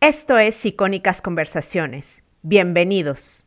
Esto 0.00 0.38
es 0.38 0.64
Icónicas 0.64 1.20
Conversaciones. 1.20 2.22
Bienvenidos. 2.42 3.44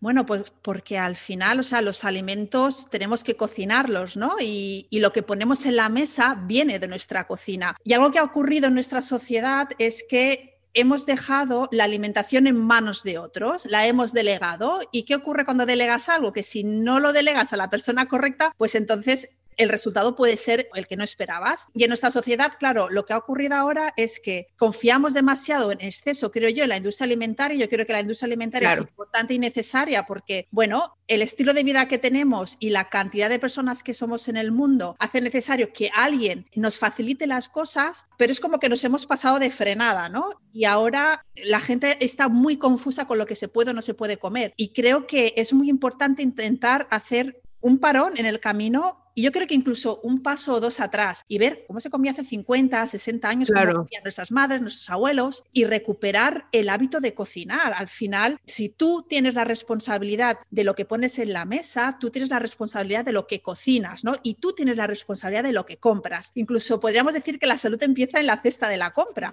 Bueno, 0.00 0.24
pues 0.24 0.44
porque 0.62 0.96
al 0.96 1.14
final, 1.14 1.60
o 1.60 1.62
sea, 1.62 1.82
los 1.82 2.04
alimentos 2.04 2.88
tenemos 2.90 3.22
que 3.22 3.36
cocinarlos, 3.36 4.16
¿no? 4.16 4.36
Y, 4.40 4.86
y, 4.88 5.00
lo 5.00 5.12
que 5.12 5.22
ponemos 5.22 5.66
en 5.66 5.76
la 5.76 5.90
mesa 5.90 6.42
viene 6.46 6.78
de 6.78 6.88
nuestra 6.88 7.26
cocina. 7.26 7.76
Y 7.84 7.92
algo 7.92 8.10
que 8.10 8.18
ha 8.18 8.24
ocurrido 8.24 8.68
en 8.68 8.74
nuestra 8.74 9.02
sociedad 9.02 9.68
es 9.78 10.06
que 10.08 10.54
hemos 10.72 11.04
dejado 11.04 11.68
la 11.70 11.84
alimentación 11.84 12.46
en 12.46 12.56
manos 12.56 13.02
de 13.02 13.18
otros, 13.18 13.66
la 13.66 13.86
hemos 13.86 14.14
delegado. 14.14 14.80
¿Y 14.90 15.04
qué 15.04 15.14
ocurre 15.16 15.44
cuando 15.44 15.66
delegas 15.66 16.08
algo? 16.08 16.32
Que 16.32 16.42
si 16.42 16.64
no 16.64 16.98
lo 16.98 17.12
delegas 17.12 17.52
a 17.52 17.58
la 17.58 17.68
persona 17.68 18.06
correcta, 18.06 18.54
pues 18.56 18.74
entonces 18.74 19.36
el 19.56 19.68
resultado 19.68 20.16
puede 20.16 20.36
ser 20.36 20.68
el 20.74 20.86
que 20.86 20.96
no 20.96 21.04
esperabas. 21.04 21.66
Y 21.74 21.84
en 21.84 21.88
nuestra 21.88 22.10
sociedad, 22.10 22.52
claro, 22.58 22.88
lo 22.90 23.04
que 23.04 23.12
ha 23.12 23.18
ocurrido 23.18 23.54
ahora 23.54 23.92
es 23.96 24.20
que 24.20 24.48
confiamos 24.56 25.14
demasiado 25.14 25.72
en 25.72 25.80
exceso, 25.80 26.30
creo 26.30 26.50
yo, 26.50 26.64
en 26.64 26.70
la 26.70 26.76
industria 26.76 27.04
alimentaria. 27.04 27.56
Yo 27.56 27.68
creo 27.68 27.86
que 27.86 27.92
la 27.92 28.00
industria 28.00 28.26
alimentaria 28.26 28.72
es 28.72 28.78
importante 28.78 29.34
y 29.34 29.38
necesaria 29.38 30.06
porque, 30.06 30.46
bueno, 30.50 30.96
el 31.06 31.22
estilo 31.22 31.52
de 31.52 31.64
vida 31.64 31.86
que 31.88 31.98
tenemos 31.98 32.56
y 32.60 32.70
la 32.70 32.88
cantidad 32.88 33.28
de 33.28 33.38
personas 33.38 33.82
que 33.82 33.94
somos 33.94 34.28
en 34.28 34.36
el 34.36 34.52
mundo 34.52 34.96
hace 34.98 35.20
necesario 35.20 35.72
que 35.72 35.90
alguien 35.94 36.46
nos 36.54 36.78
facilite 36.78 37.26
las 37.26 37.48
cosas, 37.48 38.06
pero 38.16 38.32
es 38.32 38.40
como 38.40 38.58
que 38.58 38.68
nos 38.68 38.84
hemos 38.84 39.06
pasado 39.06 39.38
de 39.38 39.50
frenada, 39.50 40.08
¿no? 40.08 40.40
Y 40.52 40.64
ahora 40.64 41.26
la 41.36 41.60
gente 41.60 41.96
está 42.04 42.28
muy 42.28 42.56
confusa 42.56 43.06
con 43.06 43.18
lo 43.18 43.26
que 43.26 43.34
se 43.34 43.48
puede 43.48 43.70
o 43.70 43.74
no 43.74 43.82
se 43.82 43.94
puede 43.94 44.16
comer. 44.16 44.52
Y 44.56 44.72
creo 44.72 45.06
que 45.06 45.34
es 45.36 45.52
muy 45.52 45.68
importante 45.68 46.22
intentar 46.22 46.86
hacer 46.90 47.42
un 47.64 47.78
parón 47.78 48.18
en 48.18 48.26
el 48.26 48.40
camino 48.40 49.00
y 49.14 49.22
yo 49.22 49.32
creo 49.32 49.46
que 49.46 49.54
incluso 49.54 50.00
un 50.02 50.22
paso 50.22 50.54
o 50.54 50.60
dos 50.60 50.80
atrás 50.80 51.24
y 51.28 51.38
ver 51.38 51.64
cómo 51.66 51.80
se 51.80 51.88
comía 51.88 52.12
hace 52.12 52.24
50, 52.24 52.86
60 52.86 53.28
años, 53.28 53.48
cómo 53.48 53.72
comían 53.72 54.02
nuestras 54.02 54.30
madres, 54.30 54.60
nuestros 54.60 54.90
abuelos 54.90 55.44
y 55.50 55.64
recuperar 55.64 56.46
el 56.52 56.68
hábito 56.68 57.00
de 57.00 57.14
cocinar. 57.14 57.72
Al 57.74 57.88
final, 57.88 58.38
si 58.44 58.68
tú 58.68 59.06
tienes 59.08 59.34
la 59.34 59.44
responsabilidad 59.44 60.40
de 60.50 60.64
lo 60.64 60.74
que 60.74 60.84
pones 60.84 61.18
en 61.18 61.32
la 61.32 61.46
mesa, 61.46 61.96
tú 61.98 62.10
tienes 62.10 62.28
la 62.28 62.38
responsabilidad 62.38 63.04
de 63.04 63.12
lo 63.12 63.26
que 63.26 63.40
cocinas, 63.40 64.04
¿no? 64.04 64.14
Y 64.22 64.34
tú 64.34 64.52
tienes 64.52 64.76
la 64.76 64.86
responsabilidad 64.86 65.44
de 65.44 65.52
lo 65.52 65.64
que 65.64 65.78
compras. 65.78 66.32
Incluso 66.34 66.80
podríamos 66.80 67.14
decir 67.14 67.38
que 67.38 67.46
la 67.46 67.56
salud 67.56 67.82
empieza 67.82 68.20
en 68.20 68.26
la 68.26 68.42
cesta 68.42 68.68
de 68.68 68.76
la 68.76 68.92
compra. 68.92 69.32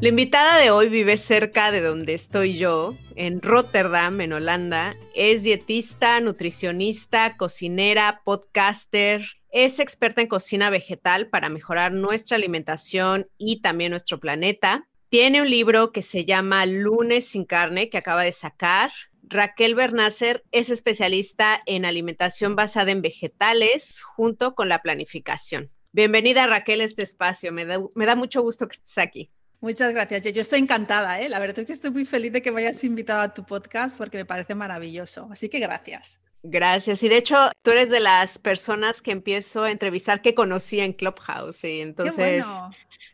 La 0.00 0.08
invitada 0.08 0.58
de 0.58 0.70
hoy 0.70 0.88
vive 0.88 1.16
cerca 1.16 1.70
de 1.70 1.80
donde 1.80 2.14
estoy 2.14 2.58
yo, 2.58 2.94
en 3.16 3.40
Rotterdam, 3.40 4.20
en 4.20 4.34
Holanda. 4.34 4.96
Es 5.14 5.44
dietista, 5.44 6.20
nutricionista, 6.20 7.36
cocinera, 7.36 8.20
podcaster. 8.24 9.24
Es 9.50 9.78
experta 9.78 10.20
en 10.20 10.26
cocina 10.26 10.68
vegetal 10.68 11.28
para 11.28 11.48
mejorar 11.48 11.92
nuestra 11.92 12.36
alimentación 12.36 13.28
y 13.38 13.62
también 13.62 13.92
nuestro 13.92 14.20
planeta. 14.20 14.86
Tiene 15.08 15.40
un 15.40 15.48
libro 15.48 15.92
que 15.92 16.02
se 16.02 16.24
llama 16.24 16.66
Lunes 16.66 17.26
sin 17.28 17.44
carne 17.44 17.88
que 17.88 17.98
acaba 17.98 18.24
de 18.24 18.32
sacar. 18.32 18.90
Raquel 19.22 19.74
Bernácer 19.74 20.44
es 20.50 20.68
especialista 20.68 21.62
en 21.64 21.86
alimentación 21.86 22.56
basada 22.56 22.90
en 22.90 23.00
vegetales 23.00 24.02
junto 24.02 24.54
con 24.54 24.68
la 24.68 24.82
planificación. 24.82 25.70
Bienvenida 25.92 26.46
Raquel 26.46 26.80
a 26.82 26.84
este 26.84 27.02
espacio. 27.02 27.52
Me 27.52 27.64
da, 27.64 27.78
me 27.94 28.04
da 28.04 28.16
mucho 28.16 28.42
gusto 28.42 28.66
que 28.66 28.74
estés 28.74 28.98
aquí. 28.98 29.30
Muchas 29.60 29.92
gracias. 29.92 30.22
Yo, 30.32 30.42
estoy 30.42 30.60
encantada, 30.60 31.20
¿eh? 31.20 31.28
La 31.28 31.38
verdad 31.38 31.58
es 31.60 31.66
que 31.66 31.72
estoy 31.72 31.90
muy 31.90 32.04
feliz 32.04 32.32
de 32.32 32.42
que 32.42 32.52
me 32.52 32.60
hayas 32.60 32.84
invitado 32.84 33.20
a 33.20 33.32
tu 33.32 33.44
podcast 33.44 33.96
porque 33.96 34.18
me 34.18 34.24
parece 34.24 34.54
maravilloso. 34.54 35.28
Así 35.30 35.48
que 35.48 35.58
gracias. 35.58 36.20
Gracias. 36.42 37.02
Y 37.02 37.08
de 37.08 37.16
hecho, 37.16 37.50
tú 37.62 37.70
eres 37.70 37.88
de 37.88 38.00
las 38.00 38.38
personas 38.38 39.00
que 39.00 39.12
empiezo 39.12 39.64
a 39.64 39.70
entrevistar 39.70 40.20
que 40.20 40.34
conocí 40.34 40.78
en 40.80 40.92
Clubhouse. 40.92 41.64
Y 41.64 41.80
entonces, 41.80 42.44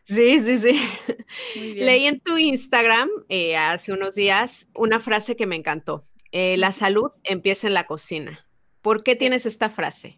sí, 0.03 0.41
sí, 0.41 0.59
sí. 0.59 1.75
Leí 1.75 2.07
en 2.07 2.19
tu 2.19 2.37
Instagram 2.37 3.09
eh, 3.29 3.55
hace 3.55 3.93
unos 3.93 4.15
días 4.15 4.67
una 4.75 4.99
frase 4.99 5.37
que 5.37 5.45
me 5.45 5.55
encantó. 5.55 6.03
Eh, 6.33 6.57
la 6.57 6.73
salud 6.73 7.11
empieza 7.23 7.67
en 7.67 7.73
la 7.73 7.87
cocina. 7.87 8.45
¿Por 8.81 9.03
qué 9.03 9.15
tienes 9.15 9.45
esta 9.45 9.69
frase? 9.69 10.17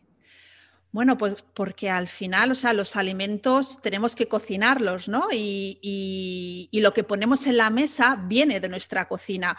Bueno, 0.94 1.18
pues 1.18 1.44
porque 1.56 1.90
al 1.90 2.08
final, 2.08 2.52
o 2.52 2.56
sea, 2.56 2.72
los 2.72 2.96
alimentos 2.96 3.80
tenemos 3.82 4.16
que 4.16 4.28
cocinarlos, 4.28 5.08
¿no? 5.10 5.28
Y, 5.32 6.70
lo 6.72 6.94
que 6.94 7.04
ponemos 7.04 7.48
en 7.48 7.58
la 7.58 7.72
mesa 7.72 8.16
viene 8.28 8.60
de 8.60 8.70
nuestra 8.70 9.08
cocina. 9.08 9.58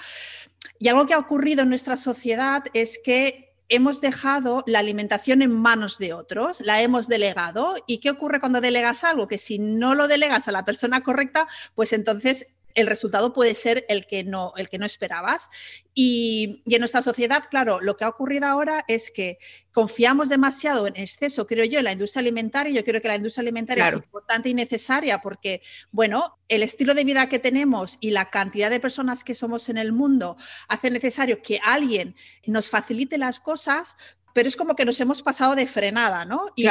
Y 0.78 0.87
algo 0.89 1.06
que 1.06 1.15
ha 1.15 1.19
ocurrido 1.19 1.62
en 1.62 1.71
nuestra 1.71 1.97
sociedad 1.97 2.62
es 2.73 3.00
que 3.03 3.53
hemos 3.69 4.00
dejado 4.00 4.62
la 4.69 4.78
alimentación 4.78 5.43
en 5.43 5.50
manos 5.50 5.99
de 5.99 6.12
otros, 6.12 6.61
la 6.61 6.81
hemos 6.83 7.09
delegado. 7.09 7.75
¿Y 7.89 7.99
qué 7.99 8.11
ocurre 8.11 8.39
cuando 8.39 8.61
delegas 8.61 9.03
algo? 9.03 9.27
Que 9.27 9.39
si 9.39 9.59
no 9.59 9.97
lo 9.97 10.06
delegas 10.06 10.47
a 10.47 10.53
la 10.53 10.65
persona 10.65 11.00
correcta, 11.00 11.49
pues 11.75 11.93
entonces 11.93 12.54
el 12.75 12.87
resultado 12.87 13.33
puede 13.33 13.55
ser 13.55 13.85
el 13.89 14.07
que 14.07 14.25
no, 14.25 14.53
el 14.57 14.69
que 14.69 14.79
no 14.79 14.87
esperabas. 14.87 15.49
Y, 15.95 16.62
en 16.67 16.81
nuestra 16.81 17.03
sociedad, 17.03 17.45
claro, 17.49 17.81
lo 17.81 17.97
que 17.97 18.05
ha 18.05 18.09
ocurrido 18.09 18.47
ahora 18.47 18.85
es 18.89 19.11
que 19.11 19.39
confiamos 19.73 20.29
demasiado 20.29 20.87
en 20.87 20.97
exceso, 20.97 21.47
creo 21.47 21.65
yo, 21.65 21.79
en 21.79 21.85
la 21.85 21.93
industria 21.93 22.21
alimentaria. 22.21 22.73
Yo 22.73 22.85
creo 22.85 23.01
que 23.01 23.09
la 23.09 23.17
industria 23.17 23.43
alimentaria 23.43 23.89
es 23.89 23.95
importante 23.95 24.49
y 24.49 24.55
necesaria 24.55 25.21
porque, 25.21 25.62
bueno, 25.93 26.39
el 26.49 26.62
estilo 26.62 26.95
de 26.95 27.05
vida 27.05 27.29
que 27.29 27.39
tenemos 27.39 27.97
y 28.01 28.11
la 28.11 28.31
cantidad 28.31 28.71
de 28.71 28.81
personas 28.81 29.23
que 29.23 29.35
somos 29.35 29.69
en 29.69 29.79
el 29.79 29.93
mundo 29.93 30.37
hace 30.69 30.91
necesario 30.91 31.43
que 31.43 31.61
alguien 31.62 32.17
nos 32.47 32.71
facilite 32.71 33.19
las 33.19 33.39
cosas, 33.39 33.97
pero 34.35 34.49
es 34.49 34.56
como 34.56 34.75
que 34.75 34.85
nos 34.85 35.01
hemos 35.01 35.23
pasado 35.23 35.55
de 35.55 35.69
frenada, 35.69 36.25
¿no? 36.25 36.47
Y, 36.56 36.67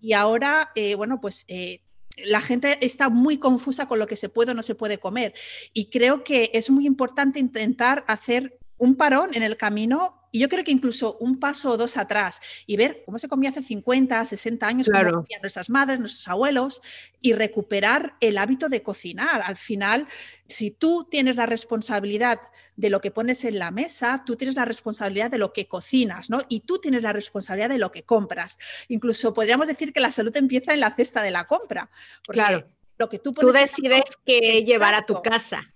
y 0.00 0.12
ahora, 0.12 0.72
eh, 0.74 0.96
bueno, 0.96 1.20
pues 1.20 1.44
eh, 1.46 1.82
la 2.16 2.40
gente 2.40 2.84
está 2.84 3.08
muy 3.08 3.38
confusa 3.38 3.86
con 3.86 3.98
lo 3.98 4.06
que 4.06 4.16
se 4.16 4.28
puede 4.28 4.52
o 4.52 4.54
no 4.54 4.62
se 4.62 4.74
puede 4.74 4.98
comer. 4.98 5.34
Y 5.72 5.86
creo 5.90 6.24
que 6.24 6.50
es 6.54 6.70
muy 6.70 6.86
importante 6.86 7.38
intentar 7.38 8.04
hacer 8.08 8.58
un 8.78 8.96
parón 8.96 9.34
en 9.34 9.42
el 9.42 9.56
camino 9.56 10.26
y 10.36 10.40
yo 10.40 10.50
creo 10.50 10.64
que 10.64 10.70
incluso 10.70 11.16
un 11.18 11.40
paso 11.40 11.70
o 11.70 11.76
dos 11.78 11.96
atrás 11.96 12.42
y 12.66 12.76
ver 12.76 13.02
cómo 13.06 13.18
se 13.18 13.26
comía 13.26 13.48
hace 13.48 13.62
50, 13.62 14.22
60 14.22 14.66
años, 14.66 14.86
cómo 14.86 15.22
comían 15.22 15.40
nuestras 15.40 15.70
madres, 15.70 15.98
nuestros 15.98 16.28
abuelos 16.28 16.82
y 17.22 17.32
recuperar 17.32 18.16
el 18.20 18.36
hábito 18.36 18.68
de 18.68 18.82
cocinar. 18.82 19.40
Al 19.42 19.56
final, 19.56 20.06
si 20.46 20.70
tú 20.70 21.08
tienes 21.10 21.36
la 21.36 21.46
responsabilidad 21.46 22.38
de 22.76 22.90
lo 22.90 23.00
que 23.00 23.10
pones 23.10 23.46
en 23.46 23.58
la 23.58 23.70
mesa, 23.70 24.24
tú 24.26 24.36
tienes 24.36 24.56
la 24.56 24.66
responsabilidad 24.66 25.30
de 25.30 25.38
lo 25.38 25.54
que 25.54 25.68
cocinas, 25.68 26.28
¿no? 26.28 26.42
Y 26.50 26.60
tú 26.60 26.78
tienes 26.80 27.02
la 27.02 27.14
responsabilidad 27.14 27.70
de 27.70 27.78
lo 27.78 27.90
que 27.90 28.02
compras. 28.02 28.58
Incluso 28.88 29.32
podríamos 29.32 29.68
decir 29.68 29.94
que 29.94 30.00
la 30.00 30.10
salud 30.10 30.36
empieza 30.36 30.74
en 30.74 30.80
la 30.80 30.94
cesta 30.94 31.22
de 31.22 31.30
la 31.30 31.46
compra. 31.46 31.88
claro. 32.28 32.68
Lo 32.98 33.10
que 33.10 33.18
tú, 33.18 33.32
tú 33.32 33.52
decides 33.52 34.04
qué 34.24 34.64
llevar 34.64 34.94
a 34.94 35.04
tu 35.04 35.20
casa. 35.20 35.74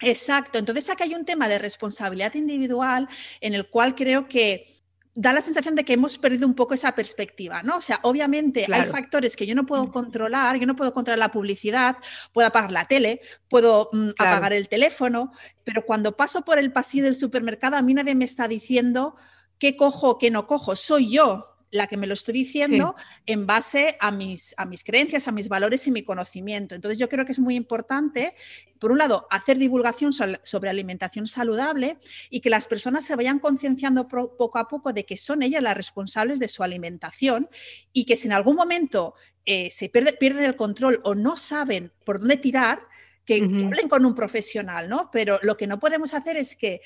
Exacto. 0.00 0.58
Entonces 0.58 0.88
aquí 0.90 1.02
hay 1.04 1.14
un 1.14 1.24
tema 1.24 1.48
de 1.48 1.58
responsabilidad 1.58 2.34
individual 2.34 3.08
en 3.40 3.54
el 3.54 3.68
cual 3.68 3.94
creo 3.94 4.28
que 4.28 4.78
da 5.20 5.32
la 5.32 5.40
sensación 5.40 5.74
de 5.74 5.84
que 5.84 5.94
hemos 5.94 6.16
perdido 6.16 6.46
un 6.46 6.54
poco 6.54 6.74
esa 6.74 6.94
perspectiva, 6.94 7.60
¿no? 7.64 7.78
O 7.78 7.80
sea, 7.80 7.98
obviamente 8.04 8.66
hay 8.72 8.84
factores 8.84 9.34
que 9.34 9.46
yo 9.46 9.56
no 9.56 9.66
puedo 9.66 9.90
controlar, 9.90 10.56
yo 10.60 10.66
no 10.66 10.76
puedo 10.76 10.94
controlar 10.94 11.18
la 11.18 11.32
publicidad, 11.32 11.96
puedo 12.32 12.46
apagar 12.46 12.70
la 12.70 12.84
tele, 12.84 13.20
puedo 13.50 13.88
mm, 13.92 14.10
apagar 14.16 14.52
el 14.52 14.68
teléfono, 14.68 15.32
pero 15.64 15.84
cuando 15.84 16.16
paso 16.16 16.42
por 16.42 16.60
el 16.60 16.72
pasillo 16.72 17.02
del 17.02 17.16
supermercado 17.16 17.76
a 17.76 17.82
mí 17.82 17.94
nadie 17.94 18.14
me 18.14 18.24
está 18.24 18.46
diciendo 18.46 19.16
qué 19.58 19.76
cojo 19.76 20.10
o 20.10 20.18
qué 20.18 20.30
no 20.30 20.46
cojo, 20.46 20.76
soy 20.76 21.10
yo 21.10 21.57
la 21.70 21.86
que 21.86 21.96
me 21.96 22.06
lo 22.06 22.14
estoy 22.14 22.34
diciendo 22.34 22.94
en 23.26 23.46
base 23.46 23.96
a 24.00 24.10
mis, 24.10 24.54
a 24.56 24.64
mis 24.64 24.84
creencias, 24.84 25.28
a 25.28 25.32
mis 25.32 25.48
valores 25.48 25.86
y 25.86 25.90
mi 25.90 26.02
conocimiento. 26.02 26.74
Entonces 26.74 26.98
yo 26.98 27.08
creo 27.08 27.24
que 27.24 27.32
es 27.32 27.38
muy 27.38 27.56
importante, 27.56 28.34
por 28.78 28.92
un 28.92 28.98
lado, 28.98 29.26
hacer 29.30 29.58
divulgación 29.58 30.12
sobre 30.12 30.70
alimentación 30.70 31.26
saludable 31.26 31.98
y 32.30 32.40
que 32.40 32.50
las 32.50 32.66
personas 32.66 33.04
se 33.04 33.16
vayan 33.16 33.38
concienciando 33.38 34.08
poco 34.08 34.58
a 34.58 34.68
poco 34.68 34.92
de 34.92 35.04
que 35.04 35.16
son 35.16 35.42
ellas 35.42 35.62
las 35.62 35.76
responsables 35.76 36.38
de 36.38 36.48
su 36.48 36.62
alimentación 36.62 37.48
y 37.92 38.04
que 38.06 38.16
si 38.16 38.28
en 38.28 38.32
algún 38.32 38.56
momento 38.56 39.14
eh, 39.44 39.70
se 39.70 39.88
pierde, 39.88 40.12
pierden 40.12 40.44
el 40.44 40.56
control 40.56 41.00
o 41.04 41.14
no 41.14 41.36
saben 41.36 41.92
por 42.04 42.20
dónde 42.20 42.36
tirar, 42.36 42.80
que, 43.24 43.46
que 43.46 43.64
hablen 43.64 43.90
con 43.90 44.06
un 44.06 44.14
profesional, 44.14 44.88
¿no? 44.88 45.10
Pero 45.12 45.38
lo 45.42 45.58
que 45.58 45.66
no 45.66 45.78
podemos 45.78 46.14
hacer 46.14 46.38
es 46.38 46.56
que 46.56 46.80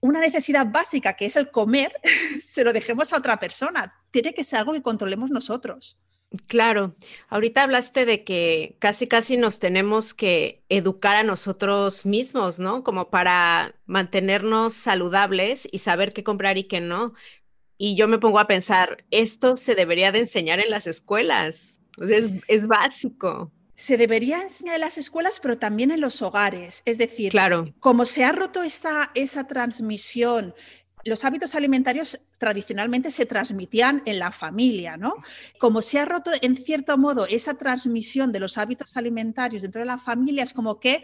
una 0.00 0.20
necesidad 0.20 0.66
básica 0.66 1.14
que 1.14 1.26
es 1.26 1.36
el 1.36 1.50
comer, 1.50 1.92
se 2.40 2.64
lo 2.64 2.72
dejemos 2.72 3.12
a 3.12 3.18
otra 3.18 3.38
persona. 3.38 3.94
Tiene 4.10 4.34
que 4.34 4.44
ser 4.44 4.60
algo 4.60 4.72
que 4.72 4.82
controlemos 4.82 5.30
nosotros. 5.30 5.98
Claro, 6.46 6.94
ahorita 7.28 7.62
hablaste 7.62 8.04
de 8.04 8.22
que 8.22 8.76
casi 8.80 9.06
casi 9.06 9.38
nos 9.38 9.60
tenemos 9.60 10.12
que 10.12 10.62
educar 10.68 11.16
a 11.16 11.22
nosotros 11.22 12.04
mismos, 12.04 12.58
¿no? 12.58 12.84
Como 12.84 13.08
para 13.08 13.74
mantenernos 13.86 14.74
saludables 14.74 15.66
y 15.72 15.78
saber 15.78 16.12
qué 16.12 16.24
comprar 16.24 16.58
y 16.58 16.64
qué 16.64 16.80
no. 16.82 17.14
Y 17.78 17.96
yo 17.96 18.08
me 18.08 18.18
pongo 18.18 18.40
a 18.40 18.46
pensar, 18.46 19.04
esto 19.10 19.56
se 19.56 19.74
debería 19.74 20.12
de 20.12 20.18
enseñar 20.20 20.60
en 20.60 20.70
las 20.70 20.86
escuelas, 20.86 21.80
es, 21.98 22.30
es 22.48 22.66
básico 22.66 23.50
se 23.78 23.96
debería 23.96 24.42
enseñar 24.42 24.74
en 24.74 24.80
las 24.80 24.98
escuelas, 24.98 25.38
pero 25.40 25.56
también 25.56 25.92
en 25.92 26.00
los 26.00 26.20
hogares. 26.20 26.82
Es 26.84 26.98
decir, 26.98 27.30
claro. 27.30 27.72
como 27.78 28.04
se 28.04 28.24
ha 28.24 28.32
roto 28.32 28.64
esa, 28.64 29.12
esa 29.14 29.46
transmisión 29.46 30.52
los 31.04 31.24
hábitos 31.24 31.54
alimentarios 31.54 32.20
tradicionalmente 32.38 33.10
se 33.10 33.24
transmitían 33.24 34.02
en 34.04 34.18
la 34.18 34.32
familia, 34.32 34.96
¿no? 34.96 35.14
Como 35.58 35.80
se 35.80 35.98
ha 35.98 36.04
roto 36.04 36.30
en 36.42 36.56
cierto 36.56 36.98
modo 36.98 37.26
esa 37.26 37.54
transmisión 37.54 38.32
de 38.32 38.40
los 38.40 38.58
hábitos 38.58 38.96
alimentarios 38.96 39.62
dentro 39.62 39.80
de 39.80 39.86
la 39.86 39.98
familia, 39.98 40.42
es 40.42 40.52
como 40.52 40.78
que 40.80 41.02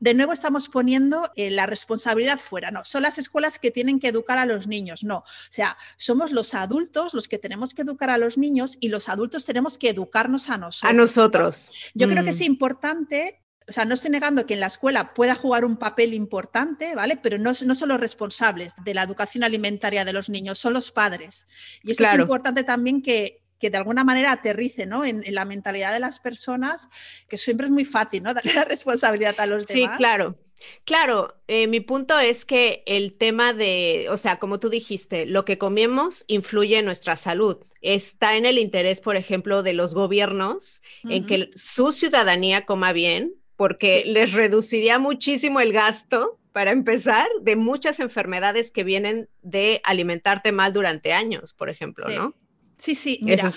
de 0.00 0.14
nuevo 0.14 0.32
estamos 0.32 0.68
poniendo 0.68 1.30
eh, 1.34 1.50
la 1.50 1.66
responsabilidad 1.66 2.38
fuera. 2.38 2.70
No, 2.70 2.84
son 2.84 3.02
las 3.02 3.18
escuelas 3.18 3.58
que 3.58 3.70
tienen 3.70 3.98
que 4.00 4.08
educar 4.08 4.38
a 4.38 4.46
los 4.46 4.66
niños. 4.66 5.04
No, 5.04 5.18
o 5.18 5.24
sea, 5.50 5.76
somos 5.96 6.32
los 6.32 6.54
adultos 6.54 7.14
los 7.14 7.28
que 7.28 7.38
tenemos 7.38 7.74
que 7.74 7.82
educar 7.82 8.10
a 8.10 8.18
los 8.18 8.38
niños 8.38 8.76
y 8.80 8.88
los 8.88 9.08
adultos 9.08 9.44
tenemos 9.44 9.78
que 9.78 9.90
educarnos 9.90 10.48
a 10.50 10.58
nosotros. 10.58 10.90
A 10.90 10.94
nosotros. 10.94 11.70
Yo 11.94 12.08
creo 12.08 12.24
que 12.24 12.30
es 12.30 12.40
mm. 12.40 12.44
importante 12.44 13.42
o 13.68 13.72
sea, 13.72 13.84
no 13.84 13.92
estoy 13.92 14.10
negando 14.10 14.46
que 14.46 14.54
en 14.54 14.60
la 14.60 14.66
escuela 14.66 15.12
pueda 15.12 15.34
jugar 15.34 15.64
un 15.66 15.76
papel 15.76 16.14
importante, 16.14 16.94
¿vale? 16.94 17.18
Pero 17.18 17.36
no, 17.36 17.52
no 17.64 17.74
son 17.74 17.88
los 17.90 18.00
responsables 18.00 18.72
de 18.82 18.94
la 18.94 19.02
educación 19.02 19.44
alimentaria 19.44 20.06
de 20.06 20.14
los 20.14 20.30
niños, 20.30 20.58
son 20.58 20.72
los 20.72 20.90
padres. 20.90 21.46
Y 21.82 21.90
eso 21.90 22.02
es 22.02 22.18
importante 22.18 22.64
también 22.64 23.02
que, 23.02 23.42
que 23.58 23.70
de 23.70 23.78
alguna 23.78 24.04
manera 24.04 24.32
aterrice 24.32 24.86
¿no? 24.86 25.04
en, 25.04 25.22
la 25.28 25.44
mentalidad 25.44 25.92
de 25.92 26.00
las 26.00 26.18
personas, 26.18 26.88
que 27.28 27.36
siempre 27.36 27.66
es 27.66 27.72
muy 27.72 27.84
fácil, 27.84 28.22
¿no? 28.22 28.34
Darle 28.34 28.54
la 28.54 28.64
responsabilidad 28.64 29.38
a 29.38 29.46
los 29.46 29.66
demás. 29.66 29.92
Sí, 29.92 29.96
claro. 29.98 30.36
Claro, 30.84 31.36
eh, 31.46 31.68
mi 31.68 31.78
punto 31.78 32.18
es 32.18 32.44
que 32.44 32.82
el 32.86 33.16
tema 33.16 33.52
de, 33.52 34.08
o 34.10 34.16
sea, 34.16 34.40
como 34.40 34.58
tú 34.58 34.68
dijiste, 34.68 35.24
lo 35.24 35.44
que 35.44 35.56
comemos 35.56 36.24
influye 36.26 36.78
en 36.78 36.84
nuestra 36.84 37.14
salud. 37.14 37.58
Está 37.80 38.36
en 38.36 38.44
el 38.44 38.58
interés, 38.58 39.00
por 39.00 39.14
ejemplo, 39.14 39.62
de 39.62 39.72
los 39.72 39.94
gobiernos 39.94 40.82
en 41.04 41.26
que 41.26 41.50
su 41.54 41.92
ciudadanía 41.92 42.66
coma 42.66 42.92
bien, 42.92 43.34
porque 43.56 44.02
les 44.04 44.32
reduciría 44.32 44.98
muchísimo 44.98 45.60
el 45.60 45.72
gasto, 45.72 46.38
para 46.52 46.72
empezar, 46.72 47.28
de 47.42 47.54
muchas 47.54 48.00
enfermedades 48.00 48.72
que 48.72 48.82
vienen 48.82 49.28
de 49.42 49.80
alimentarte 49.84 50.50
mal 50.50 50.72
durante 50.72 51.12
años, 51.12 51.52
por 51.52 51.70
ejemplo, 51.70 52.08
¿no? 52.08 52.34
Sí, 52.78 52.94
sí, 52.94 53.18
mira. 53.22 53.52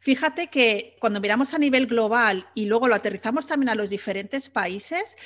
Fíjate 0.00 0.48
que 0.48 0.96
cuando 0.98 1.20
miramos 1.20 1.54
a 1.54 1.58
nivel 1.58 1.86
global 1.86 2.48
y 2.54 2.64
luego 2.64 2.88
lo 2.88 2.96
aterrizamos 2.96 3.46
también 3.46 3.68
a 3.68 3.76
los 3.76 3.88
diferentes 3.88 4.48
países, 4.48 5.16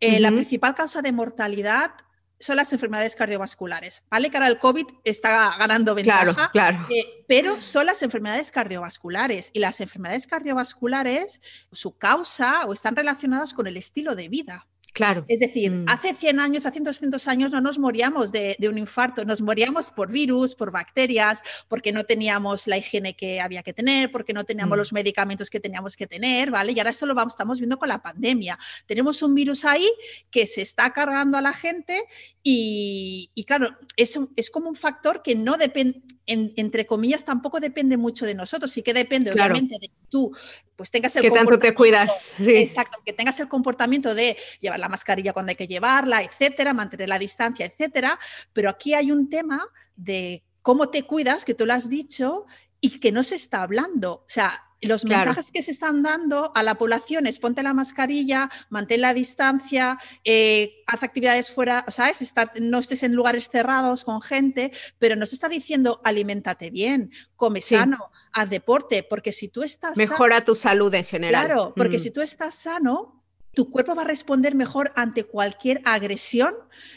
eh, 0.00 0.18
la 0.18 0.32
principal 0.32 0.74
causa 0.74 1.02
de 1.02 1.12
mortalidad 1.12 1.92
son 2.40 2.56
las 2.56 2.72
enfermedades 2.72 3.14
cardiovasculares, 3.14 4.02
¿vale? 4.10 4.30
Que 4.30 4.36
ahora 4.36 4.48
el 4.48 4.58
COVID 4.58 4.86
está 5.04 5.56
ganando 5.56 5.94
ventaja, 5.94 6.34
claro, 6.34 6.50
claro. 6.52 6.86
Eh, 6.90 7.24
pero 7.28 7.62
son 7.62 7.86
las 7.86 8.02
enfermedades 8.02 8.50
cardiovasculares 8.50 9.50
y 9.52 9.60
las 9.60 9.80
enfermedades 9.80 10.26
cardiovasculares, 10.26 11.40
su 11.72 11.96
causa 11.96 12.66
o 12.66 12.72
están 12.72 12.96
relacionadas 12.96 13.54
con 13.54 13.66
el 13.66 13.76
estilo 13.76 14.14
de 14.14 14.28
vida. 14.28 14.66
Claro. 14.94 15.24
Es 15.26 15.40
decir, 15.40 15.72
mm. 15.72 15.86
hace 15.88 16.14
100 16.14 16.38
años, 16.38 16.66
hace 16.66 16.78
200 16.78 17.26
años 17.26 17.50
no 17.50 17.60
nos 17.60 17.80
moríamos 17.80 18.30
de, 18.30 18.56
un 18.68 18.78
infarto, 18.78 19.24
nos 19.24 19.42
moríamos 19.42 19.90
por 19.90 20.08
virus, 20.08 20.54
por 20.54 20.70
bacterias, 20.70 21.42
porque 21.68 21.90
no 21.90 22.04
teníamos 22.04 22.68
la 22.68 22.78
higiene 22.78 23.16
que 23.16 23.40
había 23.40 23.64
que 23.64 23.72
tener, 23.72 24.12
porque 24.12 24.32
no 24.32 24.44
teníamos 24.44 24.76
mm. 24.76 24.78
los 24.78 24.92
medicamentos 24.92 25.50
que 25.50 25.58
teníamos 25.58 25.96
que 25.96 26.06
tener, 26.06 26.52
¿vale? 26.52 26.70
Y 26.70 26.78
ahora 26.78 26.90
esto 26.90 27.06
lo 27.06 27.14
vamos, 27.16 27.32
estamos 27.32 27.58
viendo 27.58 27.76
con 27.76 27.88
la 27.88 28.00
pandemia. 28.00 28.56
Tenemos 28.86 29.20
un 29.22 29.34
virus 29.34 29.64
ahí 29.64 29.90
que 30.30 30.46
se 30.46 30.62
está 30.62 30.92
cargando 30.92 31.36
a 31.36 31.42
la 31.42 31.52
gente 31.52 32.04
y, 32.44 33.32
claro, 33.48 33.76
es, 33.96 34.16
es 34.36 34.48
como 34.48 34.68
un 34.68 34.76
factor 34.76 35.22
que 35.22 35.34
no 35.34 35.56
depende, 35.56 36.02
entre 36.26 36.86
comillas, 36.86 37.24
tampoco 37.24 37.58
depende 37.58 37.96
mucho 37.96 38.26
de 38.26 38.34
nosotros, 38.36 38.70
sí 38.70 38.82
que 38.82 38.94
depende 38.94 39.32
obviamente 39.32 39.76
de 39.80 39.90
tú 40.08 40.32
pues 40.76 40.90
tengas 40.90 41.14
el 41.16 41.22
que 41.22 41.30
tanto 41.30 41.58
te 41.58 41.74
cuidas. 41.74 42.32
Exacto, 42.38 42.98
que 43.04 43.12
tengas 43.12 43.38
el 43.40 43.48
comportamiento 43.48 44.14
de 44.14 44.36
llevar 44.60 44.80
la 44.84 44.88
mascarilla 44.88 45.32
cuando 45.32 45.50
hay 45.50 45.56
que 45.56 45.66
llevarla, 45.66 46.22
etcétera, 46.22 46.72
mantener 46.74 47.08
la 47.08 47.18
distancia, 47.18 47.66
etcétera. 47.66 48.18
Pero 48.52 48.68
aquí 48.70 48.94
hay 48.94 49.10
un 49.10 49.28
tema 49.28 49.66
de 49.96 50.44
cómo 50.62 50.88
te 50.88 51.02
cuidas, 51.02 51.44
que 51.44 51.54
tú 51.54 51.66
lo 51.66 51.74
has 51.74 51.88
dicho, 51.88 52.46
y 52.80 53.00
que 53.00 53.12
no 53.12 53.22
se 53.22 53.36
está 53.36 53.62
hablando. 53.62 54.12
O 54.12 54.24
sea, 54.28 54.62
los 54.82 55.04
mensajes 55.04 55.50
que 55.50 55.62
se 55.62 55.70
están 55.70 56.02
dando 56.02 56.52
a 56.54 56.62
la 56.62 56.76
población 56.76 57.26
es 57.26 57.38
ponte 57.38 57.62
la 57.62 57.72
mascarilla, 57.72 58.50
mantén 58.68 59.00
la 59.00 59.14
distancia, 59.14 59.98
eh, 60.24 60.82
haz 60.86 61.02
actividades 61.02 61.50
fuera, 61.50 61.84
¿sabes? 61.88 62.34
no 62.60 62.78
estés 62.78 63.02
en 63.02 63.14
lugares 63.14 63.48
cerrados 63.48 64.04
con 64.04 64.20
gente, 64.20 64.72
pero 64.98 65.16
no 65.16 65.26
se 65.26 65.36
está 65.36 65.48
diciendo 65.48 66.00
aliméntate 66.04 66.70
bien, 66.70 67.10
come 67.36 67.60
sano, 67.60 68.10
haz 68.32 68.50
deporte, 68.50 69.02
porque 69.02 69.32
si 69.32 69.48
tú 69.48 69.62
estás... 69.62 69.96
Mejora 69.96 70.44
tu 70.44 70.54
salud 70.54 70.92
en 70.94 71.04
general. 71.04 71.46
Claro, 71.46 71.72
porque 71.74 71.96
mm. 71.96 72.00
si 72.00 72.10
tú 72.10 72.20
estás 72.20 72.54
sano, 72.54 73.13
tu 73.54 73.70
cuerpo 73.70 73.94
va 73.94 74.02
a 74.02 74.06
responder 74.06 74.54
mejor 74.54 74.92
ante 74.96 75.24
cualquier 75.24 75.80
agresión, 75.84 76.54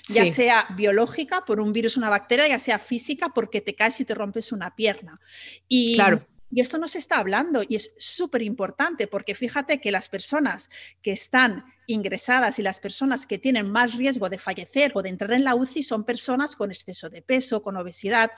ya 0.10 0.26
sea 0.26 0.68
biológica 0.76 1.46
por 1.46 1.60
un 1.60 1.74
virus 1.74 1.98
o 1.98 2.00
una 2.00 2.10
bacteria, 2.10 2.48
ya 2.48 2.60
sea 2.60 2.80
física 2.80 3.30
porque 3.34 3.62
te 3.62 3.76
caes 3.76 4.00
y 4.02 4.06
te 4.06 4.16
rompes 4.16 4.52
una 4.52 4.76
pierna. 4.76 5.20
Y, 5.68 5.96
claro. 5.96 6.26
Y 6.50 6.62
esto 6.62 6.78
no 6.78 6.88
se 6.88 7.00
está 7.00 7.18
hablando 7.18 7.62
y 7.68 7.76
es 7.76 7.92
súper 7.98 8.42
importante 8.42 9.08
porque 9.08 9.36
fíjate 9.36 9.80
que 9.82 9.92
las 9.92 10.10
personas 10.10 10.70
que 11.02 11.12
están 11.12 11.66
ingresadas 11.88 12.60
y 12.60 12.62
las 12.62 12.80
personas 12.80 13.26
que 13.26 13.38
tienen 13.38 13.72
más 13.72 13.96
riesgo 13.96 14.30
de 14.30 14.38
fallecer 14.38 14.92
o 14.96 15.02
de 15.02 15.10
entrar 15.10 15.32
en 15.34 15.44
la 15.44 15.56
UCI 15.56 15.84
son 15.84 16.04
personas 16.04 16.56
con 16.56 16.72
exceso 16.72 17.10
de 17.10 17.22
peso, 17.22 17.64
con 17.64 17.78
obesidad, 17.78 18.32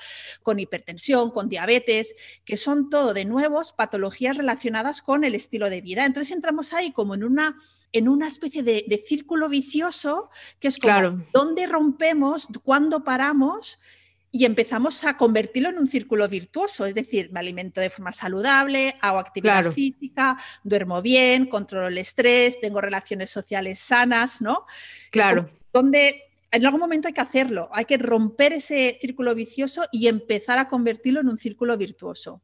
con 0.44 0.60
hipertensión, 0.60 1.32
con 1.32 1.50
diabetes, 1.50 2.16
que 2.46 2.58
son 2.58 2.90
todo 2.90 3.14
de 3.14 3.26
nuevos 3.26 3.74
patologías 3.74 4.38
relacionadas 4.38 5.02
con 5.02 5.24
el 5.24 5.34
estilo 5.34 5.70
de 5.70 5.82
vida. 5.82 6.06
Entonces 6.06 6.36
entramos 6.36 6.74
ahí 6.74 6.92
como 6.92 7.16
en 7.16 7.24
una, 7.24 7.58
en 7.92 8.08
una 8.08 8.28
especie 8.28 8.62
de, 8.64 9.04
círculo 9.08 9.50
vicioso 9.50 10.30
que 10.60 10.68
es 10.68 10.78
como 10.78 10.94
claro. 10.94 11.28
dónde 11.34 11.66
rompemos, 11.66 12.48
cuándo 12.64 13.04
paramos 13.04 13.80
y 14.32 14.46
empezamos 14.46 15.04
a 15.04 15.18
convertirlo 15.18 15.70
en 15.70 15.80
un 15.80 15.88
círculo 15.88 16.28
virtuoso, 16.28 16.86
es 16.86 16.94
decir, 16.94 17.32
me 17.32 17.40
alimento 17.40 17.82
de 17.82 17.90
forma 17.90 18.12
saludable, 18.12 18.96
hago 19.02 19.18
actividad 19.18 19.72
física, 19.72 20.38
duermo 20.64 21.02
bien, 21.02 21.48
controlo 21.48 21.88
el 21.88 21.98
estrés, 21.98 22.60
tengo 22.62 22.80
relaciones 22.80 23.30
sociales 23.32 23.80
sanas, 23.80 24.42
¿no? 24.42 24.66
Claro. 25.12 25.50
donde 25.74 26.24
en 26.52 26.66
algún 26.66 26.80
momento 26.80 27.08
hay 27.08 27.14
que 27.14 27.22
hacerlo, 27.22 27.70
hay 27.72 27.86
que 27.86 27.98
romper 27.98 28.54
ese 28.54 28.98
círculo 29.00 29.36
vicioso 29.36 29.84
y 29.92 30.08
empezar 30.08 30.58
a 30.58 30.68
convertirlo 30.68 31.22
en 31.22 31.30
un 31.30 31.38
círculo 31.38 31.78
virtuoso. 31.78 32.42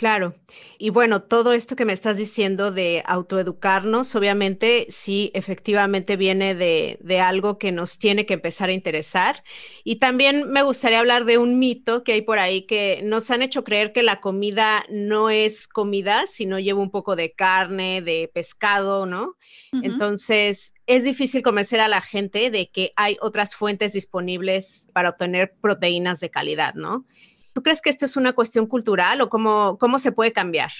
Claro. 0.00 0.34
Y 0.78 0.88
bueno, 0.88 1.24
todo 1.24 1.52
esto 1.52 1.76
que 1.76 1.84
me 1.84 1.92
estás 1.92 2.16
diciendo 2.16 2.72
de 2.72 3.02
autoeducarnos, 3.04 4.16
obviamente 4.16 4.86
sí, 4.88 5.30
efectivamente 5.34 6.16
viene 6.16 6.54
de, 6.54 6.96
de, 7.02 7.20
algo 7.20 7.58
que 7.58 7.70
nos 7.70 7.98
tiene 7.98 8.24
que 8.24 8.32
empezar 8.32 8.70
a 8.70 8.72
interesar. 8.72 9.44
Y 9.84 9.96
también 9.96 10.50
me 10.50 10.62
gustaría 10.62 11.00
hablar 11.00 11.26
de 11.26 11.36
un 11.36 11.58
mito 11.58 12.02
que 12.02 12.14
hay 12.14 12.22
por 12.22 12.38
ahí 12.38 12.62
que 12.62 13.02
nos 13.04 13.30
han 13.30 13.42
hecho 13.42 13.62
creer 13.62 13.92
que 13.92 14.02
la 14.02 14.22
comida 14.22 14.86
no 14.88 15.28
es 15.28 15.68
comida, 15.68 16.24
sino 16.26 16.58
lleva 16.58 16.80
un 16.80 16.90
poco 16.90 17.14
de 17.14 17.32
carne, 17.32 18.00
de 18.00 18.30
pescado, 18.32 19.04
¿no? 19.04 19.36
Entonces, 19.82 20.72
es 20.86 21.04
difícil 21.04 21.42
convencer 21.42 21.78
a 21.80 21.88
la 21.88 22.00
gente 22.00 22.50
de 22.50 22.70
que 22.70 22.94
hay 22.96 23.18
otras 23.20 23.54
fuentes 23.54 23.92
disponibles 23.92 24.88
para 24.94 25.10
obtener 25.10 25.52
proteínas 25.60 26.20
de 26.20 26.30
calidad, 26.30 26.72
¿no? 26.72 27.04
¿Tú 27.52 27.62
crees 27.62 27.82
que 27.82 27.90
esto 27.90 28.04
es 28.04 28.16
una 28.16 28.32
cuestión 28.32 28.66
cultural 28.66 29.20
o 29.20 29.28
cómo, 29.28 29.76
cómo 29.78 29.98
se 29.98 30.12
puede 30.12 30.32
cambiar? 30.32 30.70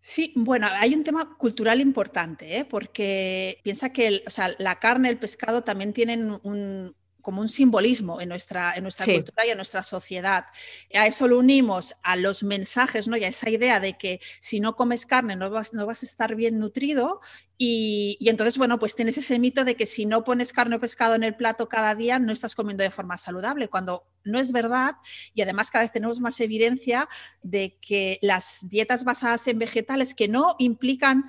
Sí, 0.00 0.32
bueno, 0.36 0.68
hay 0.70 0.94
un 0.94 1.04
tema 1.04 1.36
cultural 1.36 1.80
importante, 1.80 2.58
¿eh? 2.58 2.64
porque 2.64 3.58
piensa 3.62 3.92
que 3.92 4.22
la 4.58 4.78
carne, 4.78 5.10
el 5.10 5.18
pescado 5.18 5.62
también 5.64 5.92
tienen 5.92 6.38
un, 6.42 6.94
como 7.28 7.42
un 7.42 7.50
simbolismo 7.50 8.22
en 8.22 8.30
nuestra, 8.30 8.72
en 8.74 8.84
nuestra 8.84 9.04
cultura 9.04 9.44
y 9.44 9.50
en 9.50 9.58
nuestra 9.58 9.82
sociedad. 9.82 10.46
A 10.94 11.06
eso 11.06 11.28
lo 11.28 11.38
unimos 11.38 11.94
a 12.02 12.16
los 12.16 12.42
mensajes, 12.42 13.06
¿no? 13.06 13.18
y 13.18 13.24
a 13.24 13.28
esa 13.28 13.50
idea 13.50 13.80
de 13.80 13.98
que 13.98 14.18
si 14.40 14.60
no 14.60 14.76
comes 14.76 15.04
carne 15.04 15.36
no 15.36 15.50
vas, 15.50 15.74
no 15.74 15.84
vas 15.84 16.02
a 16.02 16.06
estar 16.06 16.34
bien 16.36 16.58
nutrido 16.58 17.20
y, 17.60 18.16
entonces, 18.20 18.56
bueno, 18.56 18.78
pues 18.78 18.94
tienes 18.94 19.18
ese 19.18 19.38
mito 19.38 19.64
de 19.64 19.74
que 19.74 19.84
si 19.84 20.06
no 20.06 20.24
pones 20.24 20.54
carne 20.54 20.76
o 20.76 20.80
pescado 20.80 21.16
en 21.16 21.22
el 21.22 21.34
plato 21.34 21.68
cada 21.68 21.94
día, 21.94 22.18
no 22.18 22.32
estás 22.32 22.54
comiendo 22.54 22.82
de 22.82 22.90
forma 22.90 23.18
saludable, 23.18 23.68
cuando 23.68 24.06
no 24.24 24.38
es 24.38 24.52
verdad. 24.52 24.94
Y 25.34 25.42
además 25.42 25.70
cada 25.70 25.84
vez 25.84 25.92
tenemos 25.92 26.18
más 26.18 26.40
evidencia 26.40 27.10
de 27.42 27.76
que 27.80 28.20
las 28.22 28.68
dietas 28.70 29.04
basadas 29.04 29.48
en 29.48 29.58
vegetales 29.58 30.14
que 30.14 30.28
no 30.28 30.54
implican 30.58 31.24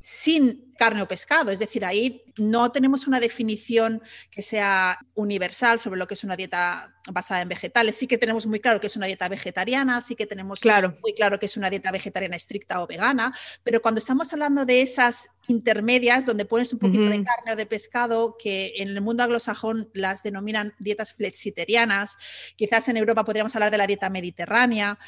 sin 0.00 0.72
carne 0.78 1.02
o 1.02 1.08
pescado. 1.08 1.52
Es 1.52 1.58
decir, 1.58 1.84
ahí 1.84 2.22
no 2.38 2.72
tenemos 2.72 3.06
una 3.06 3.20
definición 3.20 4.02
que 4.30 4.40
sea 4.40 4.98
universal 5.14 5.78
sobre 5.78 5.98
lo 5.98 6.06
que 6.06 6.14
es 6.14 6.24
una 6.24 6.36
dieta 6.36 6.94
basada 7.12 7.42
en 7.42 7.48
vegetales. 7.48 7.96
Sí 7.96 8.06
que 8.06 8.16
tenemos 8.16 8.46
muy 8.46 8.60
claro 8.60 8.80
que 8.80 8.86
es 8.86 8.96
una 8.96 9.06
dieta 9.06 9.28
vegetariana, 9.28 10.00
sí 10.00 10.14
que 10.14 10.26
tenemos 10.26 10.60
muy 11.02 11.12
claro 11.14 11.38
que 11.38 11.46
es 11.46 11.56
una 11.58 11.68
dieta 11.68 11.92
vegetariana 11.92 12.36
estricta 12.36 12.82
o 12.82 12.86
vegana, 12.86 13.34
pero 13.62 13.82
cuando 13.82 13.98
estamos 13.98 14.32
hablando 14.32 14.64
de 14.64 14.80
esas 14.80 15.28
intermedias, 15.48 16.24
donde 16.24 16.46
pones 16.46 16.72
un 16.72 16.78
poquito 16.78 17.04
de 17.04 17.22
carne 17.24 17.52
o 17.52 17.56
de 17.56 17.66
pescado, 17.66 18.36
que 18.38 18.72
en 18.76 18.88
el 18.88 19.00
mundo 19.02 19.22
anglosajón 19.22 19.90
las 19.92 20.22
denominan 20.22 20.72
dietas 20.78 21.12
flexiterianas, 21.12 22.16
quizás 22.56 22.88
en 22.88 22.96
Europa 22.96 23.24
podríamos 23.24 23.54
hablar 23.54 23.70
de 23.70 23.78
la 23.78 23.86
dieta 23.86 24.08
mediterránea, 24.08 24.98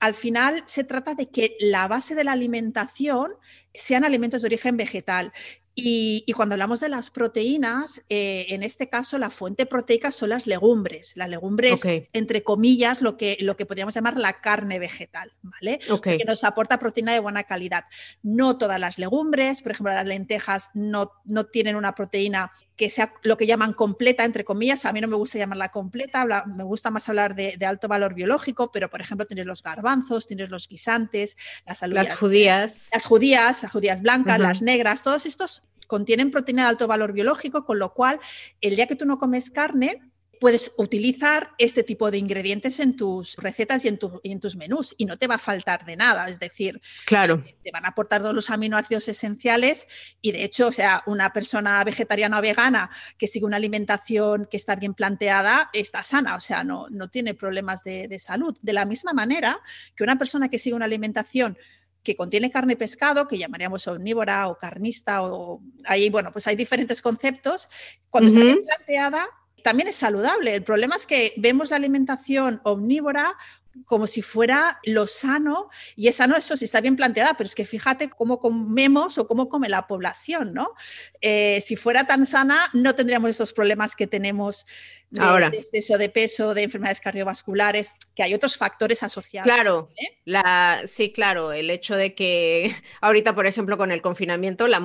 al 0.00 0.14
final 0.14 0.62
se 0.66 0.84
trata 0.84 1.14
de 1.14 1.28
que 1.28 1.56
la 1.60 1.88
base 1.88 2.14
de 2.14 2.24
la 2.24 2.32
alimentación 2.32 3.32
sean 3.74 4.04
alimentos 4.04 4.42
de 4.42 4.46
origen 4.46 4.76
vegetal. 4.76 5.32
Y, 5.80 6.24
cuando 6.34 6.54
hablamos 6.54 6.80
de 6.80 6.88
las 6.88 7.08
proteínas, 7.08 8.02
eh, 8.08 8.46
en 8.48 8.64
este 8.64 8.88
caso 8.88 9.16
la 9.16 9.30
fuente 9.30 9.64
proteica 9.64 10.10
son 10.10 10.30
las 10.30 10.48
legumbres. 10.48 11.12
La 11.14 11.28
legumbre 11.28 11.70
es, 11.70 11.82
entre 12.12 12.42
comillas, 12.42 13.00
lo 13.00 13.16
que, 13.16 13.36
lo 13.38 13.56
que 13.56 13.64
podríamos 13.64 13.94
llamar 13.94 14.18
la 14.18 14.40
carne 14.40 14.80
vegetal, 14.80 15.32
¿vale? 15.40 15.78
Que 16.02 16.24
nos 16.26 16.42
aporta 16.42 16.80
proteína 16.80 17.12
de 17.12 17.20
buena 17.20 17.44
calidad. 17.44 17.84
No 18.24 18.58
todas 18.58 18.80
las 18.80 18.98
legumbres, 18.98 19.62
por 19.62 19.70
ejemplo, 19.70 19.92
las 19.92 20.04
lentejas 20.04 20.70
no, 20.74 21.12
no 21.24 21.46
tienen 21.46 21.76
una 21.76 21.94
proteína 21.94 22.50
que 22.78 22.88
sea 22.88 23.12
lo 23.22 23.36
que 23.36 23.46
llaman 23.46 23.72
completa, 23.74 24.24
entre 24.24 24.44
comillas. 24.44 24.84
A 24.84 24.92
mí 24.92 25.00
no 25.00 25.08
me 25.08 25.16
gusta 25.16 25.36
llamarla 25.36 25.70
completa, 25.70 26.24
me 26.46 26.62
gusta 26.62 26.90
más 26.90 27.08
hablar 27.08 27.34
de, 27.34 27.58
alto 27.66 27.88
valor 27.88 28.14
biológico, 28.14 28.70
pero 28.70 28.88
por 28.88 29.00
ejemplo 29.00 29.26
tienes 29.26 29.46
los 29.46 29.62
garbanzos, 29.62 30.28
tienes 30.28 30.48
los 30.48 30.68
guisantes, 30.68 31.36
las 31.66 31.82
Las 31.82 32.16
judías. 32.16 32.88
Las 32.92 33.04
judías, 33.04 33.62
las 33.64 33.72
judías 33.72 34.00
blancas, 34.00 34.38
las 34.38 34.62
negras, 34.62 35.02
todos 35.02 35.26
estos 35.26 35.64
contienen 35.88 36.30
proteína 36.30 36.62
de 36.62 36.68
alto 36.68 36.86
valor 36.86 37.12
biológico, 37.12 37.64
con 37.64 37.80
lo 37.80 37.92
cual 37.94 38.20
el 38.60 38.76
día 38.76 38.86
que 38.86 38.94
tú 38.94 39.06
no 39.06 39.18
comes 39.18 39.50
carne, 39.50 40.00
puedes 40.40 40.72
utilizar 40.76 41.50
este 41.58 41.82
tipo 41.82 42.10
de 42.10 42.18
ingredientes 42.18 42.80
en 42.80 42.96
tus 42.96 43.36
recetas 43.36 43.84
y 43.84 43.88
en, 43.88 44.40
tus 44.40 44.56
menús 44.56 44.94
y 44.96 45.04
no 45.04 45.16
te 45.16 45.26
va 45.26 45.36
a 45.36 45.38
faltar 45.38 45.84
de 45.84 45.96
nada. 45.96 46.28
Es 46.28 46.38
decir, 46.38 46.80
claro. 47.06 47.42
Eh, 47.46 47.56
te 47.62 47.70
van 47.70 47.84
a 47.84 47.88
aportar 47.88 48.20
todos 48.20 48.34
los 48.34 48.50
aminoácidos 48.50 49.08
esenciales 49.08 49.86
y 50.20 50.32
de 50.32 50.44
hecho, 50.44 50.68
o 50.68 50.72
sea, 50.72 51.02
una 51.06 51.32
persona 51.32 51.82
vegetariana 51.84 52.38
o 52.38 52.42
vegana 52.42 52.90
que 53.16 53.26
sigue 53.26 53.46
una 53.46 53.56
alimentación 53.56 54.46
que 54.50 54.56
está 54.56 54.76
bien 54.76 54.94
planteada 54.94 55.70
está 55.72 56.02
sana, 56.02 56.36
o 56.36 56.40
sea, 56.40 56.64
no, 56.64 56.86
no 56.90 57.08
tiene 57.08 57.34
problemas 57.34 57.84
de, 57.84 58.08
de 58.08 58.18
salud. 58.18 58.56
De 58.62 58.72
la 58.72 58.84
misma 58.84 59.12
manera 59.12 59.60
que 59.94 60.04
una 60.04 60.16
persona 60.16 60.48
que 60.48 60.58
sigue 60.58 60.74
una 60.76 60.84
alimentación 60.84 61.58
que 62.02 62.16
contiene 62.16 62.50
carne 62.50 62.72
y 62.72 62.76
pescado, 62.76 63.28
que 63.28 63.36
llamaríamos 63.36 63.86
omnívora 63.86 64.48
o 64.48 64.56
carnista, 64.56 65.22
o 65.22 65.60
ahí, 65.84 66.08
bueno, 66.08 66.32
pues 66.32 66.46
hay 66.46 66.56
diferentes 66.56 67.02
conceptos. 67.02 67.68
Cuando 68.08 68.28
está 68.28 68.40
bien 68.40 68.64
planteada, 68.64 69.28
también 69.62 69.88
es 69.88 69.96
saludable. 69.96 70.54
El 70.54 70.62
problema 70.62 70.96
es 70.96 71.06
que 71.06 71.32
vemos 71.36 71.70
la 71.70 71.76
alimentación 71.76 72.60
omnívora 72.64 73.36
como 73.84 74.06
si 74.06 74.22
fuera 74.22 74.78
lo 74.84 75.06
sano, 75.06 75.70
y 75.96 76.08
es 76.08 76.16
sano 76.16 76.36
eso 76.36 76.56
si 76.56 76.64
está 76.64 76.80
bien 76.80 76.96
planteada, 76.96 77.34
pero 77.36 77.46
es 77.46 77.54
que 77.54 77.64
fíjate 77.64 78.10
cómo 78.10 78.38
comemos 78.38 79.18
o 79.18 79.26
cómo 79.26 79.48
come 79.48 79.68
la 79.68 79.86
población, 79.86 80.52
¿no? 80.54 80.74
Eh, 81.20 81.60
si 81.60 81.76
fuera 81.76 82.06
tan 82.06 82.26
sana, 82.26 82.70
no 82.72 82.94
tendríamos 82.94 83.30
esos 83.30 83.52
problemas 83.52 83.94
que 83.94 84.06
tenemos 84.06 84.66
de, 85.10 85.22
Ahora. 85.22 85.50
de 85.50 85.58
exceso 85.58 85.96
de 85.98 86.08
peso, 86.08 86.54
de 86.54 86.64
enfermedades 86.64 87.00
cardiovasculares, 87.00 87.94
que 88.14 88.22
hay 88.22 88.34
otros 88.34 88.56
factores 88.56 89.02
asociados. 89.02 89.50
Claro, 89.50 89.90
¿eh? 89.96 90.18
la, 90.24 90.82
sí, 90.86 91.12
claro, 91.12 91.52
el 91.52 91.70
hecho 91.70 91.96
de 91.96 92.14
que 92.14 92.74
ahorita, 93.00 93.34
por 93.34 93.46
ejemplo, 93.46 93.76
con 93.78 93.90
el 93.90 94.02
confinamiento, 94.02 94.66
la, 94.66 94.82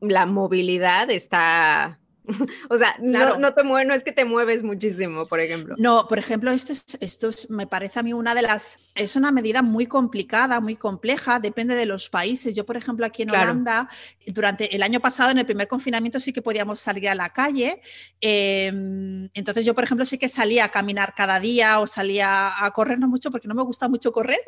la 0.00 0.26
movilidad 0.26 1.10
está 1.10 1.98
o 2.70 2.78
sea, 2.78 2.96
no, 3.00 3.54
te 3.54 3.62
mueves, 3.62 3.88
no 3.88 3.94
es 3.94 4.04
que 4.04 4.12
te 4.12 4.24
mueves 4.24 4.62
muchísimo, 4.62 5.26
por 5.26 5.40
ejemplo. 5.40 5.74
No, 5.78 6.06
por 6.08 6.18
ejemplo, 6.18 6.50
esto, 6.50 6.72
es, 6.72 6.84
esto 7.00 7.30
me 7.48 7.66
parece 7.66 8.00
a 8.00 8.02
mí 8.02 8.12
una 8.12 8.34
de 8.34 8.42
las, 8.42 8.78
es 8.94 9.16
una 9.16 9.32
medida 9.32 9.62
muy 9.62 9.86
complicada, 9.86 10.60
muy 10.60 10.76
compleja, 10.76 11.40
depende 11.40 11.74
de 11.74 11.86
los 11.86 12.08
países. 12.08 12.54
Yo, 12.54 12.64
por 12.64 12.76
ejemplo, 12.76 13.04
aquí 13.04 13.22
en 13.22 13.30
Holanda, 13.30 13.88
durante 14.26 14.74
el 14.74 14.82
año 14.82 15.00
pasado, 15.00 15.30
en 15.30 15.38
el 15.38 15.46
primer 15.46 15.68
confinamiento, 15.68 16.20
sí 16.20 16.32
que 16.32 16.42
podíamos 16.42 16.80
salir 16.80 17.08
a 17.08 17.14
la 17.14 17.30
calle. 17.30 17.80
Em, 18.20 19.28
entonces 19.34 19.64
yo, 19.64 19.74
por 19.74 19.84
ejemplo, 19.84 20.04
sí 20.04 20.18
que 20.18 20.28
salía 20.28 20.66
a 20.66 20.68
caminar 20.70 21.14
cada 21.16 21.40
día 21.40 21.80
o 21.80 21.86
salía 21.86 22.64
a 22.64 22.70
correr, 22.70 22.98
no 22.98 23.08
mucho, 23.08 23.30
porque 23.30 23.48
no 23.48 23.54
me 23.54 23.62
gusta 23.62 23.88
mucho 23.88 24.12
correr, 24.12 24.40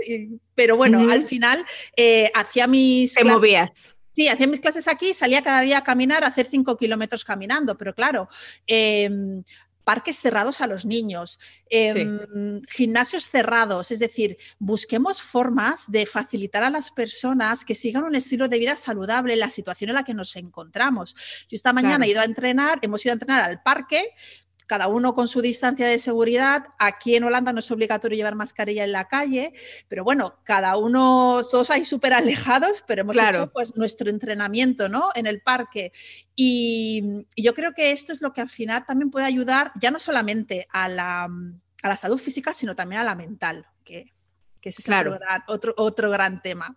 pero 0.55 0.77
bueno, 0.77 1.11
al 1.11 1.23
final 1.23 1.65
eh, 1.97 2.31
hacía 2.35 2.67
mis... 2.67 3.15
Te 3.15 3.25
movías 3.25 3.71
Sí, 4.15 4.29
hacía 4.29 4.47
mis 4.47 4.61
clases 4.61 4.89
aquí, 4.89 5.13
salía 5.15 5.43
cada 5.43 5.61
día 5.61 5.79
a 5.79 5.85
caminar, 5.85 6.25
a 6.25 6.29
hacer 6.29 6.47
cinco 6.51 6.77
kilómetros 6.77 7.25
caminando, 7.25 7.77
pero 7.77 7.95
claro, 7.95 8.29
em, 8.67 9.43
parques 9.85 10.19
cerrados 10.21 10.61
a 10.61 10.67
los 10.67 10.87
niños, 10.87 11.39
em, 11.69 12.63
gimnasios 12.71 13.29
cerrados, 13.29 13.91
es 13.91 13.99
decir, 13.99 14.39
busquemos 14.59 15.23
formas 15.23 15.91
de 15.91 16.07
facilitar 16.07 16.65
a 16.65 16.71
las 16.71 16.91
personas 16.91 17.65
que 17.65 17.75
sigan 17.75 18.05
un 18.05 18.15
estilo 18.15 18.49
de 18.49 18.59
vida 18.59 18.77
saludable 18.77 19.35
en 19.35 19.41
la 19.41 19.51
situación 19.51 19.91
en 19.91 19.97
la 19.97 20.05
que 20.05 20.15
nos 20.15 20.37
encontramos. 20.37 21.15
Yo 21.49 21.55
esta 21.55 21.73
mañana 21.73 22.07
he 22.07 22.11
ido 22.11 22.21
a 22.21 22.25
entrenar, 22.25 22.79
hemos 22.83 23.05
ido 23.05 23.13
a 23.13 23.15
entrenar 23.15 23.45
al 23.45 23.63
parque, 23.63 24.03
cada 24.67 24.89
uno 24.89 25.15
con 25.15 25.29
su 25.29 25.41
distancia 25.41 25.87
de 25.87 25.99
seguridad. 25.99 26.65
Aquí 26.79 27.17
en 27.17 27.25
Holanda 27.25 27.53
no 27.53 27.61
es 27.61 27.71
obligatorio 27.71 28.17
llevar 28.17 28.35
mascarilla 28.35 28.85
en 28.85 28.93
la 28.93 29.09
calle, 29.09 29.53
pero 29.89 30.05
bueno, 30.05 30.39
cada 30.45 30.77
uno, 30.77 31.41
todos 31.51 31.71
ahí 31.71 31.85
súper 31.85 32.15
alejados, 32.15 32.83
pero 32.87 33.03
hemos 33.03 33.17
hecho 33.17 33.51
pues 33.53 33.77
nuestro 33.77 34.11
entrenamiento 34.11 34.89
¿no? 34.89 35.11
en 35.15 35.27
el 35.27 35.41
parque. 35.43 35.93
Y, 36.35 37.27
yo 37.37 37.55
creo 37.55 37.73
que 37.75 37.93
esto 37.93 38.13
es 38.13 38.21
lo 38.21 38.33
que 38.33 38.41
al 38.41 38.49
final 38.49 38.85
también 38.87 39.11
puede 39.11 39.27
ayudar 39.27 39.73
ya 39.81 39.91
no 39.91 39.99
solamente 39.99 40.67
a 40.71 40.89
la, 40.89 41.25
a 41.25 41.89
la 41.89 41.97
salud 41.97 42.19
física, 42.19 42.53
sino 42.53 42.75
también 42.75 43.01
a 43.01 43.05
la 43.05 43.15
mental, 43.15 43.67
que, 43.85 44.13
que 44.61 44.71
es 44.71 44.89
otro, 44.89 45.19
otro, 45.49 45.75
otro 45.77 46.11
gran 46.11 46.41
tema. 46.43 46.77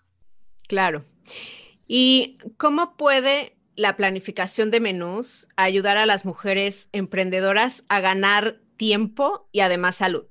Claro. 0.67 1.05
¿Y 1.87 2.37
cómo 2.57 2.97
puede 2.97 3.56
la 3.77 3.95
planificación 3.95 4.71
de 4.71 4.81
menús 4.81 5.47
ayudar 5.55 5.95
a 5.95 6.05
las 6.05 6.25
mujeres 6.25 6.89
emprendedoras 6.91 7.85
a 7.87 8.01
ganar 8.01 8.59
tiempo 8.75 9.47
y 9.53 9.61
además 9.61 9.95
salud? 9.95 10.27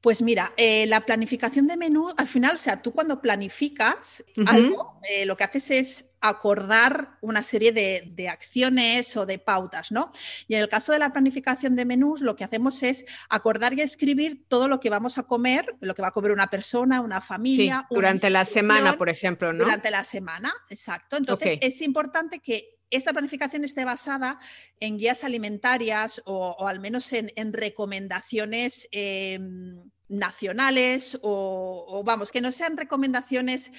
Pues 0.00 0.22
mira, 0.22 0.52
eh, 0.56 0.86
la 0.86 1.00
planificación 1.00 1.66
de 1.66 1.76
menú, 1.76 2.12
al 2.16 2.28
final, 2.28 2.54
o 2.54 2.58
sea, 2.58 2.82
tú 2.82 2.92
cuando 2.92 3.20
planificas 3.20 4.24
algo, 4.46 5.00
eh, 5.08 5.26
lo 5.26 5.36
que 5.36 5.42
haces 5.42 5.70
es 5.70 6.04
acordar 6.20 7.18
una 7.20 7.42
serie 7.42 7.72
de, 7.72 8.28
acciones 8.28 9.16
o 9.16 9.26
de 9.26 9.40
pautas, 9.40 9.90
¿no? 9.90 10.12
Y 10.46 10.54
en 10.54 10.60
el 10.60 10.68
caso 10.68 10.92
de 10.92 11.00
la 11.00 11.12
planificación 11.12 11.74
de 11.74 11.84
menús, 11.84 12.20
lo 12.20 12.36
que 12.36 12.44
hacemos 12.44 12.82
es 12.84 13.06
acordar 13.28 13.74
y 13.74 13.80
escribir 13.80 14.44
todo 14.46 14.68
lo 14.68 14.78
que 14.78 14.88
vamos 14.88 15.18
a 15.18 15.24
comer, 15.24 15.76
lo 15.80 15.94
que 15.94 16.02
va 16.02 16.08
a 16.08 16.12
comer 16.12 16.30
una 16.30 16.48
persona, 16.48 17.00
una 17.00 17.20
familia. 17.20 17.86
durante 17.90 18.30
la 18.30 18.44
semana, 18.44 18.96
por 18.96 19.08
ejemplo, 19.08 19.52
¿no? 19.52 19.64
Durante 19.64 19.90
la 19.90 20.04
semana, 20.04 20.52
exacto. 20.68 21.16
Entonces, 21.16 21.58
es 21.60 21.82
importante 21.82 22.38
que 22.38 22.77
esta 22.90 23.12
planificación 23.12 23.64
esté 23.64 23.84
basada 23.84 24.38
en 24.80 24.98
guías 24.98 25.24
alimentarias 25.24 26.22
o, 26.24 26.66
al 26.66 26.80
menos 26.80 27.12
en, 27.12 27.52
recomendaciones 27.52 28.88
em, 28.92 29.90
nacionales 30.08 31.18
o, 31.22 32.02
vamos, 32.04 32.32
que 32.32 32.40
no 32.40 32.50
sean 32.50 32.76
recomendaciones 32.76 33.70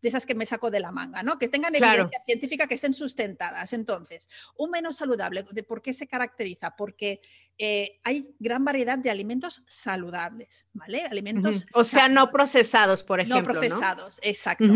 de 0.00 0.08
esas 0.08 0.26
que 0.26 0.34
me 0.34 0.46
saco 0.46 0.70
de 0.70 0.78
la 0.78 0.92
manga, 0.92 1.22
¿no? 1.22 1.38
Que 1.38 1.48
tengan 1.48 1.74
evidencia 1.74 2.22
científica, 2.24 2.66
que 2.66 2.74
estén 2.74 2.94
sustentadas. 2.94 3.72
Entonces, 3.72 4.28
un 4.56 4.70
menú 4.70 4.92
saludable, 4.92 5.44
¿de 5.50 5.62
por 5.64 5.82
qué 5.82 5.92
se 5.92 6.06
caracteriza? 6.06 6.76
Porque 6.76 7.20
eh, 7.58 7.98
hay 8.04 8.36
gran 8.38 8.64
variedad 8.64 8.96
de 8.96 9.10
alimentos 9.10 9.64
saludables, 9.66 10.66
¿vale? 10.72 11.02
Alimentos. 11.02 11.64
O 11.74 11.82
sea, 11.82 12.08
no 12.08 12.30
procesados, 12.30 13.02
por 13.02 13.18
ejemplo. 13.18 13.54
No 13.54 13.60
procesados, 13.60 14.20
exacto. 14.22 14.72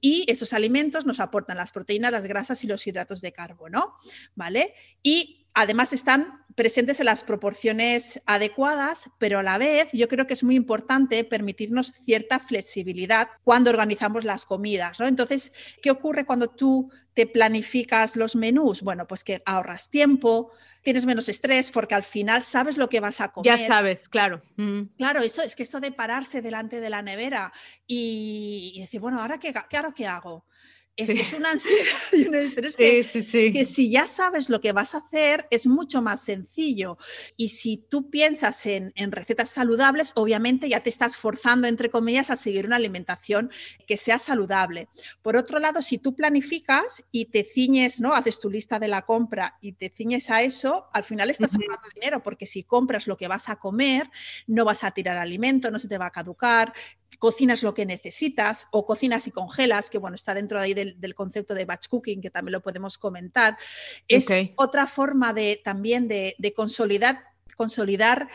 Y 0.00 0.24
estos 0.28 0.52
alimentos 0.52 1.06
nos 1.06 1.18
aportan 1.18 1.56
las 1.56 1.72
proteínas, 1.72 2.12
las 2.12 2.26
grasas 2.26 2.62
y 2.62 2.68
los 2.68 2.86
hidratos 2.86 3.20
de 3.20 3.32
carbono, 3.32 3.94
¿vale? 4.36 4.74
Y 5.02 5.41
además 5.54 5.92
están 5.92 6.42
presentes 6.54 7.00
en 7.00 7.06
las 7.06 7.22
proporciones 7.22 8.20
adecuadas, 8.26 9.10
pero 9.18 9.38
a 9.38 9.42
la 9.42 9.58
vez 9.58 9.88
yo 9.92 10.08
creo 10.08 10.26
que 10.26 10.34
es 10.34 10.44
muy 10.44 10.54
importante 10.54 11.24
permitirnos 11.24 11.92
cierta 12.04 12.40
flexibilidad 12.40 13.28
cuando 13.44 13.70
organizamos 13.70 14.24
las 14.24 14.44
comidas. 14.44 15.00
¿no? 15.00 15.06
Entonces, 15.06 15.52
¿qué 15.82 15.90
ocurre 15.90 16.26
cuando 16.26 16.48
tú 16.48 16.90
te 17.14 17.26
planificas 17.26 18.16
los 18.16 18.36
menús? 18.36 18.82
Bueno, 18.82 19.06
pues 19.06 19.24
que 19.24 19.42
ahorras 19.46 19.90
tiempo, 19.90 20.52
tienes 20.82 21.06
menos 21.06 21.28
estrés 21.28 21.70
porque 21.70 21.94
al 21.94 22.04
final 22.04 22.42
sabes 22.42 22.76
lo 22.76 22.88
que 22.88 23.00
vas 23.00 23.20
a 23.20 23.32
comer. 23.32 23.58
Ya 23.58 23.66
sabes, 23.66 24.08
claro. 24.08 24.42
Claro, 24.96 25.20
esto 25.20 25.42
es 25.42 25.56
que 25.56 25.62
esto 25.62 25.80
de 25.80 25.92
pararse 25.92 26.42
delante 26.42 26.80
de 26.80 26.90
la 26.90 27.02
nevera 27.02 27.52
y, 27.86 28.78
decir, 28.80 29.00
bueno, 29.00 29.20
¿ahora 29.20 29.38
qué, 29.38 29.54
qué, 29.68 29.76
ahora 29.76 29.92
qué 29.92 30.06
hago? 30.06 30.44
Es, 30.96 31.32
una 31.32 31.52
ansiedad 31.52 31.86
y 32.12 32.28
un 32.28 32.34
estrés 32.34 32.76
que, 32.76 33.64
si 33.64 33.90
ya 33.90 34.06
sabes 34.06 34.50
lo 34.50 34.60
que 34.60 34.72
vas 34.72 34.94
a 34.94 34.98
hacer 34.98 35.46
es 35.50 35.66
mucho 35.66 36.02
más 36.02 36.22
sencillo. 36.22 36.98
Y 37.36 37.50
si 37.50 37.78
tú 37.78 38.10
piensas 38.10 38.66
en, 38.66 38.92
recetas 39.10 39.48
saludables, 39.48 40.12
obviamente 40.14 40.68
ya 40.68 40.80
te 40.80 40.90
estás 40.90 41.16
forzando, 41.16 41.66
entre 41.66 41.90
comillas, 41.90 42.30
a 42.30 42.36
seguir 42.36 42.66
una 42.66 42.76
alimentación 42.76 43.50
que 43.86 43.96
sea 43.96 44.18
saludable. 44.18 44.88
Por 45.22 45.36
otro 45.36 45.58
lado, 45.58 45.82
si 45.82 45.98
tú 45.98 46.14
planificas 46.14 47.04
y 47.10 47.26
te 47.26 47.44
ciñes, 47.44 48.00
¿no? 48.00 48.14
Haces 48.14 48.40
tu 48.40 48.50
lista 48.50 48.78
de 48.78 48.88
la 48.88 49.02
compra 49.02 49.58
y 49.60 49.72
te 49.72 49.88
ciñes 49.88 50.30
a 50.30 50.42
eso, 50.42 50.88
al 50.92 51.04
final 51.04 51.30
estás 51.30 51.54
ahorrando 51.54 51.88
dinero, 51.94 52.22
porque 52.22 52.46
si 52.46 52.64
compras 52.64 53.06
lo 53.06 53.16
que 53.16 53.28
vas 53.28 53.48
a 53.48 53.56
comer, 53.56 54.10
no 54.46 54.64
vas 54.64 54.84
a 54.84 54.90
tirar 54.90 55.18
alimento, 55.18 55.70
no 55.70 55.78
se 55.78 55.88
te 55.88 55.98
va 55.98 56.06
a 56.06 56.10
caducar, 56.10 56.72
cocinas 57.18 57.62
lo 57.62 57.74
que 57.74 57.86
necesitas 57.86 58.68
o 58.70 58.86
cocinas 58.86 59.26
y 59.26 59.30
congelas, 59.30 59.90
que 59.90 59.98
bueno, 59.98 60.16
está 60.16 60.34
dentro 60.34 60.58
de 60.58 60.64
ahí 60.64 60.74
del, 60.74 61.14
concepto 61.14 61.54
de 61.54 61.64
batch 61.64 61.88
cooking, 61.88 62.20
que 62.20 62.30
también 62.30 62.52
lo 62.52 62.62
podemos 62.62 62.98
comentar. 62.98 63.56
Es 64.08 64.26
otra 64.56 64.86
forma 64.86 65.32
de 65.32 65.60
también 65.62 66.08
de, 66.08 66.34
de 66.38 66.52
consolidar 66.52 67.32
consolidar 67.56 68.28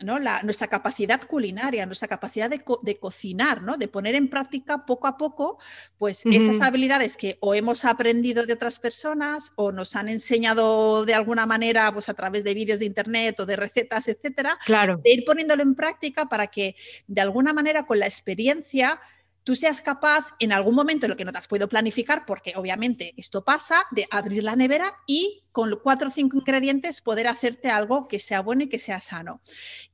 nuestra 0.00 0.66
capacidad 0.66 1.20
culinaria, 1.26 1.86
nuestra 1.86 2.08
capacidad 2.08 2.50
de, 2.50 2.98
cocinar, 2.98 3.62
¿no? 3.62 3.76
de 3.76 3.88
poner 3.88 4.14
en 4.14 4.28
práctica 4.28 4.84
poco 4.84 5.06
a 5.06 5.16
poco 5.16 5.58
pues, 5.98 6.26
esas 6.26 6.60
habilidades 6.60 7.16
que 7.16 7.38
o 7.40 7.54
hemos 7.54 7.84
aprendido 7.84 8.44
de 8.46 8.52
otras 8.52 8.78
personas 8.78 9.52
o 9.54 9.72
nos 9.72 9.94
han 9.96 10.08
enseñado 10.08 11.04
de 11.04 11.14
alguna 11.14 11.46
manera 11.46 11.92
pues, 11.92 12.08
a 12.08 12.14
través 12.14 12.44
de 12.44 12.54
vídeos 12.54 12.80
de 12.80 12.86
internet 12.86 13.38
o 13.40 13.46
de 13.46 13.56
recetas, 13.56 14.08
etcétera, 14.08 14.58
claro. 14.64 15.00
de 15.04 15.12
ir 15.12 15.24
poniéndolo 15.24 15.62
en 15.62 15.74
práctica 15.74 16.26
para 16.26 16.48
que 16.48 16.74
de 17.06 17.20
alguna 17.20 17.52
manera 17.52 17.84
con 17.86 17.98
la 17.98 18.06
experiencia 18.06 19.00
tú 19.44 19.56
seas 19.56 19.80
capaz 19.80 20.26
en 20.38 20.52
algún 20.52 20.74
momento 20.74 21.06
en 21.06 21.10
lo 21.10 21.16
que 21.16 21.24
no 21.24 21.32
te 21.32 21.38
has 21.38 21.48
podido 21.48 21.68
planificar, 21.68 22.24
porque 22.26 22.54
obviamente 22.56 23.14
esto 23.16 23.44
pasa, 23.44 23.84
de 23.90 24.06
abrir 24.10 24.44
la 24.44 24.56
nevera 24.56 24.94
y 25.06 25.44
con 25.52 25.78
cuatro 25.82 26.08
o 26.08 26.10
cinco 26.10 26.38
ingredientes 26.38 27.00
poder 27.00 27.28
hacerte 27.28 27.70
algo 27.70 28.08
que 28.08 28.18
sea 28.18 28.40
bueno 28.40 28.64
y 28.64 28.68
que 28.68 28.78
sea 28.78 29.00
sano. 29.00 29.42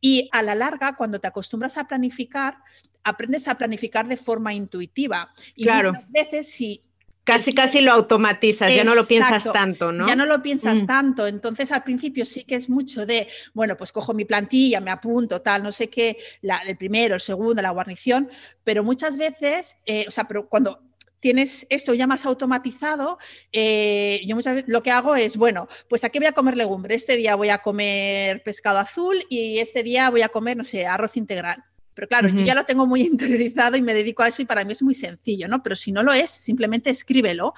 Y 0.00 0.28
a 0.32 0.42
la 0.42 0.54
larga, 0.54 0.96
cuando 0.96 1.20
te 1.20 1.28
acostumbras 1.28 1.78
a 1.78 1.88
planificar, 1.88 2.58
aprendes 3.02 3.48
a 3.48 3.56
planificar 3.56 4.06
de 4.06 4.16
forma 4.16 4.52
intuitiva. 4.52 5.32
Y 5.54 5.64
claro. 5.64 5.92
muchas 5.92 6.10
veces 6.10 6.50
si 6.50 6.84
Casi, 7.28 7.52
casi 7.52 7.82
lo 7.82 7.92
automatizas, 7.92 8.74
ya 8.74 8.84
no 8.84 8.94
lo 8.94 9.06
piensas 9.06 9.44
tanto, 9.52 9.92
¿no? 9.92 10.08
Ya 10.08 10.16
no 10.16 10.24
lo 10.24 10.42
piensas 10.42 10.84
mm. 10.84 10.86
tanto. 10.86 11.26
Entonces, 11.26 11.70
al 11.72 11.82
principio 11.82 12.24
sí 12.24 12.44
que 12.44 12.54
es 12.54 12.70
mucho 12.70 13.04
de, 13.04 13.28
bueno, 13.52 13.76
pues 13.76 13.92
cojo 13.92 14.14
mi 14.14 14.24
plantilla, 14.24 14.80
me 14.80 14.90
apunto, 14.90 15.42
tal, 15.42 15.62
no 15.62 15.70
sé 15.70 15.90
qué, 15.90 16.16
el 16.40 16.78
primero, 16.78 17.16
el 17.16 17.20
segundo, 17.20 17.60
la 17.60 17.68
guarnición, 17.68 18.30
pero 18.64 18.82
muchas 18.82 19.18
veces, 19.18 19.76
eh, 19.84 20.06
o 20.08 20.10
sea, 20.10 20.24
pero 20.24 20.48
cuando 20.48 20.80
tienes 21.20 21.66
esto 21.68 21.92
ya 21.92 22.06
más 22.06 22.24
automatizado, 22.24 23.18
eh, 23.52 24.22
yo 24.24 24.34
muchas 24.34 24.54
veces 24.54 24.70
lo 24.70 24.82
que 24.82 24.90
hago 24.90 25.14
es, 25.14 25.36
bueno, 25.36 25.68
pues 25.90 26.04
aquí 26.04 26.18
voy 26.18 26.28
a 26.28 26.32
comer 26.32 26.56
legumbre, 26.56 26.94
este 26.94 27.16
día 27.16 27.34
voy 27.34 27.50
a 27.50 27.58
comer 27.58 28.42
pescado 28.42 28.78
azul 28.78 29.22
y 29.28 29.58
este 29.58 29.82
día 29.82 30.08
voy 30.08 30.22
a 30.22 30.30
comer, 30.30 30.56
no 30.56 30.64
sé, 30.64 30.86
arroz 30.86 31.18
integral. 31.18 31.62
Pero 31.98 32.06
claro, 32.06 32.28
yo 32.28 32.44
ya 32.44 32.54
lo 32.54 32.64
tengo 32.64 32.86
muy 32.86 33.00
interiorizado 33.12 33.76
y 33.76 33.82
me 33.82 33.92
dedico 33.92 34.22
a 34.22 34.28
eso 34.28 34.40
y 34.40 34.44
para 34.44 34.64
mí 34.64 34.70
es 34.70 34.84
muy 34.84 34.94
sencillo, 34.94 35.48
¿no? 35.48 35.64
Pero 35.64 35.74
si 35.74 35.90
no 35.90 36.04
lo 36.04 36.12
es, 36.12 36.30
simplemente 36.30 36.90
escríbelo. 36.90 37.54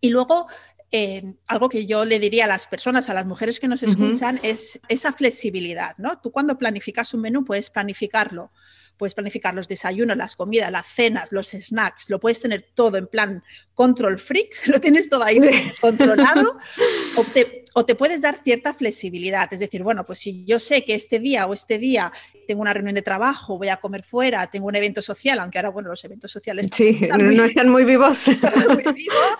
Y 0.00 0.10
luego 0.10 0.48
eh, 0.90 1.34
algo 1.46 1.68
que 1.68 1.86
yo 1.86 2.04
le 2.04 2.18
diría 2.18 2.46
a 2.46 2.48
las 2.48 2.66
personas, 2.66 3.08
a 3.08 3.14
las 3.14 3.26
mujeres 3.26 3.60
que 3.60 3.68
nos 3.68 3.84
escuchan, 3.84 4.40
es 4.42 4.80
esa 4.88 5.12
flexibilidad, 5.12 5.94
¿no? 5.98 6.18
Tú 6.18 6.32
cuando 6.32 6.58
planificas 6.58 7.14
un 7.14 7.20
menú 7.20 7.44
puedes 7.44 7.70
planificarlo, 7.70 8.50
puedes 8.96 9.14
planificar 9.14 9.54
los 9.54 9.68
desayunos, 9.68 10.16
las 10.16 10.34
comidas, 10.34 10.72
las 10.72 10.88
cenas, 10.88 11.30
los 11.30 11.50
snacks, 11.50 12.10
lo 12.10 12.18
puedes 12.18 12.40
tener 12.40 12.66
todo 12.74 12.98
en 12.98 13.06
plan 13.06 13.44
control 13.74 14.18
freak, 14.18 14.52
lo 14.66 14.80
tienes 14.80 15.08
todo 15.08 15.22
ahí 15.22 15.38
controlado, 15.80 16.58
o 17.16 17.22
te, 17.22 17.62
o 17.78 17.84
te 17.84 17.94
puedes 17.94 18.22
dar 18.22 18.40
cierta 18.42 18.72
flexibilidad, 18.72 19.52
es 19.52 19.60
decir, 19.60 19.82
bueno, 19.82 20.06
pues 20.06 20.20
si 20.20 20.46
yo 20.46 20.58
sé 20.58 20.82
que 20.82 20.94
este 20.94 21.18
día 21.18 21.46
o 21.46 21.52
este 21.52 21.76
día 21.76 22.10
tengo 22.48 22.62
una 22.62 22.72
reunión 22.72 22.94
de 22.94 23.02
trabajo, 23.02 23.58
voy 23.58 23.68
a 23.68 23.76
comer 23.76 24.02
fuera, 24.02 24.46
tengo 24.46 24.68
un 24.68 24.76
evento 24.76 25.02
social, 25.02 25.38
aunque 25.40 25.58
ahora, 25.58 25.68
bueno, 25.68 25.90
los 25.90 26.02
eventos 26.02 26.30
sociales 26.30 26.70
sí, 26.72 26.98
no, 27.18 27.44
están 27.44 27.68
muy 27.68 27.84
vivos. 27.84 28.22
muy 28.70 28.82
vivos 28.94 29.38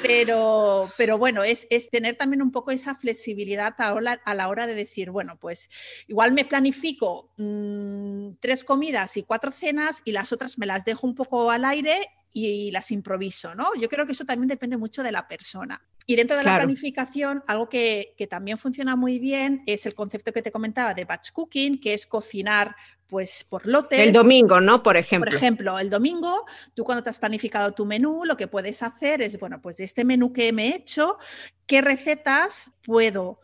pero, 0.00 0.92
pero 0.96 1.18
bueno, 1.18 1.42
es, 1.42 1.66
es, 1.70 1.90
tener 1.90 2.14
también 2.14 2.40
un 2.40 2.52
poco 2.52 2.70
esa 2.70 2.94
flexibilidad 2.94 3.74
a, 3.78 3.96
a, 4.24 4.34
la 4.36 4.48
hora 4.48 4.68
de 4.68 4.74
decir, 4.74 5.10
bueno, 5.10 5.36
pues 5.40 5.68
igual 6.06 6.30
me 6.30 6.44
planifico 6.44 7.32
mm, 7.36 8.34
tres 8.38 8.62
comidas 8.62 9.16
y 9.16 9.24
cuatro 9.24 9.50
cenas 9.50 10.02
y 10.04 10.12
las 10.12 10.32
otras 10.32 10.56
me 10.56 10.66
las 10.66 10.84
dejo 10.84 11.04
un 11.04 11.16
poco 11.16 11.50
al 11.50 11.64
aire 11.64 11.96
y 12.32 12.70
las 12.70 12.90
improviso, 12.90 13.54
¿no? 13.54 13.74
Yo 13.78 13.88
creo 13.88 14.06
que 14.06 14.12
eso 14.12 14.24
también 14.24 14.48
depende 14.48 14.76
mucho 14.76 15.02
de 15.02 15.12
la 15.12 15.28
persona. 15.28 15.82
Y 16.06 16.16
dentro 16.16 16.36
de 16.36 16.42
la 16.42 16.56
planificación, 16.56 17.44
algo 17.46 17.68
que, 17.68 18.14
también 18.30 18.58
funciona 18.58 18.96
muy 18.96 19.18
bien 19.18 19.62
es 19.66 19.86
el 19.86 19.94
concepto 19.94 20.32
que 20.32 20.42
te 20.42 20.52
comentaba 20.52 20.94
de 20.94 21.04
batch 21.04 21.32
cooking, 21.32 21.80
que 21.80 21.94
es 21.94 22.06
cocinar 22.06 22.74
pues 23.06 23.44
por 23.44 23.66
lotes. 23.66 24.00
El 24.00 24.12
domingo, 24.12 24.60
¿no? 24.60 24.82
Por 24.82 24.96
ejemplo. 24.96 25.30
Por 25.30 25.36
ejemplo, 25.36 25.78
el 25.78 25.90
domingo, 25.90 26.46
tú 26.74 26.82
cuando 26.82 27.04
te 27.04 27.10
has 27.10 27.18
planificado 27.18 27.72
tu 27.72 27.84
menú, 27.84 28.24
lo 28.24 28.36
que 28.36 28.48
puedes 28.48 28.82
hacer 28.82 29.20
es, 29.20 29.38
bueno, 29.38 29.60
pues 29.60 29.76
de 29.76 29.84
este 29.84 30.04
menú 30.04 30.32
que 30.32 30.52
me 30.52 30.68
he 30.68 30.76
hecho, 30.76 31.18
¿qué 31.66 31.82
recetas 31.82 32.72
puedo 32.82 33.40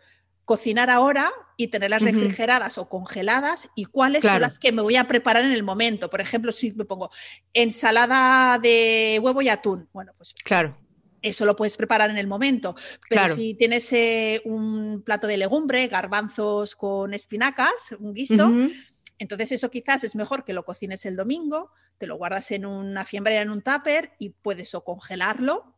cocinar 0.47 0.89
ahora 0.89 1.31
y 1.59 1.69
tenerlas 1.69 2.01
refrigeradas 2.01 2.79
o 2.79 2.89
congeladas 2.89 3.69
y 3.75 3.85
cuáles 3.85 4.23
son 4.23 4.41
las 4.41 4.59
que 4.59 4.73
me 4.73 4.81
voy 4.81 4.97
a 4.97 5.07
preparar 5.07 5.45
en 5.45 5.53
el 5.53 5.63
momento? 5.63 6.09
Por 6.09 6.23
ejemplo, 6.23 6.53
si 6.53 6.73
me 6.73 6.87
pongo 6.87 7.11
ensalada 7.53 8.59
de 8.59 9.21
huevo 9.23 9.43
y 9.43 9.51
atún, 9.51 9.87
bueno, 9.93 10.13
pues 10.17 10.33
claro 10.45 10.79
eso 11.23 11.45
lo 11.45 11.57
puedes 11.57 11.77
preparar 11.77 12.11
en 12.11 12.19
el 12.19 12.27
momento. 12.27 12.75
Pero 13.09 13.35
si 13.35 13.55
tienes 13.55 13.93
eh, 13.93 14.41
un 14.45 15.03
plato 15.05 15.27
de 15.27 15.37
legumbre, 15.37 15.87
garbanzos 15.89 16.77
con 16.77 17.15
espinacas, 17.15 17.95
un 17.99 18.15
guiso, 18.15 18.51
entonces 19.19 19.53
eso 19.53 19.71
quizás 19.71 20.05
es 20.05 20.15
mejor 20.17 20.45
que 20.45 20.53
lo 20.53 20.65
cocines 20.65 21.05
el 21.07 21.17
domingo, 21.17 21.71
te 21.99 22.07
lo 22.07 22.17
guardas 22.17 22.51
en 22.53 22.67
una 22.67 23.05
fiambrera, 23.05 23.43
en 23.43 23.51
un 23.51 23.63
tupper 23.63 24.13
y 24.19 24.31
puedes 24.31 24.75
o 24.75 24.85
congelarlo 24.85 25.78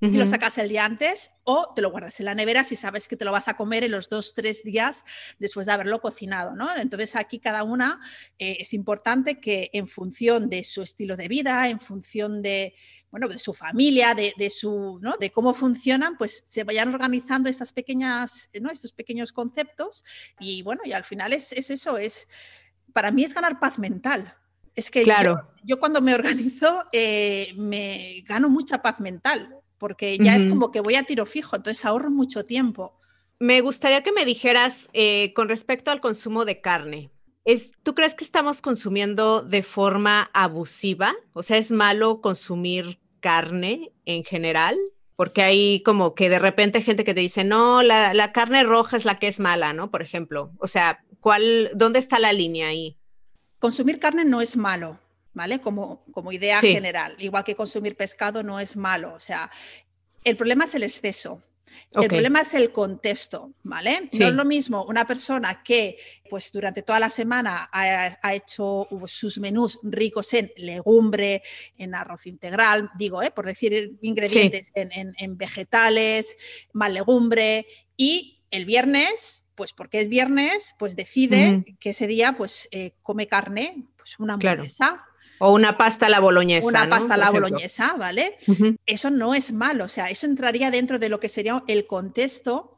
y 0.00 0.10
lo 0.10 0.26
sacas 0.26 0.58
el 0.58 0.68
día 0.68 0.84
antes 0.84 1.30
o 1.44 1.72
te 1.74 1.80
lo 1.80 1.90
guardas 1.90 2.20
en 2.20 2.26
la 2.26 2.34
nevera 2.34 2.64
si 2.64 2.76
sabes 2.76 3.08
que 3.08 3.16
te 3.16 3.24
lo 3.24 3.32
vas 3.32 3.48
a 3.48 3.56
comer 3.56 3.82
en 3.82 3.92
los 3.92 4.10
dos, 4.10 4.34
tres 4.34 4.62
días 4.62 5.04
después 5.38 5.66
de 5.66 5.72
haberlo 5.72 6.00
cocinado, 6.00 6.54
¿no? 6.54 6.68
Entonces 6.76 7.16
aquí 7.16 7.38
cada 7.38 7.62
una 7.62 8.00
eh, 8.38 8.58
es 8.60 8.74
importante 8.74 9.40
que 9.40 9.70
en 9.72 9.88
función 9.88 10.50
de 10.50 10.64
su 10.64 10.82
estilo 10.82 11.16
de 11.16 11.28
vida, 11.28 11.68
en 11.68 11.80
función 11.80 12.42
de, 12.42 12.74
bueno, 13.10 13.28
de 13.28 13.38
su 13.38 13.54
familia, 13.54 14.14
de, 14.14 14.50
su, 14.50 14.98
¿no? 15.00 15.16
de 15.16 15.30
cómo 15.30 15.54
funcionan, 15.54 16.18
pues 16.18 16.42
se 16.46 16.64
vayan 16.64 16.92
organizando 16.92 17.48
estas 17.48 17.72
pequeñas, 17.72 18.50
¿no? 18.60 18.70
estos 18.70 18.92
pequeños 18.92 19.32
conceptos 19.32 20.04
y 20.38 20.62
bueno, 20.62 20.82
y 20.84 20.92
al 20.92 21.04
final 21.04 21.32
es, 21.32 21.52
eso, 21.52 21.96
es, 21.96 22.28
para 22.92 23.10
mí 23.10 23.24
es 23.24 23.34
ganar 23.34 23.58
paz 23.58 23.78
mental. 23.78 24.36
Es 24.74 24.90
que 24.90 25.04
claro. 25.04 25.54
yo, 25.64 25.80
cuando 25.80 26.02
me 26.02 26.14
organizo 26.14 26.84
eh, 26.92 27.54
me 27.56 28.22
gano 28.26 28.50
mucha 28.50 28.82
paz 28.82 29.00
mental 29.00 29.62
porque 29.78 30.18
ya 30.18 30.36
es 30.36 30.46
como 30.46 30.70
que 30.72 30.80
voy 30.80 30.94
a 30.94 31.02
tiro 31.02 31.26
fijo, 31.26 31.56
entonces 31.56 31.84
ahorro 31.84 32.10
mucho 32.10 32.44
tiempo. 32.44 32.98
Me 33.38 33.60
gustaría 33.60 34.02
que 34.02 34.12
me 34.12 34.24
dijeras 34.24 34.88
eh, 34.92 35.32
con 35.34 35.48
respecto 35.48 35.90
al 35.90 36.00
consumo 36.00 36.44
de 36.44 36.60
carne. 36.60 37.10
Es, 37.44 37.70
¿Tú 37.82 37.94
crees 37.94 38.14
que 38.14 38.24
estamos 38.24 38.62
consumiendo 38.62 39.42
de 39.42 39.62
forma 39.62 40.30
abusiva? 40.32 41.14
O 41.32 41.42
sea, 41.42 41.58
¿es 41.58 41.70
malo 41.70 42.20
consumir 42.20 42.98
carne 43.20 43.92
en 44.04 44.24
general? 44.24 44.76
Porque 45.16 45.42
hay 45.42 45.82
como 45.82 46.14
que 46.14 46.28
de 46.28 46.38
repente 46.38 46.82
gente 46.82 47.04
que 47.04 47.14
te 47.14 47.20
dice, 47.20 47.44
no, 47.44 47.82
la, 47.82 48.14
la 48.14 48.32
carne 48.32 48.64
roja 48.64 48.96
es 48.96 49.04
la 49.04 49.16
que 49.16 49.28
es 49.28 49.38
mala, 49.38 49.72
¿no? 49.72 49.90
Por 49.90 50.02
ejemplo. 50.02 50.50
O 50.58 50.66
sea, 50.66 51.04
¿cuál, 51.20 51.70
¿dónde 51.74 51.98
está 51.98 52.18
la 52.18 52.32
línea 52.32 52.68
ahí? 52.68 52.98
Consumir 53.58 53.98
carne 53.98 54.24
no 54.24 54.40
es 54.40 54.56
malo. 54.56 54.98
¿Vale? 55.36 55.60
Como, 55.60 56.02
como 56.12 56.32
idea 56.32 56.58
general. 56.58 57.14
Igual 57.18 57.44
que 57.44 57.54
consumir 57.54 57.94
pescado 57.94 58.42
no 58.42 58.58
es 58.58 58.74
malo. 58.74 59.12
O 59.12 59.20
sea, 59.20 59.50
el 60.24 60.36
problema 60.36 60.64
es 60.64 60.74
el 60.74 60.82
exceso. 60.82 61.42
El 61.92 62.08
problema 62.08 62.40
es 62.40 62.54
el 62.54 62.72
contexto, 62.72 63.52
¿vale? 63.62 64.08
No 64.12 64.28
es 64.28 64.32
lo 64.32 64.46
mismo 64.46 64.84
una 64.84 65.06
persona 65.06 65.62
que 65.62 65.98
pues 66.30 66.50
durante 66.50 66.82
toda 66.82 66.98
la 67.00 67.10
semana 67.10 67.68
ha, 67.70 68.34
hecho 68.34 68.88
sus 69.06 69.38
menús 69.38 69.78
ricos 69.82 70.32
en 70.32 70.50
legumbre, 70.56 71.42
en 71.76 71.94
arroz 71.94 72.26
integral, 72.26 72.90
digo, 72.96 73.22
¿eh? 73.22 73.30
por 73.30 73.44
decir 73.44 73.98
ingredientes, 74.00 74.72
en, 74.74 75.36
vegetales, 75.36 76.36
más 76.72 76.90
legumbre, 76.90 77.66
y 77.96 78.42
el 78.50 78.64
viernes, 78.64 79.44
pues 79.54 79.74
porque 79.74 80.00
es 80.00 80.08
viernes, 80.08 80.74
pues 80.78 80.96
decide 80.96 81.76
que 81.78 81.90
ese 81.90 82.06
día 82.06 82.32
pues 82.32 82.68
eh, 82.70 82.92
come 83.02 83.26
carne, 83.26 83.86
pues 83.98 84.18
una 84.18 84.34
hamburguesa. 84.34 85.04
O 85.38 85.52
una 85.52 85.76
pasta 85.76 86.06
a 86.06 86.08
la 86.08 86.20
boloñesa. 86.20 86.66
Una 86.66 86.88
pasta 86.88 87.14
a 87.14 87.16
la 87.16 87.30
boloñesa, 87.30 87.94
¿vale? 87.98 88.36
Eso 88.86 89.10
no 89.10 89.34
es 89.34 89.52
malo, 89.52 89.84
o 89.84 89.88
sea, 89.88 90.10
eso 90.10 90.26
entraría 90.26 90.70
dentro 90.70 90.98
de 90.98 91.08
lo 91.08 91.20
que 91.20 91.28
sería 91.28 91.62
el 91.66 91.86
contexto 91.86 92.76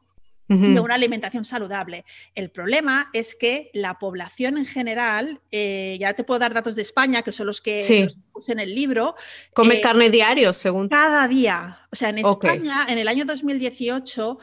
de 0.49 0.79
una 0.79 0.95
alimentación 0.95 1.45
saludable. 1.45 2.05
El 2.33 2.49
problema 2.49 3.11
es 3.13 3.35
que 3.35 3.69
la 3.75 3.99
población 3.99 4.57
en 4.57 4.65
general, 4.65 5.41
eh, 5.51 5.95
ya 5.99 6.13
te 6.13 6.23
puedo 6.23 6.39
dar 6.39 6.55
datos 6.55 6.75
de 6.75 6.81
España, 6.81 7.21
que 7.21 7.31
son 7.31 7.45
los 7.45 7.61
que 7.61 8.07
puse 8.33 8.53
en 8.53 8.59
el 8.59 8.73
libro. 8.73 9.15
Come 9.53 9.75
eh, 9.75 9.81
carne 9.81 10.09
diario, 10.09 10.51
según. 10.53 10.89
Cada 10.89 11.27
día. 11.27 11.81
O 11.91 11.95
sea, 11.95 12.09
en 12.09 12.17
España, 12.17 12.87
en 12.89 12.97
el 12.97 13.07
año 13.07 13.25
2018, 13.25 14.39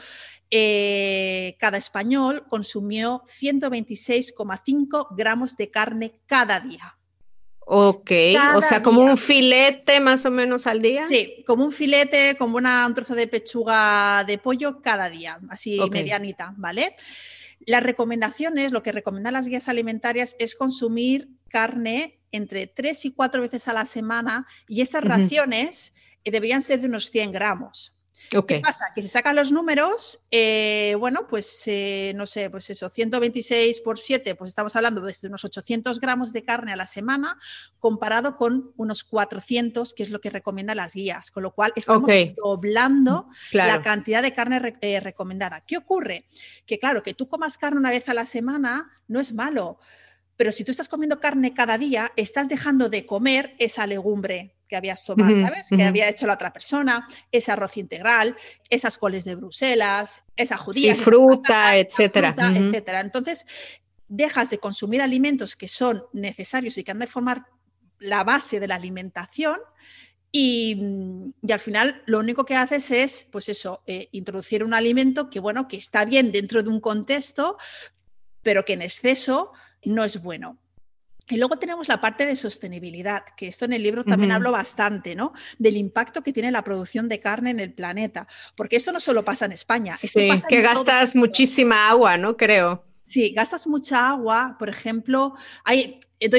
eh, 0.52 1.57
cada 1.59 1.76
español 1.76 2.46
consumió 2.48 3.24
126,5 3.26 5.09
gramos 5.16 5.57
de 5.57 5.70
carne 5.72 6.20
cada 6.26 6.61
día. 6.61 6.95
Ok, 7.68 8.12
o 8.55 8.62
sea, 8.62 8.81
como 8.81 9.00
un 9.00 9.18
filete 9.18 9.98
más 9.98 10.24
o 10.24 10.31
menos 10.31 10.68
al 10.68 10.81
día. 10.81 11.05
Sí, 11.05 11.42
como 11.44 11.64
un 11.64 11.72
filete, 11.72 12.37
como 12.38 12.59
una, 12.59 12.87
un 12.87 12.94
trozo 12.94 13.16
de 13.16 13.26
pechuga 13.26 14.22
de 14.24 14.38
pollo 14.38 14.81
cada 14.81 15.11
día, 15.11 15.40
así 15.48 15.81
medianita, 15.90 16.55
¿vale? 16.57 16.94
Las 17.66 17.83
recomendaciones, 17.83 18.70
lo 18.70 18.85
que 18.85 18.92
recomiendan 18.92 19.33
las 19.33 19.48
guías 19.48 19.68
alimentarias 19.68 20.37
es 20.38 20.55
consumir 20.55 21.29
carne 21.48 22.20
entre 22.31 22.68
tres 22.68 23.05
y 23.05 23.11
cuatro 23.11 23.42
veces 23.42 23.66
a 23.66 23.72
la 23.72 23.85
semana 23.85 24.46
y 24.68 24.81
estas 24.81 25.02
raciones 25.02 25.92
eh, 26.22 26.31
deberían 26.31 26.62
ser 26.62 26.81
de 26.81 26.87
unos 26.87 27.11
100 27.11 27.33
gramos. 27.33 27.95
¿Qué 28.46 28.61
pasa? 28.61 28.87
Que 28.94 29.02
si 29.02 29.09
sacan 29.09 29.37
los 29.37 29.52
números, 29.52 30.20
eh, 30.31 30.96
bueno, 30.98 31.26
pues 31.29 31.62
eh, 31.66 32.12
no 32.16 32.26
sé, 32.26 32.50
pues 32.50 32.68
eso, 32.70 32.88
126 32.88 33.81
por 33.81 33.98
7, 33.98 34.35
pues 34.35 34.50
estamos 34.50 34.74
hablando 34.74 35.00
de 35.00 35.14
unos 35.24 35.44
800 35.44 36.00
gramos 36.00 36.33
de 36.33 36.42
carne 36.42 36.72
a 36.72 36.76
la 36.76 36.87
semana, 36.87 37.38
comparado 37.79 38.37
con 38.37 38.72
unos 38.76 39.05
400, 39.05 39.94
que 39.94 40.02
es 40.02 40.11
lo 40.11 40.20
que 40.20 40.31
recomiendan 40.31 40.79
las 40.79 40.94
guías, 40.94 41.31
con 41.31 41.42
lo 41.42 41.52
cual 41.52 41.72
estamos 41.76 42.11
doblando 42.37 43.29
la 43.52 43.83
cantidad 43.83 44.22
de 44.22 44.33
carne 44.33 44.74
eh, 44.81 45.00
recomendada. 45.00 45.61
¿Qué 45.61 45.76
ocurre? 45.76 46.26
Que 46.66 46.79
claro, 46.79 47.02
que 47.02 47.14
tú 47.14 47.29
comas 47.29 47.59
carne 47.59 47.79
una 47.79 47.90
vez 47.90 48.09
a 48.09 48.14
la 48.14 48.24
semana 48.24 48.90
no 49.09 49.20
es 49.20 49.33
malo. 49.33 49.79
Pero 50.37 50.52
si 50.52 50.64
tú 50.64 50.70
estás 50.70 50.88
comiendo 50.88 51.18
carne 51.18 51.55
cada 51.55 51.79
día, 51.79 52.12
estás 52.16 52.48
dejando 52.48 52.88
de 52.88 53.07
comer 53.07 53.55
esa 53.59 53.87
legumbre, 53.87 54.56
que 54.68 54.76
habías 54.76 55.05
tomado, 55.05 55.35
¿sabes? 55.37 55.68
Que 55.68 55.83
había 55.83 56.09
hecho 56.09 56.26
la 56.26 56.35
otra 56.35 56.52
persona, 56.52 57.07
ese 57.31 57.52
arroz 57.52 57.76
integral, 57.76 58.37
esas 58.68 58.98
coles 58.98 59.24
de 59.24 59.35
Bruselas, 59.35 60.22
esa 60.37 60.57
judía. 60.57 60.94
fruta, 60.94 61.76
etcétera. 61.76 62.35
etcétera. 62.37 63.00
Entonces, 63.00 63.46
dejas 64.09 64.50
de 64.50 64.59
consumir 64.59 65.02
alimentos 65.02 65.57
que 65.57 65.68
son 65.68 66.05
necesarios 66.12 66.79
y 66.79 66.85
que 66.85 66.90
han 66.90 66.98
de 66.98 67.07
formar 67.07 67.46
la 67.98 68.24
base 68.24 68.61
de 68.61 68.68
la 68.68 68.74
alimentación 68.74 69.59
y, 70.38 71.33
al 71.50 71.61
final 71.61 72.02
lo 72.05 72.18
único 72.18 72.44
que 72.44 72.57
haces 72.57 72.90
es, 72.90 73.26
pues 73.31 73.48
eso, 73.48 73.83
eh, 73.87 74.09
introducir 74.12 74.62
un 74.62 74.74
alimento 74.74 75.31
que, 75.31 75.40
bueno, 75.40 75.66
que 75.66 75.79
está 75.79 76.05
bien 76.05 76.31
dentro 76.31 76.62
de 76.62 76.68
un 76.68 76.81
contexto, 76.81 77.57
pero 78.42 78.64
que 78.64 78.74
en 78.74 78.83
exceso 78.83 79.52
no 79.85 80.05
es 80.05 80.22
bueno. 80.22 80.59
Y 81.29 81.37
luego 81.37 81.57
tenemos 81.57 81.89
la 81.89 82.01
parte 82.01 82.25
de 82.25 82.37
sostenibilidad, 82.37 83.25
que 83.37 83.49
esto 83.49 83.65
en 83.65 83.73
el 83.73 83.83
libro 83.83 84.05
también 84.05 84.31
hablo 84.31 84.53
bastante, 84.53 85.17
¿no? 85.17 85.33
Del 85.59 85.77
impacto 85.77 86.23
que 86.23 86.33
tiene 86.33 86.53
la 86.53 86.62
producción 86.62 87.09
de 87.09 87.19
carne 87.19 87.51
en 87.51 87.61
el 87.61 87.73
planeta. 87.73 88.29
Porque 88.55 88.77
esto 88.77 88.93
no 88.93 89.01
solo 89.01 89.25
pasa 89.25 89.47
en 89.47 89.53
España. 89.53 89.97
sí, 89.97 90.29
que 90.49 90.62
gastas 90.62 91.17
muchísima 91.17 91.89
agua, 91.89 92.17
¿no? 92.17 92.37
Creo. 92.37 92.85
Sí, 93.09 93.31
gastas 93.31 93.67
mucha 93.67 94.11
agua. 94.11 94.57
Por 94.59 94.69
ejemplo, 94.69 95.35
hay, 95.65 96.01
eh, 96.21 96.31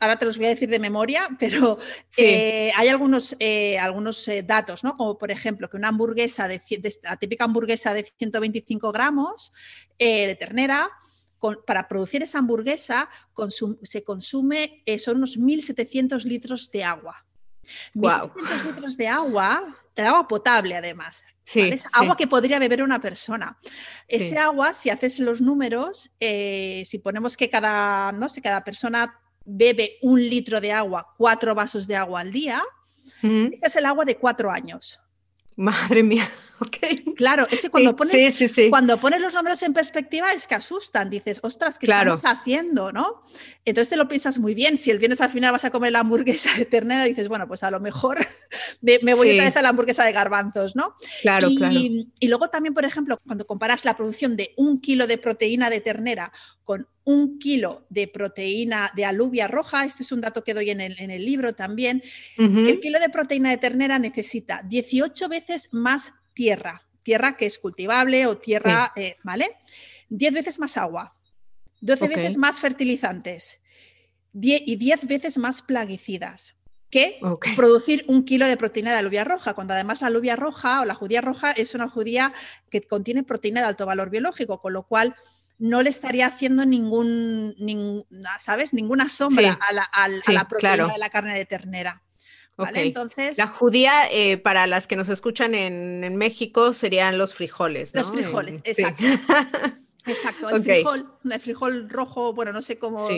ahora 0.00 0.16
te 0.16 0.26
los 0.26 0.36
voy 0.36 0.46
a 0.46 0.50
decir 0.50 0.68
de 0.68 0.78
memoria, 0.78 1.28
pero 1.38 1.78
eh, 2.16 2.72
hay 2.76 2.88
algunos, 2.88 3.36
eh, 3.38 3.78
algunos 3.78 4.28
datos, 4.44 4.84
¿no? 4.84 4.96
Como 4.96 5.18
por 5.18 5.30
ejemplo 5.30 5.68
que 5.68 5.76
una 5.76 5.88
hamburguesa, 5.88 6.48
de, 6.48 6.60
la 7.02 7.16
típica 7.16 7.44
hamburguesa 7.44 7.94
de 7.94 8.04
125 8.04 8.92
gramos 8.92 9.52
de 9.98 10.36
ternera, 10.38 10.88
para 11.66 11.88
producir 11.88 12.22
esa 12.22 12.38
hamburguesa 12.38 13.08
se 13.82 14.04
consume, 14.04 14.82
eh, 14.86 14.98
son 14.98 15.18
unos 15.18 15.38
1.700 15.38 16.24
litros 16.24 16.70
de 16.70 16.84
agua. 16.84 17.24
1.700 17.94 18.64
litros 18.64 18.96
de 18.96 19.08
agua, 19.08 19.76
de 19.94 20.02
agua 20.02 20.26
potable 20.26 20.76
además. 20.76 21.22
es 21.54 21.86
agua 21.92 22.16
que 22.16 22.26
podría 22.26 22.58
beber 22.58 22.82
una 22.82 23.00
persona. 23.00 23.58
Ese 24.06 24.38
agua, 24.38 24.72
si 24.74 24.90
haces 24.90 25.18
los 25.18 25.40
números, 25.40 26.10
eh, 26.20 26.82
si 26.86 26.98
ponemos 26.98 27.36
que 27.36 27.48
cada, 27.48 28.12
no 28.12 28.28
sé, 28.28 28.42
cada 28.42 28.62
persona 28.62 29.18
bebe 29.44 29.96
un 30.02 30.20
litro 30.20 30.60
de 30.60 30.72
agua, 30.72 31.14
cuatro 31.16 31.54
vasos 31.54 31.86
de 31.86 31.96
agua 31.96 32.20
al 32.20 32.32
día, 32.32 32.62
ese 33.22 33.66
es 33.66 33.76
el 33.76 33.86
agua 33.86 34.04
de 34.04 34.16
cuatro 34.16 34.50
años. 34.50 35.00
Madre 35.56 36.02
mía. 36.02 36.30
Okay. 36.68 37.04
Claro, 37.16 37.46
ese 37.50 37.70
cuando, 37.70 37.94
pones, 37.94 38.36
cuando 38.70 38.98
pones 38.98 39.20
los 39.20 39.32
números 39.34 39.62
en 39.62 39.72
perspectiva 39.72 40.32
es 40.32 40.46
que 40.46 40.56
asustan, 40.56 41.08
dices, 41.08 41.38
ostras, 41.42 41.78
¿qué 41.78 41.86
estamos 41.86 42.22
haciendo? 42.24 42.90
¿no? 42.92 43.22
Entonces 43.64 43.90
te 43.90 43.96
lo 43.96 44.08
piensas 44.08 44.38
muy 44.38 44.54
bien, 44.54 44.76
si 44.76 44.90
el 44.90 44.98
viernes 44.98 45.20
al 45.20 45.30
final 45.30 45.52
vas 45.52 45.64
a 45.64 45.70
comer 45.70 45.92
la 45.92 46.00
hamburguesa 46.00 46.50
de 46.56 46.64
ternera, 46.64 47.04
dices, 47.04 47.28
bueno, 47.28 47.46
pues 47.46 47.62
a 47.62 47.70
lo 47.70 47.80
mejor 47.80 48.18
me, 48.80 48.98
voy 49.14 49.32
otra 49.32 49.44
vez 49.44 49.56
a 49.56 49.62
la 49.62 49.68
hamburguesa 49.68 50.04
de 50.04 50.12
garbanzos, 50.12 50.74
¿no? 50.74 50.94
Claro, 51.22 51.48
y, 51.48 51.56
claro. 51.56 51.74
Y 51.74 52.28
luego 52.28 52.48
también, 52.48 52.74
por 52.74 52.84
ejemplo, 52.84 53.18
cuando 53.24 53.46
comparas 53.46 53.84
la 53.84 53.96
producción 53.96 54.36
de 54.36 54.52
un 54.56 54.80
kilo 54.80 55.06
de 55.06 55.18
proteína 55.18 55.70
de 55.70 55.80
ternera 55.80 56.32
con 56.64 56.88
un 57.04 57.38
kilo 57.38 57.86
de 57.88 58.08
proteína 58.08 58.92
de 58.94 59.06
alubia 59.06 59.48
roja, 59.48 59.84
este 59.84 60.02
es 60.02 60.12
un 60.12 60.20
dato 60.20 60.44
que 60.44 60.54
doy 60.54 60.70
en 60.70 60.80
el, 60.80 61.00
en 61.00 61.10
el 61.10 61.24
libro 61.24 61.54
también, 61.54 62.02
el 62.36 62.80
kilo 62.80 63.00
de 63.00 63.08
proteína 63.08 63.48
de 63.50 63.56
ternera 63.56 63.98
necesita 63.98 64.62
18 64.66 65.28
veces 65.28 65.68
más 65.72 66.12
tierra, 66.38 66.86
tierra 67.02 67.36
que 67.36 67.46
es 67.46 67.58
cultivable 67.58 68.26
o 68.26 68.38
tierra, 68.38 68.92
eh, 68.94 69.16
¿vale? 69.24 69.56
10 70.10 70.34
veces 70.34 70.60
más 70.60 70.76
agua, 70.76 71.16
12 71.80 72.06
veces 72.06 72.36
más 72.36 72.60
fertilizantes 72.60 73.60
y 74.32 74.76
10 74.76 75.08
veces 75.08 75.36
más 75.36 75.62
plaguicidas 75.62 76.56
que 76.90 77.18
producir 77.56 78.04
un 78.06 78.24
kilo 78.24 78.46
de 78.46 78.56
proteína 78.56 78.92
de 78.92 78.98
alubia 78.98 79.24
roja, 79.24 79.54
cuando 79.54 79.74
además 79.74 80.00
la 80.00 80.06
alubia 80.06 80.36
roja 80.36 80.80
o 80.80 80.84
la 80.84 80.94
judía 80.94 81.20
roja 81.20 81.50
es 81.50 81.74
una 81.74 81.88
judía 81.88 82.32
que 82.70 82.82
contiene 82.82 83.24
proteína 83.24 83.62
de 83.62 83.66
alto 83.66 83.84
valor 83.84 84.10
biológico, 84.10 84.60
con 84.60 84.74
lo 84.74 84.84
cual 84.84 85.16
no 85.58 85.82
le 85.82 85.90
estaría 85.90 86.28
haciendo 86.28 86.64
ningún, 86.66 88.06
¿sabes? 88.38 88.72
ninguna 88.72 89.08
sombra 89.08 89.58
a 89.60 89.72
la, 90.08 90.46
proteína 90.48 90.86
de 90.86 90.98
la 90.98 91.10
carne 91.10 91.34
de 91.34 91.46
ternera. 91.46 92.00
Entonces. 92.74 93.38
La 93.38 93.46
judía, 93.46 94.10
eh, 94.10 94.36
para 94.38 94.66
las 94.66 94.86
que 94.86 94.96
nos 94.96 95.08
escuchan 95.08 95.54
en, 95.54 96.16
México, 96.16 96.72
serían 96.72 97.18
los 97.18 97.34
frijoles. 97.34 97.94
Los 97.94 98.10
frijoles, 98.10 98.60
exacto. 98.64 99.04
Exacto, 100.06 100.48
el, 100.48 100.62
frijol, 100.62 101.06
el 101.30 101.40
frijol 101.40 101.90
rojo, 101.90 102.32
bueno, 102.32 102.52
no 102.52 102.62
sé 102.62 102.78
cómo. 102.78 103.08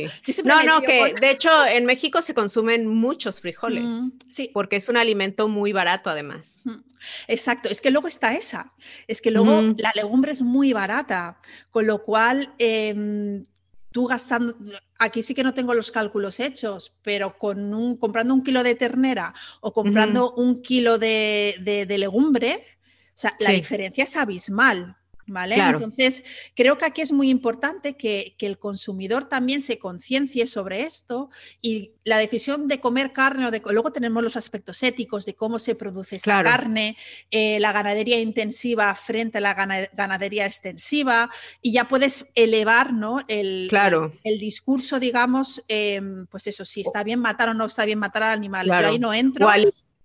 No, 0.45 0.63
no, 0.65 0.83
que 0.83 1.15
de 1.21 1.31
hecho 1.31 1.65
en 1.67 1.85
México 1.87 2.21
se 2.21 2.35
consumen 2.35 2.87
muchos 2.87 3.41
frijoles. 3.41 3.85
Mm, 3.85 4.11
sí. 4.29 4.51
Porque 4.53 4.77
es 4.77 4.89
un 4.89 4.97
alimento 4.97 5.49
muy 5.49 5.73
barato 5.73 6.11
además. 6.11 6.63
Mm, 6.65 6.81
exacto, 7.29 7.69
es 7.69 7.81
que 7.81 7.91
luego 7.91 8.09
está 8.09 8.35
esa. 8.35 8.73
Es 9.07 9.23
que 9.23 9.31
luego 9.31 9.75
la 9.77 9.93
legumbre 9.95 10.33
es 10.33 10.43
muy 10.43 10.73
barata, 10.73 11.39
con 11.71 11.87
lo 11.87 12.03
cual 12.03 12.55
em, 12.59 13.45
tú 13.93 14.07
gastando, 14.07 14.57
aquí 14.99 15.23
sí 15.23 15.35
que 15.35 15.43
no 15.43 15.55
tengo 15.55 15.75
los 15.75 15.91
cálculos 15.91 16.41
hechos, 16.41 16.95
pero 17.03 17.39
con 17.39 17.75
un, 17.75 17.97
comprando 17.97 18.35
un 18.35 18.43
kilo 18.43 18.63
de 18.63 18.75
ternera 18.75 19.35
o 19.61 19.73
comprando 19.73 20.33
un 20.35 20.63
kilo 20.63 20.99
de, 20.99 21.87
legumbre, 21.99 22.67
o 23.09 23.21
sea, 23.21 23.37
la 23.41 23.51
diferencia 23.51 24.05
es 24.05 24.17
abismal. 24.17 24.97
¿Vale? 25.31 25.55
Entonces, 25.55 26.25
creo 26.57 26.77
que 26.77 26.85
aquí 26.85 27.03
es 27.03 27.13
muy 27.13 27.31
importante 27.31 27.97
que, 27.97 28.35
el 28.41 28.59
consumidor 28.59 29.27
también 29.27 29.63
se 29.63 29.79
conciencie 29.79 30.47
sobre 30.47 30.83
esto 30.83 31.31
y 31.63 31.93
la 32.03 32.19
decisión 32.19 32.67
de 32.67 32.81
comer 32.81 33.13
carne 33.13 33.47
o 33.47 33.51
de 33.53 33.63
luego 33.65 33.93
tenemos 33.93 34.25
los 34.25 34.35
aspectos 34.35 34.83
éticos 34.83 35.25
de 35.25 35.35
cómo 35.35 35.61
se 35.61 35.77
produce 35.77 36.17
esa 36.17 36.43
carne, 36.43 36.97
eh, 37.31 37.61
la 37.61 37.71
ganadería 37.71 38.19
intensiva 38.19 38.93
frente 38.97 39.39
a 39.39 39.41
la 39.41 39.55
ganadería 39.93 40.47
extensiva 40.47 41.31
y 41.63 41.73
ya 41.73 41.87
puedes 41.87 42.27
elevar 42.35 42.93
¿no? 42.93 43.21
el, 43.29 43.67
claro. 43.69 44.13
el, 44.25 44.41
discurso, 44.41 44.99
digamos, 44.99 45.63
em, 45.69 46.27
pues 46.27 46.49
eso, 46.49 46.65
si 46.65 46.81
está 46.81 47.05
bien 47.05 47.21
matar 47.21 47.51
o 47.51 47.55
no 47.55 47.67
está 47.67 47.85
bien 47.85 48.01
matar 48.01 48.25
al 48.25 48.33
animal. 48.33 48.69
ahí 48.69 48.99
no 48.99 49.15
entro. 49.15 49.47
O, 49.47 49.51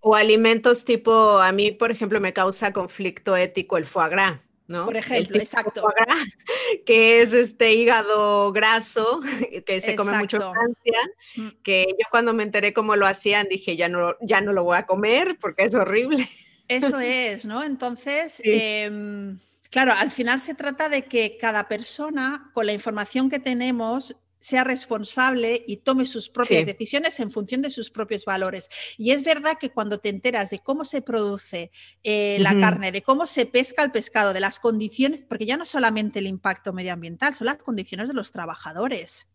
o 0.07 0.13
alimentos 0.13 0.85
tipo, 0.85 1.39
a 1.39 1.51
mí, 1.51 1.71
por 1.71 1.89
ejemplo, 1.89 2.21
me 2.21 2.31
causa 2.31 2.71
conflicto 2.71 3.35
ético 3.35 3.75
el 3.75 3.87
foie 3.87 4.09
gras. 4.09 4.39
Por 4.67 4.97
ejemplo, 4.97 5.37
exacto. 5.37 5.87
Que 6.85 7.21
es 7.21 7.33
este 7.33 7.73
hígado 7.73 8.51
graso, 8.51 9.21
que 9.65 9.81
se 9.81 9.95
come 9.95 10.17
mucho 10.17 10.37
en 10.37 10.51
Francia, 10.51 10.99
mm. 11.35 11.47
que 11.63 11.85
yo 11.89 12.07
cuando 12.09 12.33
me 12.33 12.43
enteré 12.43 12.73
cómo 12.73 12.95
lo 12.95 13.05
hacían 13.05 13.47
dije, 13.47 13.75
ya 13.75 13.87
no, 13.87 14.15
ya 14.21 14.41
no 14.41 14.53
lo 14.53 14.63
voy 14.63 14.77
a 14.77 14.85
comer 14.85 15.37
porque 15.39 15.65
es 15.65 15.75
horrible. 15.75 16.27
Eso 16.67 16.99
es, 16.99 17.45
¿no? 17.45 17.63
Entonces, 17.63 18.41
em, 18.43 19.39
claro, 19.69 19.93
al 19.93 20.11
final 20.11 20.39
se 20.39 20.55
trata 20.55 20.89
de 20.89 21.05
que 21.05 21.37
cada 21.39 21.67
persona, 21.67 22.49
con 22.53 22.65
la 22.65 22.73
información 22.73 23.29
que 23.29 23.39
tenemos, 23.39 24.15
sea 24.45 24.63
responsable 24.63 25.63
y 25.65 25.77
tome 25.77 26.05
sus 26.05 26.29
propias 26.29 26.67
decisiones 26.67 27.19
en 27.19 27.31
función 27.31 27.63
de 27.63 27.71
sus 27.71 27.89
propios 27.89 28.25
valores. 28.25 28.69
Y 28.95 29.09
es 29.09 29.23
verdad 29.23 29.57
que 29.59 29.71
cuando 29.71 29.99
te 29.99 30.09
enteras 30.09 30.51
de 30.51 30.59
cómo 30.59 30.85
se 30.85 31.01
produce 31.01 31.71
eh, 32.03 32.37
la 32.39 32.59
carne, 32.59 32.91
de 32.91 33.01
cómo 33.01 33.25
se 33.25 33.47
pesca 33.47 33.81
el 33.81 33.91
pescado, 33.91 34.33
de 34.33 34.39
las 34.39 34.59
condiciones, 34.59 35.23
porque 35.23 35.47
ya 35.47 35.57
no 35.57 35.65
solamente 35.65 36.19
el 36.19 36.27
impacto 36.27 36.73
medioambiental, 36.73 37.33
son 37.33 37.45
las 37.45 37.57
condiciones 37.57 38.07
de 38.07 38.13
los 38.13 38.31
trabajadores. 38.31 39.29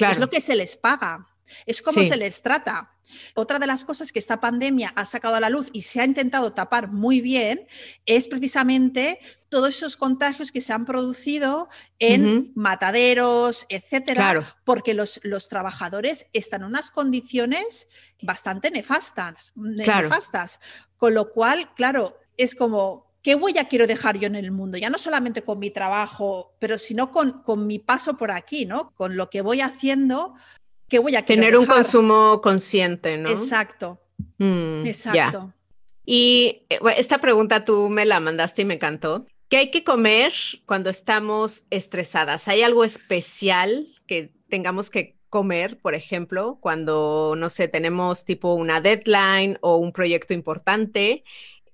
Es 0.00 0.18
lo 0.18 0.30
que 0.30 0.40
se 0.40 0.56
les 0.56 0.76
paga. 0.76 1.28
Es 1.66 1.82
cómo 1.82 2.02
se 2.04 2.16
les 2.16 2.42
trata. 2.42 2.92
Otra 3.34 3.58
de 3.58 3.66
las 3.66 3.84
cosas 3.84 4.12
que 4.12 4.18
esta 4.18 4.40
pandemia 4.40 4.92
ha 4.96 5.04
sacado 5.04 5.36
a 5.36 5.40
la 5.40 5.50
luz 5.50 5.68
y 5.72 5.82
se 5.82 6.00
ha 6.00 6.04
intentado 6.04 6.52
tapar 6.52 6.90
muy 6.90 7.20
bien 7.20 7.66
es 8.04 8.26
precisamente 8.26 9.20
todos 9.48 9.76
esos 9.76 9.96
contagios 9.96 10.50
que 10.50 10.60
se 10.60 10.72
han 10.72 10.84
producido 10.84 11.68
en 11.98 12.52
mataderos, 12.54 13.66
etcétera, 13.68 14.56
porque 14.64 14.94
los, 14.94 15.20
los, 15.22 15.48
trabajadores 15.48 16.26
están 16.32 16.62
en 16.62 16.68
unas 16.68 16.90
condiciones 16.90 17.88
bastante 18.22 18.70
nefastas, 18.70 19.52
nefastas. 19.54 20.60
Con 20.96 21.14
lo 21.14 21.32
cual, 21.32 21.72
claro, 21.74 22.18
es 22.36 22.54
como 22.54 23.06
¿qué 23.26 23.34
huella 23.34 23.64
quiero 23.64 23.88
dejar 23.88 24.18
yo 24.18 24.28
en 24.28 24.36
el 24.36 24.52
mundo? 24.52 24.78
Ya 24.78 24.88
no 24.88 24.98
solamente 24.98 25.42
con 25.42 25.58
mi 25.58 25.72
trabajo, 25.72 26.54
pero 26.60 26.78
sino 26.78 27.10
con, 27.10 27.42
con 27.42 27.66
mi 27.66 27.80
paso 27.80 28.16
por 28.16 28.30
aquí, 28.30 28.66
¿no? 28.66 28.92
Con 28.94 29.16
lo 29.16 29.30
que 29.30 29.40
voy 29.40 29.60
haciendo 29.60 30.34
¿Qué 30.88 30.98
voy 30.98 31.16
a 31.16 31.22
Tener 31.22 31.56
un 31.56 31.66
consumo 31.66 32.40
consciente, 32.40 33.18
¿no? 33.18 33.28
Exacto. 33.28 34.00
Mm, 34.38 34.86
exacto. 34.86 35.52
Y 36.04 36.62
eh, 36.68 36.78
esta 36.96 37.18
pregunta 37.18 37.64
tú 37.64 37.88
me 37.88 38.04
la 38.04 38.20
mandaste 38.20 38.62
y 38.62 38.64
me 38.64 38.74
encantó. 38.74 39.26
¿Qué 39.48 39.56
hay 39.58 39.70
que 39.70 39.84
comer 39.84 40.32
cuando 40.64 40.90
estamos 40.90 41.64
estresadas? 41.70 42.48
¿Hay 42.48 42.62
algo 42.62 42.84
especial 42.84 43.88
que 44.06 44.32
tengamos 44.48 44.90
que 44.90 45.16
comer, 45.28 45.78
por 45.80 45.94
ejemplo, 45.94 46.58
cuando, 46.60 47.34
no 47.36 47.50
sé, 47.50 47.68
tenemos 47.68 48.24
tipo 48.24 48.54
una 48.54 48.80
deadline 48.80 49.58
o 49.60 49.76
un 49.76 49.92
proyecto 49.92 50.34
importante? 50.34 51.24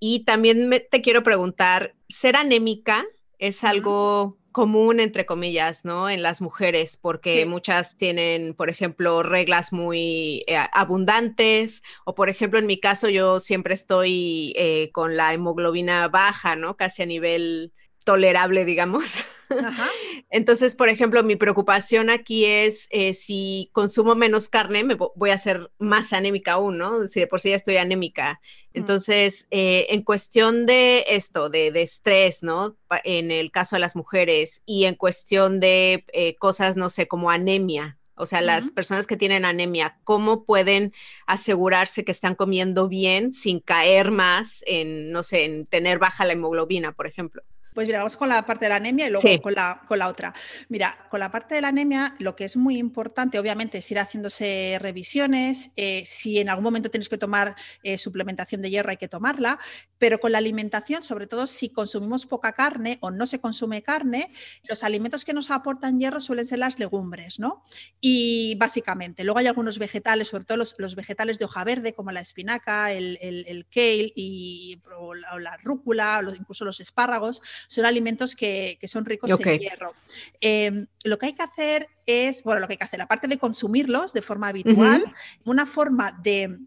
Y 0.00 0.24
también 0.24 0.70
te 0.90 1.00
quiero 1.00 1.22
preguntar, 1.22 1.94
¿ser 2.08 2.36
anémica 2.36 3.04
es 3.38 3.64
algo 3.64 4.38
común, 4.52 5.00
entre 5.00 5.26
comillas, 5.26 5.84
¿no? 5.84 6.08
En 6.10 6.22
las 6.22 6.40
mujeres, 6.40 6.96
porque 6.96 7.44
muchas 7.46 7.96
tienen, 7.96 8.54
por 8.54 8.70
ejemplo, 8.70 9.22
reglas 9.22 9.72
muy 9.72 10.44
eh, 10.46 10.58
abundantes, 10.72 11.82
o 12.04 12.14
por 12.14 12.28
ejemplo, 12.28 12.58
en 12.58 12.66
mi 12.66 12.78
caso, 12.78 13.08
yo 13.08 13.40
siempre 13.40 13.74
estoy 13.74 14.52
eh, 14.56 14.90
con 14.92 15.16
la 15.16 15.34
hemoglobina 15.34 16.08
baja, 16.08 16.56
¿no? 16.56 16.76
Casi 16.76 17.02
a 17.02 17.06
nivel 17.06 17.72
tolerable, 18.04 18.64
digamos. 18.64 19.04
Entonces, 20.30 20.76
por 20.76 20.88
ejemplo, 20.88 21.22
mi 21.22 21.36
preocupación 21.36 22.10
aquí 22.10 22.44
es 22.44 22.88
eh, 22.90 23.14
si 23.14 23.70
consumo 23.72 24.14
menos 24.14 24.48
carne, 24.48 24.84
me 24.84 24.94
voy 24.94 25.30
a 25.30 25.38
ser 25.38 25.70
más 25.78 26.12
anémica 26.12 26.52
aún, 26.52 26.78
¿no? 26.78 27.06
Si 27.06 27.20
de 27.20 27.26
por 27.26 27.40
sí 27.40 27.50
ya 27.50 27.56
estoy 27.56 27.76
anémica. 27.76 28.40
Mm. 28.72 28.78
Entonces, 28.78 29.46
eh, 29.50 29.86
en 29.90 30.02
cuestión 30.02 30.64
de 30.64 31.04
esto, 31.08 31.50
de, 31.50 31.68
estrés, 31.82 32.42
¿no? 32.42 32.76
En 33.04 33.30
el 33.30 33.50
caso 33.50 33.76
de 33.76 33.80
las 33.80 33.96
mujeres 33.96 34.62
y 34.64 34.84
en 34.84 34.94
cuestión 34.94 35.60
de 35.60 36.04
eh, 36.12 36.36
cosas, 36.36 36.76
no 36.76 36.88
sé, 36.88 37.08
como 37.08 37.30
anemia, 37.30 37.98
o 38.14 38.26
sea, 38.26 38.42
las 38.42 38.70
personas 38.70 39.06
que 39.06 39.16
tienen 39.16 39.44
anemia, 39.44 39.98
¿cómo 40.04 40.44
pueden 40.44 40.92
asegurarse 41.26 42.04
que 42.04 42.12
están 42.12 42.34
comiendo 42.34 42.86
bien 42.86 43.32
sin 43.32 43.58
caer 43.58 44.10
más 44.10 44.62
en, 44.66 45.10
no 45.12 45.22
sé, 45.22 45.44
en 45.44 45.64
tener 45.64 45.98
baja 45.98 46.24
la 46.26 46.34
hemoglobina, 46.34 46.92
por 46.92 47.06
ejemplo? 47.06 47.42
Pues 47.74 47.86
mira, 47.86 47.98
vamos 47.98 48.16
con 48.16 48.28
la 48.28 48.44
parte 48.44 48.66
de 48.66 48.68
la 48.70 48.76
anemia 48.76 49.06
y 49.06 49.10
luego 49.10 49.42
con, 49.42 49.54
la, 49.54 49.80
con 49.86 49.98
la 49.98 50.08
otra. 50.08 50.34
Mira, 50.68 51.06
con 51.10 51.20
la 51.20 51.30
parte 51.30 51.54
de 51.54 51.62
la 51.62 51.68
anemia, 51.68 52.14
lo 52.18 52.36
que 52.36 52.44
es 52.44 52.56
muy 52.56 52.76
importante, 52.76 53.38
obviamente, 53.38 53.78
es 53.78 53.90
ir 53.90 53.98
haciéndose 53.98 54.76
revisiones. 54.80 55.70
Eh, 55.76 56.02
si 56.04 56.38
en 56.38 56.50
algún 56.50 56.64
momento 56.64 56.90
tienes 56.90 57.08
que 57.08 57.18
tomar 57.18 57.56
eh, 57.82 57.96
suplementación 57.96 58.60
de 58.60 58.70
hierro, 58.70 58.90
hay 58.90 58.98
que 58.98 59.08
tomarla. 59.08 59.58
Pero 60.02 60.18
con 60.18 60.32
la 60.32 60.38
alimentación, 60.38 61.00
sobre 61.04 61.28
todo 61.28 61.46
si 61.46 61.68
consumimos 61.68 62.26
poca 62.26 62.54
carne 62.54 62.98
o 63.02 63.12
no 63.12 63.24
se 63.24 63.40
consume 63.40 63.84
carne, 63.84 64.32
los 64.64 64.82
alimentos 64.82 65.24
que 65.24 65.32
nos 65.32 65.52
aportan 65.52 65.96
hierro 65.96 66.18
suelen 66.18 66.44
ser 66.44 66.58
las 66.58 66.80
legumbres, 66.80 67.38
¿no? 67.38 67.62
Y 68.00 68.56
básicamente, 68.58 69.22
luego 69.22 69.38
hay 69.38 69.46
algunos 69.46 69.78
vegetales, 69.78 70.26
sobre 70.26 70.44
todo 70.44 70.58
los, 70.58 70.96
vegetales 70.96 71.38
de 71.38 71.44
hoja 71.44 71.62
verde, 71.62 71.92
como 71.92 72.10
la 72.10 72.18
espinaca, 72.18 72.90
el, 72.90 73.16
el, 73.22 73.64
kale 73.72 74.12
y, 74.16 74.80
o 74.98 75.14
la, 75.14 75.56
rúcula, 75.58 76.20
incluso 76.36 76.64
los 76.64 76.80
espárragos 76.80 77.40
son 77.68 77.86
alimentos 77.86 78.34
que, 78.34 78.80
son 78.82 79.04
ricos 79.04 79.30
en 79.30 79.60
hierro. 79.60 79.94
Em, 80.40 80.88
lo 81.04 81.16
que 81.16 81.26
hay 81.26 81.34
que 81.34 81.44
hacer 81.44 81.86
es, 82.06 82.42
bueno, 82.42 82.60
lo 82.60 82.66
que 82.66 82.72
hay 82.72 82.78
que 82.78 82.84
hacer, 82.86 83.00
aparte 83.00 83.28
de 83.28 83.38
consumirlos 83.38 84.14
de 84.14 84.22
forma 84.22 84.48
habitual, 84.48 85.04
una 85.44 85.64
forma 85.64 86.10
de 86.24 86.58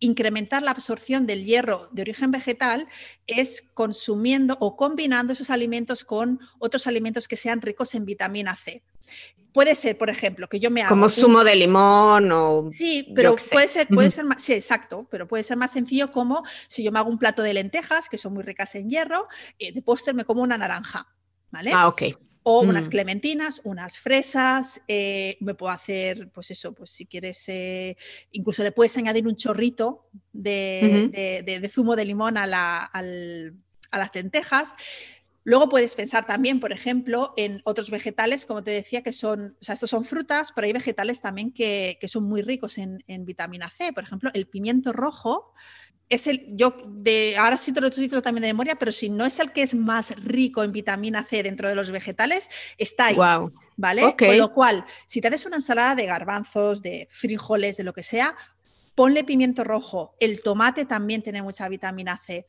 incrementar 0.00 0.62
la 0.62 0.72
absorción 0.72 1.26
del 1.26 1.44
hierro 1.44 1.88
de 1.92 2.02
origen 2.02 2.30
vegetal 2.30 2.88
es 3.26 3.62
consumiendo 3.74 4.56
o 4.60 4.76
combinando 4.76 5.32
esos 5.32 5.50
alimentos 5.50 6.04
con 6.04 6.40
otros 6.58 6.86
alimentos 6.86 7.28
que 7.28 7.36
sean 7.36 7.60
ricos 7.60 7.94
en 7.94 8.06
vitamina 8.06 8.56
C. 8.56 8.82
Puede 9.52 9.74
ser, 9.74 9.98
por 9.98 10.10
ejemplo, 10.10 10.48
que 10.48 10.60
yo 10.60 10.70
me 10.70 10.80
haga. 10.80 10.90
Como 10.90 11.08
zumo 11.08 11.42
de 11.42 11.56
limón 11.56 12.30
o. 12.30 12.68
Sí, 12.70 13.12
pero 13.14 13.34
puede 13.50 13.68
ser, 13.68 13.88
puede 13.88 14.10
ser 14.10 14.24
más. 14.24 14.40
Sí, 14.40 14.52
exacto, 14.52 15.08
pero 15.10 15.26
puede 15.26 15.42
ser 15.42 15.56
más 15.56 15.72
sencillo 15.72 16.12
como 16.12 16.44
si 16.68 16.84
yo 16.84 16.92
me 16.92 17.00
hago 17.00 17.10
un 17.10 17.18
plato 17.18 17.42
de 17.42 17.52
lentejas, 17.52 18.08
que 18.08 18.16
son 18.16 18.32
muy 18.32 18.44
ricas 18.44 18.74
en 18.76 18.88
hierro, 18.88 19.26
eh, 19.58 19.72
de 19.72 19.82
póster 19.82 20.14
me 20.14 20.24
como 20.24 20.42
una 20.42 20.56
naranja. 20.56 21.08
¿Vale? 21.50 21.72
Ah, 21.74 21.88
ok. 21.88 22.02
O 22.42 22.60
unas 22.62 22.86
mm. 22.86 22.90
clementinas, 22.90 23.60
unas 23.64 23.98
fresas, 23.98 24.80
eh, 24.88 25.36
me 25.40 25.54
puedo 25.54 25.72
hacer, 25.72 26.30
pues 26.32 26.50
eso, 26.50 26.72
pues 26.72 26.90
si 26.90 27.06
quieres, 27.06 27.44
eh, 27.48 27.96
incluso 28.32 28.62
le 28.62 28.72
puedes 28.72 28.96
añadir 28.96 29.26
un 29.26 29.36
chorrito 29.36 30.08
de, 30.32 31.70
zumo 31.70 31.96
de 31.96 32.04
limón 32.04 32.38
a, 32.38 32.44
a 32.84 33.02
las 33.98 34.14
lentejas. 34.14 34.74
Luego 35.44 35.70
puedes 35.70 35.94
pensar 35.94 36.26
también, 36.26 36.60
por 36.60 36.70
ejemplo, 36.70 37.32
en 37.36 37.62
otros 37.64 37.90
vegetales, 37.90 38.44
como 38.44 38.62
te 38.62 38.72
decía, 38.72 39.02
que 39.02 39.12
son, 39.12 39.56
o 39.60 39.64
sea, 39.64 39.72
estos 39.72 39.90
son 39.90 40.04
frutas, 40.04 40.52
pero 40.54 40.66
hay 40.66 40.72
vegetales 40.72 41.22
también 41.22 41.52
que, 41.52 41.98
son 42.06 42.24
muy 42.24 42.42
ricos 42.42 42.76
en, 42.76 43.02
vitamina 43.24 43.70
C. 43.70 43.92
Por 43.92 44.04
ejemplo, 44.04 44.30
el 44.34 44.46
pimiento 44.46 44.92
rojo 44.92 45.54
es 46.10 46.26
el, 46.26 46.44
yo 46.50 46.74
de, 46.86 47.36
ahora 47.38 47.56
sí 47.56 47.72
te 47.72 47.80
lo 47.80 47.88
diciendo 47.88 48.20
también 48.20 48.42
de 48.42 48.48
memoria, 48.48 48.74
pero 48.74 48.92
si 48.92 49.08
no 49.08 49.24
es 49.24 49.38
el 49.38 49.52
que 49.52 49.62
es 49.62 49.74
más 49.74 50.12
rico 50.22 50.64
en 50.64 50.72
vitamina 50.72 51.24
C 51.24 51.42
dentro 51.42 51.68
de 51.68 51.76
los 51.76 51.90
vegetales, 51.90 52.50
está 52.76 53.06
ahí. 53.06 53.16
¿Vale? 53.76 54.14
Con 54.18 54.36
lo 54.36 54.52
cual, 54.52 54.84
si 55.06 55.22
te 55.22 55.28
haces 55.28 55.46
una 55.46 55.56
ensalada 55.56 55.94
de 55.94 56.04
garbanzos, 56.04 56.82
de 56.82 57.08
frijoles, 57.10 57.78
de 57.78 57.84
lo 57.84 57.94
que 57.94 58.02
sea, 58.02 58.36
ponle 58.94 59.24
pimiento 59.24 59.64
rojo. 59.64 60.14
El 60.20 60.42
tomate 60.42 60.84
también 60.84 61.22
tiene 61.22 61.42
mucha 61.42 61.66
vitamina 61.70 62.20
C. 62.26 62.46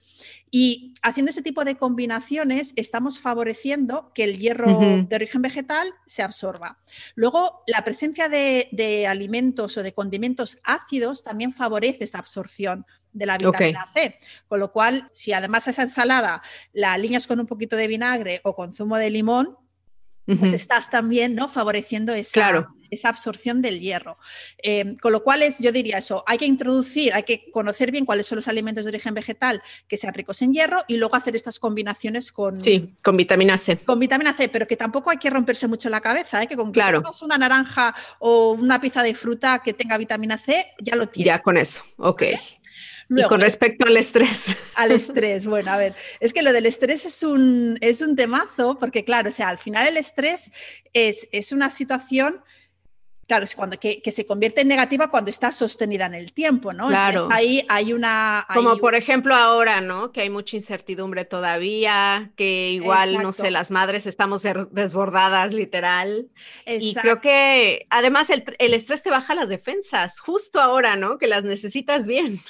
Y 0.49 0.93
haciendo 1.01 1.29
ese 1.29 1.41
tipo 1.41 1.63
de 1.63 1.77
combinaciones 1.77 2.73
estamos 2.75 3.19
favoreciendo 3.19 4.11
que 4.13 4.25
el 4.25 4.37
hierro 4.37 5.05
de 5.07 5.15
origen 5.15 5.41
vegetal 5.41 5.93
se 6.05 6.23
absorba. 6.23 6.79
Luego, 7.15 7.63
la 7.67 7.85
presencia 7.85 8.27
de, 8.27 9.05
alimentos 9.07 9.77
o 9.77 9.83
de 9.83 9.93
condimentos 9.93 10.57
ácidos 10.65 11.23
también 11.23 11.53
favorece 11.53 12.03
esa 12.03 12.19
absorción 12.19 12.85
de 13.13 13.25
la 13.25 13.37
vitamina 13.37 13.87
C. 13.93 14.17
Con 14.47 14.59
lo 14.59 14.71
cual, 14.71 15.09
si 15.13 15.33
además 15.33 15.67
esa 15.67 15.83
ensalada 15.83 16.41
la 16.73 16.93
alineas 16.93 17.27
con 17.27 17.39
un 17.39 17.47
poquito 17.47 17.75
de 17.75 17.87
vinagre 17.87 18.41
o 18.43 18.55
con 18.55 18.73
zumo 18.73 18.97
de 18.97 19.09
limón, 19.09 19.57
pues 20.39 20.53
estás 20.53 20.89
también 20.89 21.35
¿no? 21.35 21.49
favoreciendo 21.49 22.13
esa, 22.13 22.69
esa 22.89 23.09
absorción 23.09 23.61
del 23.61 23.79
hierro. 23.79 24.17
Em, 24.57 24.95
con 24.97 25.11
lo 25.11 25.23
cual, 25.23 25.41
es, 25.41 25.59
yo 25.59 25.71
diría 25.71 25.97
eso, 25.97 26.23
hay 26.27 26.37
que 26.37 26.45
introducir, 26.45 27.13
hay 27.13 27.23
que 27.23 27.49
conocer 27.51 27.91
bien 27.91 28.05
cuáles 28.05 28.27
son 28.27 28.37
los 28.37 28.47
alimentos 28.47 28.85
de 28.85 28.89
origen 28.89 29.13
vegetal 29.13 29.61
que 29.87 29.97
sean 29.97 30.13
ricos 30.13 30.41
en 30.41 30.53
hierro 30.53 30.79
y 30.87 30.97
luego 30.97 31.15
hacer 31.15 31.35
estas 31.35 31.59
combinaciones 31.59 32.31
con... 32.31 32.61
Sí, 32.61 32.93
con 33.03 33.17
vitamina 33.17 33.57
C. 33.57 33.77
Con 33.79 33.99
vitamina 33.99 34.33
C, 34.33 34.49
pero 34.49 34.67
que 34.67 34.77
tampoco 34.77 35.09
hay 35.09 35.17
que 35.17 35.29
romperse 35.29 35.67
mucho 35.67 35.89
la 35.89 36.01
cabeza, 36.01 36.41
¿eh? 36.43 36.47
que 36.47 36.55
con 36.55 36.71
que 36.71 36.79
claro. 36.79 37.01
una 37.23 37.37
naranja 37.37 37.93
o 38.19 38.51
una 38.51 38.79
pieza 38.79 39.03
de 39.03 39.15
fruta 39.15 39.61
que 39.63 39.73
tenga 39.73 39.97
vitamina 39.97 40.37
C, 40.37 40.67
ya 40.79 40.95
lo 40.95 41.07
tienes. 41.07 41.25
Ya 41.25 41.41
con 41.41 41.57
eso, 41.57 41.83
ok 41.97 42.23
y 43.17 43.23
con 43.23 43.41
respecto 43.41 43.85
al 43.85 43.97
estrés. 43.97 44.55
Al 44.75 44.91
estrés, 44.91 45.45
bueno, 45.45 45.71
a 45.71 45.77
ver, 45.77 45.95
es 46.19 46.33
que 46.33 46.41
lo 46.41 46.53
del 46.53 46.65
estrés 46.65 47.05
es 47.05 47.23
un, 47.23 47.77
es 47.81 48.01
un 48.01 48.15
temazo, 48.15 48.77
porque 48.79 49.03
claro, 49.03 49.29
o 49.29 49.31
sea, 49.31 49.49
al 49.49 49.57
final 49.57 49.87
el 49.87 49.97
estrés 49.97 50.51
es, 50.93 51.27
es 51.31 51.51
una 51.51 51.69
situación 51.69 52.41
claro, 53.31 53.45
es 53.45 53.55
cuando 53.55 53.79
que, 53.79 54.01
se 54.11 54.25
convierte 54.25 54.59
en 54.59 54.67
negativa 54.67 55.09
cuando 55.09 55.29
está 55.29 55.53
sostenida 55.53 56.05
en 56.05 56.15
el 56.15 56.33
tiempo, 56.33 56.73
¿no? 56.73 56.89
Claro. 56.89 57.29
ahí 57.31 57.65
hay 57.69 57.93
una. 57.93 58.45
Como 58.53 58.77
por 58.77 58.93
ejemplo 58.93 59.33
ahora, 59.33 59.79
¿no? 59.79 60.11
Que 60.11 60.19
hay 60.19 60.29
mucha 60.29 60.57
incertidumbre 60.57 61.23
todavía, 61.23 62.31
que 62.35 62.71
igual, 62.71 63.23
no 63.23 63.31
sé, 63.31 63.49
las 63.49 63.71
madres 63.71 64.05
estamos 64.05 64.43
desbordadas, 64.71 65.53
literal. 65.53 66.27
Y 66.65 66.93
creo 66.95 67.21
que 67.21 67.87
además 67.89 68.29
el, 68.29 68.43
el 68.59 68.73
estrés 68.73 69.01
te 69.01 69.11
baja 69.11 69.33
las 69.33 69.47
defensas, 69.47 70.19
justo 70.19 70.59
ahora, 70.59 70.97
¿no? 70.97 71.17
Que 71.17 71.27
las 71.27 71.45
necesitas 71.45 72.07
bien. 72.07 72.41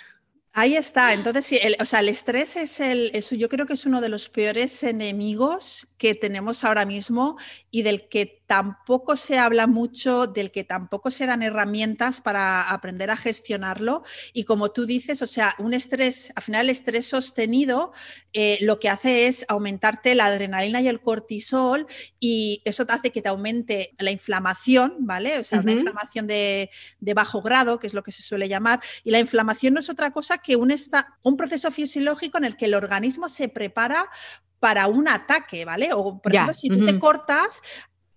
Ahí 0.53 0.75
está. 0.75 1.13
Entonces, 1.13 1.45
sí, 1.45 1.59
el, 1.61 1.77
o 1.79 1.85
sea, 1.85 2.01
el 2.01 2.09
estrés 2.09 2.57
es 2.57 2.81
el, 2.81 3.11
yo 3.37 3.47
creo 3.47 3.65
que 3.65 3.73
es 3.73 3.85
uno 3.85 4.01
de 4.01 4.09
los 4.09 4.27
peores 4.27 4.83
enemigos 4.83 5.87
que 5.97 6.13
tenemos 6.13 6.65
ahora 6.65 6.85
mismo 6.85 7.37
y 7.69 7.83
del 7.83 8.09
que 8.09 8.40
tampoco 8.51 9.15
se 9.15 9.39
habla 9.39 9.65
mucho, 9.65 10.27
del 10.27 10.51
que 10.51 10.65
tampoco 10.65 11.09
se 11.09 11.25
dan 11.25 11.41
herramientas 11.41 12.19
para 12.19 12.63
aprender 12.63 13.09
a 13.09 13.15
gestionarlo. 13.15 14.03
Y 14.33 14.43
como 14.43 14.73
tú 14.73 14.85
dices, 14.85 15.21
o 15.21 15.25
sea, 15.25 15.55
un 15.57 15.73
estrés, 15.73 16.33
al 16.35 16.43
final 16.43 16.65
el 16.65 16.71
estrés 16.71 17.07
sostenido 17.07 17.93
eh, 18.33 18.57
lo 18.59 18.77
que 18.77 18.89
hace 18.89 19.27
es 19.27 19.45
aumentarte 19.47 20.15
la 20.15 20.25
adrenalina 20.25 20.81
y 20.81 20.89
el 20.89 20.99
cortisol 20.99 21.87
y 22.19 22.61
eso 22.65 22.85
te 22.85 22.91
hace 22.91 23.11
que 23.11 23.21
te 23.21 23.29
aumente 23.29 23.95
la 23.99 24.11
inflamación, 24.11 24.95
¿vale? 24.99 25.39
O 25.39 25.45
sea, 25.45 25.61
una 25.61 25.71
inflamación 25.71 26.27
de, 26.27 26.69
bajo 27.15 27.41
grado, 27.41 27.79
que 27.79 27.87
es 27.87 27.93
lo 27.93 28.03
que 28.03 28.11
se 28.11 28.21
suele 28.21 28.49
llamar. 28.49 28.81
Y 29.05 29.11
la 29.11 29.19
inflamación 29.19 29.75
no 29.75 29.79
es 29.79 29.89
otra 29.89 30.11
cosa 30.11 30.39
que 30.39 30.57
un, 30.57 30.75
un 31.23 31.37
proceso 31.37 31.71
fisiológico 31.71 32.37
en 32.37 32.43
el 32.43 32.57
que 32.57 32.65
el 32.65 32.73
organismo 32.73 33.29
se 33.29 33.47
prepara 33.47 34.09
para 34.61 34.85
un 34.85 35.07
ataque, 35.07 35.65
¿vale? 35.65 35.89
O, 35.91 36.21
por 36.21 36.31
ejemplo, 36.31 36.53
si 36.53 36.69
tú 36.69 36.85
te 36.85 36.99
cortas, 36.99 37.63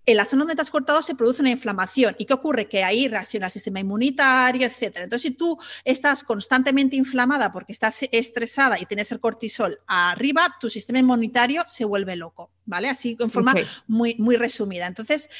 en 0.07 0.17
la 0.17 0.25
zona 0.25 0.41
donde 0.41 0.55
te 0.55 0.63
has 0.63 0.71
cortado 0.71 1.03
se 1.03 1.15
produce 1.15 1.43
una 1.43 1.51
inflamación. 1.51 2.15
¿Y 2.19 2.27
qué 2.27 2.35
ocurre? 2.35 2.69
Que 2.69 2.85
ahí 2.85 3.09
reacciona 3.09 3.47
el 3.47 3.53
sistema 3.53 3.81
inmunitario, 3.81 4.67
etc. 4.67 4.99
Entonces, 5.03 5.23
si 5.23 5.31
tú 5.33 5.59
estás 5.85 6.25
constantemente 6.25 6.97
inflamada 6.97 7.53
porque 7.53 7.73
estás 7.73 8.05
estresada 8.11 8.79
y 8.79 8.87
tienes 8.87 9.13
el 9.13 9.21
cortisol 9.21 9.81
arriba, 9.87 10.57
tu 10.61 10.69
sistema 10.69 10.99
inmunitario 10.99 11.65
se 11.67 11.85
vuelve 11.85 12.17
loco, 12.17 12.51
¿vale? 12.65 12.89
Así 12.89 13.17
en 13.19 13.31
forma 13.31 13.55
muy, 13.87 14.17
muy 14.19 14.37
resumida. 14.37 14.87
Entonces, 14.87 15.31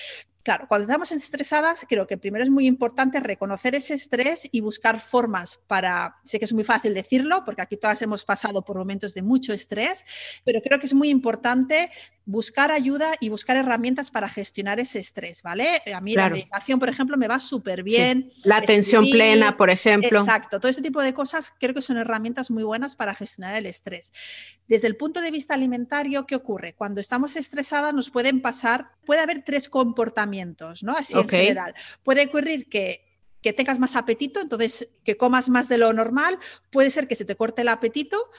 Claro, 0.45 0.67
cuando 0.69 0.83
estamos 0.83 1.11
estresadas, 1.11 1.87
creo 1.89 2.07
que 2.07 2.19
primero 2.19 2.45
es 2.45 2.51
muy 2.51 2.67
importante 2.67 3.19
reconocer 3.19 3.75
ese 3.75 3.95
estrés 3.95 4.47
y 4.53 4.61
buscar 4.61 5.01
formas 5.01 5.59
para, 5.67 6.17
sé 6.23 6.39
que 6.39 6.45
es 6.45 6.53
muy 6.53 6.65
fácil 6.65 6.93
decirlo, 6.93 7.47
porque 7.47 7.63
aquí 7.63 7.79
todas 7.79 8.03
hemos 8.03 8.27
pasado 8.27 8.63
por 8.63 8.77
momentos 8.77 9.15
de 9.15 9.23
mucho 9.23 9.55
estrés, 9.55 10.05
pero 10.45 10.61
creo 10.61 10.79
que 10.79 10.85
es 10.85 10.93
muy 10.93 11.09
importante 11.09 11.91
buscar 12.27 12.73
ayuda 12.73 13.13
y 13.21 13.29
buscar 13.31 13.57
herramientas 13.57 14.11
para 14.11 14.29
gestionar 14.29 14.81
ese 14.81 14.99
estrés, 14.99 15.43
¿vale? 15.43 15.83
A 15.95 16.01
mí 16.03 16.15
la 16.15 16.29
meditación, 16.29 16.79
por 16.79 16.89
ejemplo, 16.91 17.17
me 17.17 17.29
va 17.29 17.39
súper 17.39 17.83
bien. 17.83 18.31
La 18.45 18.59
atención 18.59 19.05
plena, 19.05 19.57
por 19.57 19.71
ejemplo. 19.71 20.21
Exacto, 20.21 20.61
todo 20.61 20.71
ese 20.71 20.83
tipo 20.83 21.03
de 21.03 21.15
cosas 21.15 21.55
creo 21.59 21.75
que 21.75 21.83
son 21.83 21.97
herramientas 21.97 22.51
muy 22.51 22.65
buenas 22.65 22.97
para 22.97 23.15
gestionar 23.15 23.55
el 23.55 23.65
estrés. 23.65 24.13
Desde 24.69 24.89
el 24.89 24.97
punto 24.97 25.23
de 25.23 25.31
vista 25.31 25.55
alimentario, 25.55 26.27
¿qué 26.27 26.37
ocurre? 26.37 26.75
Cuando 26.75 27.01
estamos 27.01 27.37
estresadas 27.37 27.95
nos 27.95 28.11
pueden 28.11 28.43
pasar, 28.43 28.91
puede 29.07 29.21
haber 29.21 29.43
tres 29.43 29.71
comportamientos 29.71 30.34
¿no? 30.83 30.97
Así 30.97 31.19
en 31.19 31.29
general. 31.29 31.75
Puede 32.03 32.27
ocurrir 32.27 32.69
que 32.69 33.05
que 33.45 33.53
tengas 33.53 33.79
más 33.79 33.95
apetito, 33.95 34.41
entonces 34.41 34.89
que 35.05 35.19
comas 35.19 35.51
más 35.51 35.69
de 35.69 35.77
lo 35.77 35.93
normal, 35.93 36.39
puede 36.71 36.89
ser 36.89 37.07
que 37.07 37.15
se 37.15 37.27
te 37.27 37.37
corte 37.37 37.61
el 37.61 37.69
apetito 37.69 38.31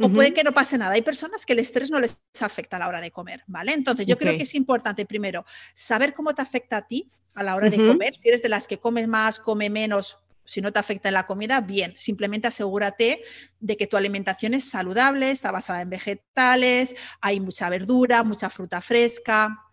o 0.00 0.08
puede 0.08 0.32
que 0.32 0.42
no 0.42 0.52
pase 0.52 0.78
nada. 0.78 0.94
Hay 0.94 1.02
personas 1.02 1.44
que 1.44 1.52
el 1.52 1.58
estrés 1.58 1.90
no 1.90 2.00
les 2.00 2.18
afecta 2.40 2.76
a 2.76 2.78
la 2.80 2.88
hora 2.88 3.02
de 3.02 3.10
comer, 3.10 3.44
¿vale? 3.46 3.74
Entonces 3.74 4.06
yo 4.06 4.16
creo 4.16 4.34
que 4.38 4.44
es 4.44 4.54
importante 4.54 5.04
primero 5.04 5.44
saber 5.74 6.14
cómo 6.14 6.34
te 6.34 6.40
afecta 6.40 6.78
a 6.78 6.86
ti 6.86 7.10
a 7.34 7.42
la 7.42 7.56
hora 7.56 7.68
de 7.68 7.76
comer, 7.76 8.16
si 8.16 8.28
eres 8.30 8.42
de 8.42 8.48
las 8.48 8.66
que 8.66 8.78
comes 8.78 9.06
más, 9.06 9.38
come 9.38 9.68
menos, 9.68 10.18
si 10.46 10.62
no 10.62 10.72
te 10.72 10.78
afecta 10.78 11.10
la 11.10 11.26
comida, 11.26 11.60
bien, 11.60 11.92
simplemente 11.96 12.48
asegúrate 12.48 13.22
de 13.60 13.76
que 13.76 13.86
tu 13.86 13.98
alimentación 13.98 14.54
es 14.54 14.64
saludable, 14.64 15.30
está 15.30 15.50
basada 15.50 15.82
en 15.82 15.90
vegetales, 15.90 16.96
hay 17.20 17.40
mucha 17.40 17.68
verdura, 17.68 18.22
mucha 18.22 18.48
fruta 18.48 18.80
fresca, 18.80 19.63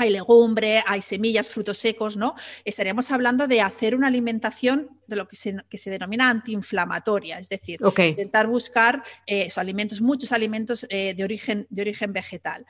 hay 0.00 0.10
legumbre, 0.10 0.82
hay 0.86 1.02
semillas, 1.02 1.50
frutos 1.50 1.76
secos, 1.76 2.16
¿no? 2.16 2.34
Estaríamos 2.64 3.10
hablando 3.10 3.46
de 3.46 3.60
hacer 3.60 3.94
una 3.94 4.06
alimentación 4.06 4.98
de 5.06 5.16
lo 5.16 5.28
que 5.28 5.36
se, 5.36 5.56
que 5.68 5.76
se 5.76 5.90
denomina 5.90 6.30
antiinflamatoria, 6.30 7.38
es 7.38 7.50
decir, 7.50 7.80
intentar 7.98 8.46
buscar 8.46 9.02
eh, 9.26 9.48
alimentos, 9.56 10.00
muchos 10.00 10.32
alimentos 10.32 10.86
eh, 10.88 11.12
de, 11.14 11.22
origen, 11.22 11.66
de 11.68 11.82
origen 11.82 12.14
vegetal. 12.14 12.64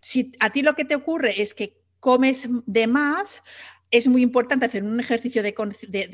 Si 0.00 0.32
a 0.40 0.50
ti 0.50 0.62
lo 0.62 0.74
que 0.74 0.86
te 0.86 0.94
ocurre 0.94 1.42
es 1.42 1.52
que 1.52 1.76
comes 2.00 2.48
de 2.66 2.86
más, 2.86 3.42
es 3.92 4.08
muy 4.08 4.22
importante 4.22 4.64
hacer 4.64 4.82
un 4.82 4.98
ejercicio 4.98 5.42
de, 5.42 5.52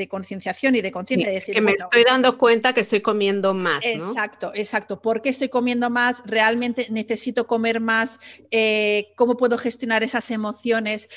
concienciación 0.08 0.74
y 0.74 0.80
de 0.80 0.90
conciencia. 0.90 1.30
decir, 1.30 1.54
que 1.54 1.60
me 1.60 1.72
estoy 1.72 2.02
dando 2.02 2.36
cuenta 2.36 2.72
que 2.74 2.80
estoy 2.80 3.00
comiendo 3.00 3.54
más. 3.54 3.84
Exacto, 3.86 4.50
exacto. 4.52 5.00
¿Por 5.00 5.22
qué 5.22 5.28
estoy 5.28 5.48
comiendo 5.48 5.88
más? 5.88 6.24
¿Realmente 6.26 6.88
necesito 6.90 7.46
comer 7.46 7.80
más? 7.80 8.18
Eh, 8.50 9.12
¿Cómo 9.16 9.36
puedo 9.36 9.56
gestionar 9.58 10.02
esas 10.02 10.32
emociones? 10.32 11.08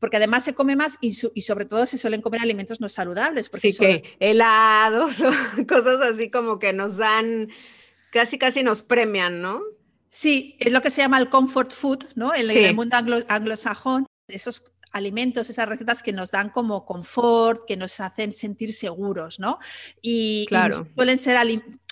Porque 0.00 0.16
además 0.16 0.44
se 0.44 0.54
come 0.54 0.76
más 0.76 0.96
y, 1.02 1.12
sobre 1.12 1.66
todo 1.66 1.84
se 1.84 1.98
suelen 1.98 2.22
comer 2.22 2.40
alimentos 2.40 2.80
no 2.80 2.88
saludables. 2.88 3.50
Porque 3.50 3.70
sí, 3.70 3.78
que 3.78 4.02
helados, 4.18 5.16
cosas 5.68 6.00
así 6.00 6.30
como 6.30 6.58
que 6.58 6.72
nos 6.72 6.96
dan, 6.96 7.50
casi 8.12 8.38
casi 8.38 8.62
nos 8.62 8.82
premian, 8.82 9.42
¿no? 9.42 9.60
Sí, 10.08 10.56
es 10.58 10.72
lo 10.72 10.80
que 10.80 10.90
se 10.90 11.02
llama 11.02 11.18
el 11.18 11.28
comfort 11.28 11.70
food, 11.74 12.04
¿no? 12.14 12.34
En, 12.34 12.50
el 12.50 12.74
mundo 12.74 12.96
anglosajón, 13.28 14.06
esos 14.26 14.64
alimentos, 14.92 15.50
esas 15.50 15.68
recetas 15.68 16.02
que 16.02 16.12
nos 16.12 16.30
dan 16.30 16.50
como 16.50 16.84
confort, 16.84 17.66
que 17.66 17.76
nos 17.76 18.00
hacen 18.00 18.32
sentir 18.32 18.72
seguros, 18.72 19.38
¿no? 19.40 19.58
Y, 20.02 20.46
suelen 20.94 21.18
ser 21.18 21.38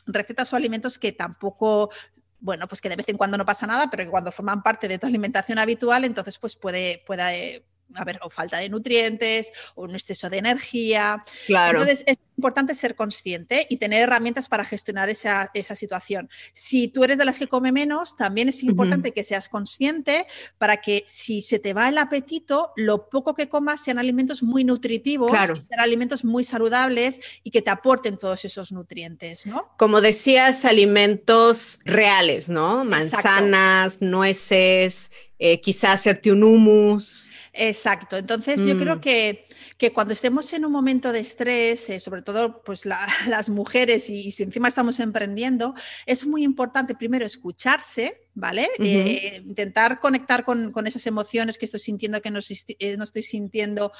recetas 0.06 0.52
o 0.52 0.56
alimentos 0.56 0.98
que 0.98 1.12
tampoco 1.12 1.90
bueno, 2.38 2.68
pues 2.68 2.80
que 2.80 2.88
de 2.88 2.96
vez 2.96 3.08
en 3.08 3.16
cuando 3.16 3.38
no 3.38 3.44
pasa 3.44 3.66
nada, 3.66 3.90
pero 3.90 4.04
que 4.04 4.10
cuando 4.10 4.30
forman 4.30 4.62
parte 4.62 4.88
de 4.88 4.98
tu 4.98 5.06
alimentación 5.06 5.58
habitual, 5.58 6.04
entonces 6.04 6.38
pues 6.38 6.54
puede, 6.54 7.02
puede 7.06 7.64
haber 7.94 8.18
o 8.22 8.30
falta 8.30 8.58
de 8.58 8.68
nutrientes 8.68 9.52
o 9.74 9.84
un 9.84 9.94
exceso 9.94 10.30
de 10.30 10.38
energía. 10.38 11.24
Claro. 11.46 11.80
Entonces 11.80 12.04
es 12.06 12.18
importante 12.36 12.74
ser 12.74 12.94
consciente 12.94 13.66
y 13.68 13.78
tener 13.78 14.02
herramientas 14.02 14.48
para 14.48 14.64
gestionar 14.64 15.08
esa, 15.08 15.50
situación. 15.74 16.28
Si 16.52 16.88
tú 16.88 17.04
eres 17.04 17.18
de 17.18 17.24
las 17.24 17.38
que 17.38 17.46
come 17.46 17.72
menos, 17.72 18.16
también 18.16 18.48
es 18.48 18.62
importante 18.62 19.12
que 19.12 19.24
seas 19.24 19.48
consciente 19.48 20.26
para 20.58 20.78
que 20.78 21.04
si 21.06 21.42
se 21.42 21.58
te 21.58 21.72
va 21.72 21.88
el 21.88 21.98
apetito, 21.98 22.72
lo 22.76 23.08
poco 23.08 23.34
que 23.34 23.48
comas 23.48 23.82
sean 23.82 23.98
alimentos 23.98 24.42
muy 24.42 24.64
nutritivos, 24.64 25.32
sean 25.32 25.80
alimentos 25.80 26.24
muy 26.24 26.44
saludables 26.44 27.20
y 27.42 27.50
que 27.50 27.62
te 27.62 27.70
aporten 27.70 28.18
todos 28.18 28.44
esos 28.44 28.72
nutrientes, 28.72 29.46
¿no? 29.46 29.70
Como 29.78 30.00
decías, 30.00 30.64
alimentos 30.64 31.80
reales, 31.84 32.48
¿no? 32.48 32.84
Manzanas, 32.84 34.00
nueces, 34.00 35.10
eh, 35.38 35.60
quizás 35.60 36.00
hacerte 36.00 36.32
un 36.32 36.42
humus. 36.42 37.30
Exacto. 37.52 38.16
Entonces, 38.16 38.64
yo 38.64 38.76
creo 38.78 38.96
mm. 38.96 39.00
que, 39.00 39.46
que, 39.78 39.92
cuando 39.92 40.12
estemos 40.12 40.52
en 40.52 40.64
un 40.64 40.72
momento 40.72 41.12
de 41.12 41.20
estrés, 41.20 41.88
eh, 41.90 42.00
sobre 42.00 42.22
todo 42.22 42.62
pues, 42.62 42.86
las 43.28 43.48
mujeres 43.48 44.08
y, 44.10 44.30
si 44.30 44.42
encima 44.42 44.68
estamos 44.68 45.00
emprendiendo, 45.00 45.74
es 46.06 46.26
muy 46.26 46.42
importante 46.42 46.94
primero 46.94 47.24
escucharse, 47.24 48.28
¿vale? 48.34 48.68
Eh, 48.78 49.42
intentar 49.46 50.00
conectar 50.00 50.44
con, 50.44 50.72
con, 50.72 50.86
esas 50.86 51.06
emociones 51.06 51.58
que 51.58 51.66
estoy 51.66 51.80
sintiendo, 51.80 52.20
que 52.20 52.30
no, 52.30 52.40
no 52.40 53.04
estoy 53.04 53.22
sintiendo 53.22 53.92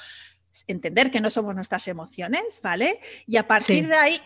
entender 0.65 1.11
que 1.11 1.21
no 1.21 1.29
somos 1.29 1.53
nuestras 1.53 1.87
emociones, 1.87 2.59
¿vale? 2.63 2.99
Y 3.27 3.37
a 3.37 3.45
partir 3.45 3.87
de 3.87 3.95
ahí 3.95 4.19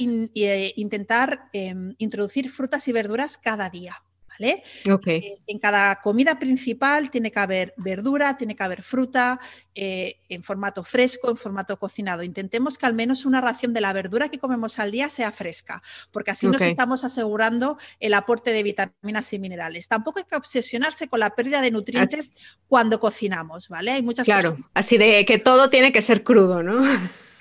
intentar 0.76 1.50
em, 1.52 1.96
introducir 1.98 2.50
frutas 2.50 2.88
y 2.88 2.94
verduras 2.94 3.38
cada 3.38 3.70
día, 3.70 4.02
¿vale? 4.42 4.64
Eh, 5.06 5.38
en 5.48 5.60
cada 5.60 6.02
comida 6.02 6.40
principal 6.40 7.10
tiene 7.12 7.32
que 7.32 7.40
haber 7.40 7.74
verdura, 7.78 8.38
tiene 8.38 8.56
que 8.56 8.64
haber 8.64 8.82
fruta, 8.82 9.40
eh, 9.76 10.18
en 10.30 10.44
formato 10.44 10.84
fresco, 10.84 11.30
en 11.30 11.38
formato 11.38 11.78
cocinado. 11.78 12.24
Intentemos 12.24 12.78
que 12.78 12.86
al 12.86 12.94
menos 12.94 13.26
una 13.26 13.42
ración 13.42 13.74
de 13.74 13.82
la 13.82 13.94
verdura 13.94 14.30
que 14.30 14.40
comemos 14.40 14.80
al 14.80 14.92
día 14.92 15.10
sea 15.10 15.32
fresca, 15.32 15.82
porque 16.12 16.32
así 16.32 16.48
nos 16.48 16.62
estamos 16.62 17.04
asegurando 17.04 17.78
el 18.00 18.14
aporte 18.14 18.52
de 18.52 18.64
vitaminas 18.64 19.32
y 19.34 19.40
minerales. 19.40 19.88
Tampoco 19.88 20.20
hay 20.20 20.26
que 20.26 20.36
obsesionarse 20.36 21.08
con 21.08 21.20
la 21.20 21.32
pérdida 21.32 21.62
de 21.62 21.72
nutrientes 21.72 22.34
cuando 22.68 23.00
cocinamos, 23.00 23.70
¿vale? 23.70 23.92
Hay 23.92 24.02
muchas 24.02 24.26
Claro, 24.26 24.58
así 24.74 24.98
de 24.98 25.26
que 25.26 25.38
todo 25.38 25.70
tiene 25.70 25.92
que 25.92 26.02
ser 26.02 26.24
crudo, 26.24 26.64
¿no? 26.64 26.82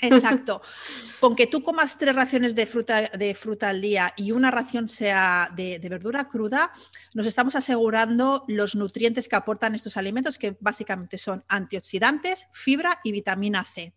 Exacto. 0.00 0.60
Con 1.20 1.36
que 1.36 1.46
tú 1.46 1.62
comas 1.62 1.98
tres 1.98 2.14
raciones 2.14 2.54
de 2.54 2.66
fruta, 2.66 3.02
de 3.08 3.34
fruta 3.34 3.68
al 3.68 3.80
día 3.80 4.14
y 4.16 4.32
una 4.32 4.50
ración 4.50 4.88
sea 4.88 5.50
de, 5.54 5.78
de, 5.78 5.88
verdura 5.88 6.28
cruda, 6.28 6.72
nos 7.14 7.26
estamos 7.26 7.56
asegurando 7.56 8.44
los 8.48 8.74
nutrientes 8.74 9.28
que 9.28 9.36
aportan 9.36 9.74
estos 9.74 9.96
alimentos, 9.96 10.38
que 10.38 10.56
básicamente 10.60 11.18
son 11.18 11.44
antioxidantes, 11.48 12.48
fibra 12.52 13.00
y 13.04 13.12
vitamina 13.12 13.64
C. 13.64 13.92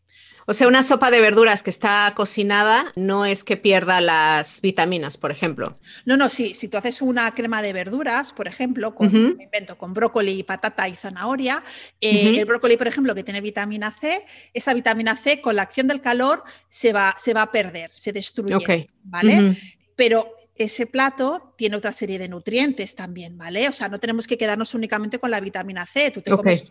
O 0.45 0.53
sea, 0.53 0.67
una 0.67 0.83
sopa 0.83 1.09
de 1.09 1.21
verduras 1.21 1.63
que 1.63 1.69
está 1.69 2.12
cocinada 2.15 2.91
no 2.95 3.25
es 3.25 3.45
que 3.45 3.55
pierda 3.55 4.01
las 4.01 4.59
vitaminas, 4.59 5.17
por 5.17 5.31
ejemplo. 5.31 5.79
No, 6.05 6.17
no, 6.17 6.27
sí. 6.27 6.53
Si 6.53 6.67
tú 6.67 6.77
haces 6.77 7.01
una 7.01 7.33
crema 7.33 7.62
de 7.62 7.71
verduras, 7.71 8.33
por 8.33 8.49
ejemplo, 8.49 8.93
con, 8.93 9.07
invento, 9.15 9.77
con 9.77 9.93
brócoli, 9.93 10.43
patata 10.43 10.89
y 10.89 10.95
zanahoria, 10.95 11.63
eh, 12.01 12.38
el 12.38 12.45
brócoli, 12.45 12.75
por 12.75 12.88
ejemplo, 12.88 13.15
que 13.15 13.23
tiene 13.23 13.39
vitamina 13.39 13.95
C, 13.99 14.25
esa 14.53 14.73
vitamina 14.73 15.15
C 15.15 15.39
con 15.39 15.55
la 15.55 15.62
acción 15.62 15.88
del 15.88 16.01
calor 16.01 16.43
se 16.67 16.91
va, 16.91 17.12
se 17.17 17.34
va 17.34 17.43
a 17.43 17.52
perder, 17.52 17.91
se 17.93 18.12
destruye. 18.12 18.89
¿Vale? 19.04 19.58
Pero 19.95 20.36
ese 20.56 20.86
plato 20.86 21.54
tiene 21.58 21.78
otra 21.78 21.91
serie 21.91 22.19
de 22.19 22.28
nutrientes 22.28 22.95
también, 22.95 23.38
¿vale? 23.38 23.67
O 23.67 23.71
sea, 23.71 23.89
no 23.89 23.99
tenemos 23.99 24.28
que 24.28 24.38
quedarnos 24.38 24.73
únicamente 24.73 25.17
con 25.17 25.32
la 25.32 25.39
vitamina 25.39 25.86
C. 25.86 26.12
Tú 26.12 26.21
te 26.21 26.32
comes 26.32 26.65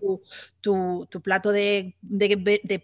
tu, 0.61 1.09
plato 1.23 1.51
de, 1.51 1.97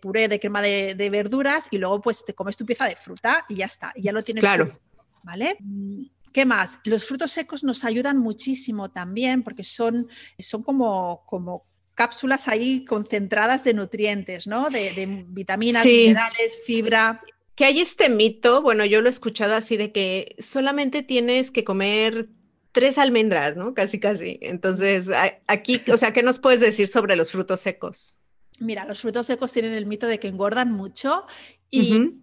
puré, 0.00 0.28
de 0.28 0.40
crema 0.40 0.60
de, 0.60 1.10
verduras 1.10 1.68
y 1.70 1.78
luego 1.78 2.00
pues 2.00 2.24
te 2.24 2.34
comes 2.34 2.56
tu 2.56 2.66
pieza 2.66 2.84
de 2.86 2.96
fruta 2.96 3.44
y 3.48 3.56
ya 3.56 3.66
está, 3.66 3.92
y 3.94 4.02
ya 4.02 4.12
lo 4.12 4.22
tienes. 4.22 4.42
Claro. 4.42 4.78
¿Vale? 5.22 5.56
Mm, 5.60 6.06
¿Qué 6.32 6.44
más? 6.44 6.80
Los 6.84 7.06
frutos 7.06 7.30
secos 7.30 7.62
nos 7.62 7.84
ayudan 7.84 8.18
muchísimo 8.18 8.90
también 8.90 9.42
porque 9.42 9.64
son, 9.64 10.08
son 10.38 10.62
como, 10.62 11.24
como 11.26 11.64
cápsulas 11.94 12.48
ahí 12.48 12.84
concentradas 12.84 13.64
de 13.64 13.74
nutrientes, 13.74 14.46
¿no? 14.46 14.68
De, 14.68 15.24
vitaminas, 15.28 15.84
minerales, 15.84 16.58
fibra. 16.64 17.22
Que 17.58 17.64
hay 17.64 17.80
este 17.80 18.08
mito, 18.08 18.62
bueno, 18.62 18.84
yo 18.84 19.00
lo 19.00 19.08
he 19.08 19.10
escuchado 19.10 19.56
así 19.56 19.76
de 19.76 19.90
que 19.90 20.36
solamente 20.38 21.02
tienes 21.02 21.50
que 21.50 21.64
comer 21.64 22.28
tres 22.70 22.98
almendras, 22.98 23.56
¿no? 23.56 23.74
Casi, 23.74 23.98
casi. 23.98 24.38
Entonces, 24.42 25.08
aquí, 25.48 25.80
o 25.92 25.96
sea, 25.96 26.12
¿qué 26.12 26.22
nos 26.22 26.38
puedes 26.38 26.60
decir 26.60 26.86
sobre 26.86 27.16
los 27.16 27.32
frutos 27.32 27.58
secos? 27.58 28.20
Mira, 28.60 28.84
los 28.84 29.00
frutos 29.00 29.26
secos 29.26 29.52
tienen 29.52 29.72
el 29.72 29.86
mito 29.86 30.06
de 30.06 30.20
que 30.20 30.28
engordan 30.28 30.70
mucho 30.70 31.26
y, 31.68 32.20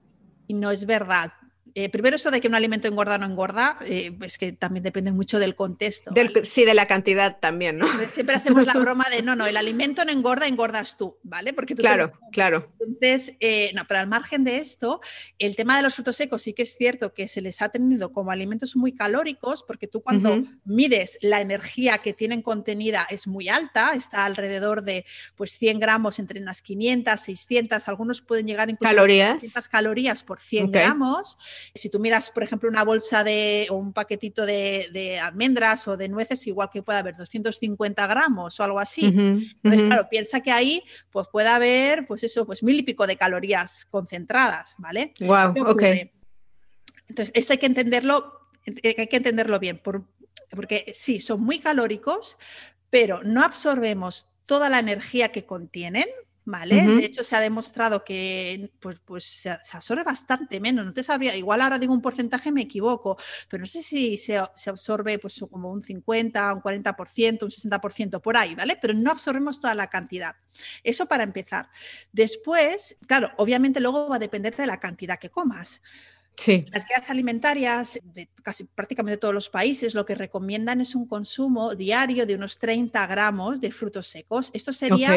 y 0.48 0.54
no 0.54 0.72
es 0.72 0.86
verdad. 0.86 1.34
Eh, 1.78 1.90
primero 1.90 2.16
eso 2.16 2.32
de 2.32 2.40
que 2.40 2.48
un 2.48 2.56
alimento 2.56 2.88
engorda 2.88 3.16
o 3.16 3.18
no 3.18 3.26
engorda, 3.26 3.78
eh, 3.86 4.14
pues 4.18 4.38
que 4.38 4.54
también 4.54 4.82
depende 4.82 5.12
mucho 5.12 5.40
del 5.40 5.56
contexto. 5.56 6.12
sí, 6.46 6.64
de 6.64 6.74
la 6.74 6.88
cantidad 6.88 7.38
también, 7.42 7.78
¿no? 7.78 7.86
Siempre 8.10 8.38
hacemos 8.38 8.66
la 8.66 8.74
broma 8.80 9.10
de, 9.10 9.22
no, 9.22 9.36
no, 9.36 9.46
el 9.46 9.58
alimento 9.58 10.06
no 10.06 10.12
engorda, 10.14 10.48
engordas 10.48 10.96
tú, 10.96 11.18
¿vale? 11.24 11.52
Porque 11.52 11.76
tú 11.76 11.82
Claro, 11.82 12.14
claro. 12.32 12.72
Entonces, 12.80 13.34
eh, 13.42 13.72
no, 13.74 13.86
pero 13.88 14.00
al 14.00 14.08
margen 14.08 14.46
de 14.46 14.60
esto, 14.60 15.02
el 15.38 15.58
tema 15.58 15.76
de 15.76 15.84
los 15.84 15.96
frutos 15.96 16.16
secos 16.16 16.44
sí 16.44 16.54
que 16.54 16.62
es 16.62 16.78
cierto 16.78 17.14
que 17.14 17.28
se 17.28 17.42
les 17.42 17.62
ha 17.62 17.68
tenido 17.68 18.14
como 18.14 18.32
alimentos 18.32 18.78
muy 18.78 18.94
calóricos, 18.94 19.62
porque 19.62 19.88
tú 19.88 20.02
cuando 20.02 20.46
mides 20.64 21.18
la 21.20 21.42
energía 21.42 21.98
que 21.98 22.14
tienen 22.14 22.42
contenida 22.42 23.06
es 23.10 23.28
muy 23.28 23.50
alta, 23.50 23.92
está 23.96 24.24
alrededor 24.24 24.84
de 24.84 25.06
pues 25.36 25.58
100 25.58 25.82
gramos 25.82 26.20
entre 26.20 26.40
unas 26.40 26.62
500, 26.62 27.20
600, 27.20 27.90
algunos 27.90 28.22
pueden 28.22 28.48
llegar 28.48 28.70
incluso 28.70 28.90
¿Calorías? 28.90 29.44
a 29.58 29.62
calorías 29.70 30.24
por 30.24 30.40
100 30.40 30.72
gramos. 30.72 31.38
Si 31.74 31.90
tú 31.90 32.00
miras, 32.00 32.32
por 32.32 32.44
ejemplo, 32.44 32.70
una 32.70 32.84
bolsa 32.84 33.24
de 33.24 33.68
o 33.70 33.76
un 33.76 33.94
paquetito 33.94 34.46
de, 34.46 35.20
almendras 35.22 35.88
o 35.88 35.98
de 35.98 36.10
nueces, 36.10 36.46
igual 36.48 36.70
que 36.72 36.84
puede 36.84 37.00
haber 37.00 37.16
250 37.16 38.08
gramos 38.08 38.60
o 38.60 38.64
algo 38.64 38.80
así. 38.80 39.06
Entonces, 39.06 39.84
claro, 39.84 40.08
piensa 40.10 40.42
que 40.42 40.52
ahí 40.52 40.84
pues 41.12 41.28
puede 41.32 41.50
haber, 41.50 42.06
pues 42.08 42.24
eso, 42.24 42.46
pues 42.46 42.64
mil 42.64 42.80
y 42.80 42.84
pico 42.84 43.08
de 43.08 43.18
calorías 43.18 43.86
concentradas, 43.86 44.76
¿vale? 44.78 45.14
Wow, 45.22 45.54
ok. 45.68 45.84
Entonces, 47.08 47.32
esto 47.36 47.54
hay 47.54 47.60
que 47.60 47.66
entenderlo, 47.68 48.50
hay 48.66 49.08
que 49.08 49.18
entenderlo 49.18 49.60
bien, 49.60 49.82
porque 49.84 50.92
sí, 50.94 51.20
son 51.20 51.42
muy 51.42 51.60
calóricos, 51.60 52.38
pero 52.90 53.24
no 53.24 53.44
absorbemos 53.44 54.28
toda 54.46 54.70
la 54.70 54.80
energía 54.80 55.30
que 55.32 55.46
contienen, 55.46 56.06
¿vale? 56.46 56.88
De 56.88 57.06
hecho, 57.06 57.24
se 57.24 57.36
ha 57.36 57.42
demostrado 57.42 58.04
que 58.04 58.72
pues, 58.80 59.00
pues 59.04 59.24
se, 59.24 59.50
absorbe 59.50 60.04
bastante 60.04 60.60
menos. 60.60 60.86
No 60.86 60.94
te 60.94 61.04
sabría, 61.04 61.36
igual 61.36 61.62
ahora 61.62 61.80
digo 61.80 61.94
un 61.94 62.02
porcentaje, 62.02 62.52
me 62.52 62.62
equivoco, 62.62 63.18
pero 63.50 63.62
no 63.62 63.68
sé 63.68 63.82
si 63.82 64.18
se, 64.18 64.38
absorbe 64.38 65.20
pues 65.20 65.44
como 65.50 65.72
un 65.72 65.82
50, 65.82 66.54
un 66.54 66.62
40%, 66.62 67.44
un 67.44 67.50
60% 67.50 68.22
por 68.22 68.38
ahí, 68.38 68.56
¿vale? 68.56 68.78
Pero 68.80 68.94
no 68.94 69.12
absorbemos 69.12 69.60
toda 69.60 69.76
la 69.76 69.88
cantidad. 69.88 70.36
Eso 70.84 71.08
para 71.08 71.24
empezar. 71.24 71.70
Después, 72.12 72.96
claro, 73.08 73.32
obviamente 73.38 73.80
luego 73.80 74.08
va 74.08 74.18
a 74.18 74.20
depender 74.20 74.56
de 74.56 74.68
la 74.68 74.80
cantidad 74.80 75.18
que 75.20 75.30
comas. 75.30 75.82
Sí. 76.38 76.66
Las 76.72 76.86
guías 76.86 77.10
alimentarias 77.10 78.00
de 78.04 78.28
casi 78.44 78.66
prácticamente 78.66 79.18
todos 79.18 79.34
los 79.34 79.50
países 79.50 79.96
lo 79.96 80.06
que 80.06 80.16
recomiendan 80.16 80.82
es 80.82 80.94
un 80.94 81.08
consumo 81.08 81.76
diario 81.76 82.26
de 82.26 82.36
unos 82.36 82.60
30 82.60 83.08
gramos 83.08 83.62
de 83.62 83.72
frutos 83.72 84.08
secos. 84.08 84.52
Esto 84.54 84.74
sería 84.74 85.16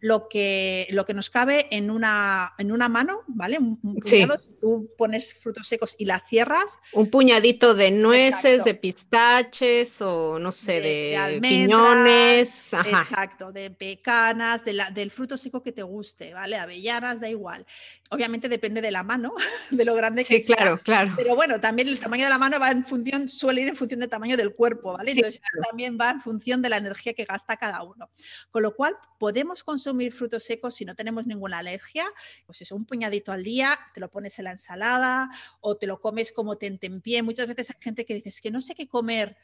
lo 0.00 0.28
que, 0.28 0.86
lo 0.90 1.04
que 1.04 1.14
nos 1.14 1.30
cabe 1.30 1.66
en 1.70 1.90
una, 1.90 2.54
en 2.58 2.70
una 2.70 2.88
mano, 2.88 3.22
¿vale? 3.26 3.58
Un, 3.58 3.78
puñado, 3.80 4.38
si 4.38 4.54
tú 4.54 4.90
pones 4.96 5.34
frutos 5.34 5.66
secos 5.66 5.96
y 5.98 6.04
la 6.04 6.22
cierras. 6.28 6.78
Un 6.92 7.10
puñadito 7.10 7.74
de 7.74 7.90
nueces, 7.90 8.64
de 8.64 8.74
pistaches 8.74 10.00
o 10.00 10.38
no 10.38 10.52
sé, 10.52 10.80
de, 10.80 11.38
piñones. 11.42 12.72
Exacto, 12.72 13.50
de 13.50 13.70
pecanas, 13.70 14.64
de 14.64 14.74
la, 14.74 14.90
del 14.90 15.10
fruto 15.10 15.36
seco 15.36 15.62
que 15.62 15.72
te 15.72 15.82
guste, 15.82 16.32
¿vale? 16.32 16.56
Avellanas, 16.56 17.20
da 17.20 17.28
igual. 17.28 17.66
Obviamente 18.10 18.48
depende 18.48 18.80
de 18.80 18.90
la 18.90 19.02
mano, 19.02 19.34
de 19.70 19.84
lo 19.84 19.94
grande 19.94 20.24
que 20.24 20.40
sea. 20.40 20.56
claro, 20.56 20.78
claro. 20.78 21.14
Pero 21.16 21.34
bueno, 21.34 21.60
también 21.60 21.88
el 21.88 21.98
tamaño 21.98 22.24
de 22.24 22.30
la 22.30 22.38
mano 22.38 22.60
va 22.60 22.70
en 22.70 22.84
función, 22.84 23.28
suele 23.28 23.62
ir 23.62 23.68
en 23.68 23.76
función 23.76 24.00
del 24.00 24.08
tamaño 24.08 24.36
del 24.36 24.54
cuerpo, 24.54 24.92
¿vale? 24.92 25.10
Entonces 25.12 25.40
también 25.68 25.98
va 26.00 26.10
en 26.10 26.20
función 26.20 26.62
de 26.62 26.68
la 26.68 26.76
energía 26.76 27.14
que 27.14 27.24
gasta 27.24 27.56
cada 27.56 27.82
uno. 27.82 28.10
Con 28.50 28.62
lo 28.62 28.74
cual, 28.76 28.96
podemos 29.18 29.64
consumir 29.64 29.87
consumir 29.88 30.12
frutos 30.12 30.42
secos 30.42 30.74
si 30.74 30.84
no 30.84 30.94
tenemos 30.94 31.26
ninguna 31.26 31.58
alergia, 31.58 32.04
pues 32.46 32.60
eso, 32.60 32.76
un 32.76 32.84
puñadito 32.84 33.32
al 33.32 33.42
día, 33.42 33.78
te 33.94 34.00
lo 34.00 34.10
pones 34.10 34.38
en 34.38 34.44
la 34.44 34.50
ensalada 34.50 35.30
o 35.60 35.76
te 35.76 35.86
lo 35.86 36.00
comes 36.00 36.32
como 36.32 36.56
te 36.56 36.66
en 36.66 37.00
pie. 37.00 37.22
Muchas 37.22 37.46
veces 37.46 37.70
hay 37.70 37.76
gente 37.80 38.04
que 38.04 38.20
dice, 38.20 38.40
que 38.42 38.50
no 38.50 38.60
sé 38.60 38.74
qué 38.74 38.86
comer 38.86 39.36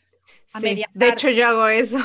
a 0.53 0.61
media 0.61 0.88
De 0.95 1.09
hecho, 1.09 1.30
yo 1.30 1.47
hago 1.47 1.66
eso. 1.68 1.99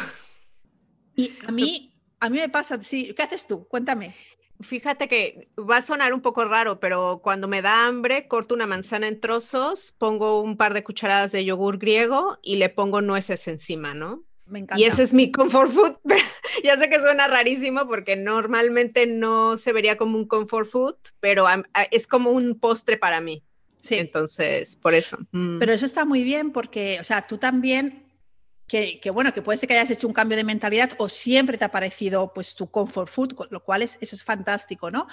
Y 1.16 1.38
a 1.46 1.52
mí, 1.52 1.94
a 2.20 2.30
mí 2.30 2.38
me 2.38 2.50
pasa, 2.50 2.82
sí, 2.82 3.14
¿qué 3.14 3.24
haces 3.24 3.46
tú? 3.46 3.68
Cuéntame. 3.68 4.16
Fíjate 4.62 5.08
que 5.08 5.50
va 5.58 5.78
a 5.78 5.82
sonar 5.82 6.14
un 6.14 6.22
poco 6.22 6.46
raro, 6.46 6.80
pero 6.80 7.20
cuando 7.22 7.48
me 7.48 7.62
da 7.62 7.86
hambre, 7.86 8.28
corto 8.28 8.56
una 8.56 8.68
manzana 8.68 9.08
en 9.08 9.20
trozos, 9.20 9.94
pongo 9.98 10.42
un 10.42 10.58
par 10.58 10.74
de 10.74 10.84
cucharadas 10.84 11.32
de 11.32 11.46
yogur 11.46 11.78
griego 11.78 12.40
y 12.42 12.56
le 12.56 12.70
pongo 12.70 13.02
nueces 13.02 13.48
encima, 13.48 13.94
¿no? 13.94 14.24
Y 14.76 14.84
ese 14.86 15.04
es 15.04 15.14
mi 15.14 15.32
comfort 15.32 15.72
food. 15.72 15.96
ya 16.64 16.78
sé 16.78 16.90
que 16.90 17.00
suena 17.00 17.28
rarísimo 17.28 17.88
porque 17.88 18.16
normalmente 18.16 19.06
no 19.08 19.58
se 19.58 19.74
vería 19.74 19.98
como 19.98 20.18
un 20.18 20.28
comfort 20.28 20.70
food, 20.70 20.96
pero 21.20 21.46
es 21.92 22.08
como 22.08 22.32
un 22.32 22.60
postre 22.60 22.98
para 22.98 23.22
mí. 23.22 23.44
Sí. 23.82 23.96
Entonces, 23.96 24.76
por 24.76 24.94
eso. 24.94 25.18
Mm. 25.32 25.60
Pero 25.60 25.74
eso 25.74 25.86
está 25.86 26.06
muy 26.06 26.24
bien 26.24 26.52
porque, 26.52 26.98
o 27.00 27.04
sea, 27.04 27.28
tú 27.28 27.38
también 27.38 28.04
que, 28.70 29.10
bueno, 29.12 29.34
que 29.34 29.42
puede 29.42 29.58
ser 29.58 29.68
que 29.68 29.78
hayas 29.78 29.90
hecho 29.90 30.08
un 30.08 30.14
cambio 30.14 30.38
de 30.38 30.44
mentalidad 30.44 30.92
o 30.98 31.10
siempre 31.10 31.58
te 31.58 31.66
ha 31.66 31.72
parecido 31.72 32.32
pues 32.34 32.56
tu 32.56 32.70
comfort 32.70 33.10
food, 33.10 33.34
lo 33.50 33.64
cual 33.64 33.82
es, 33.82 33.98
eso 34.00 34.16
es 34.16 34.24
fantástico, 34.24 34.92
¿no? 34.92 35.08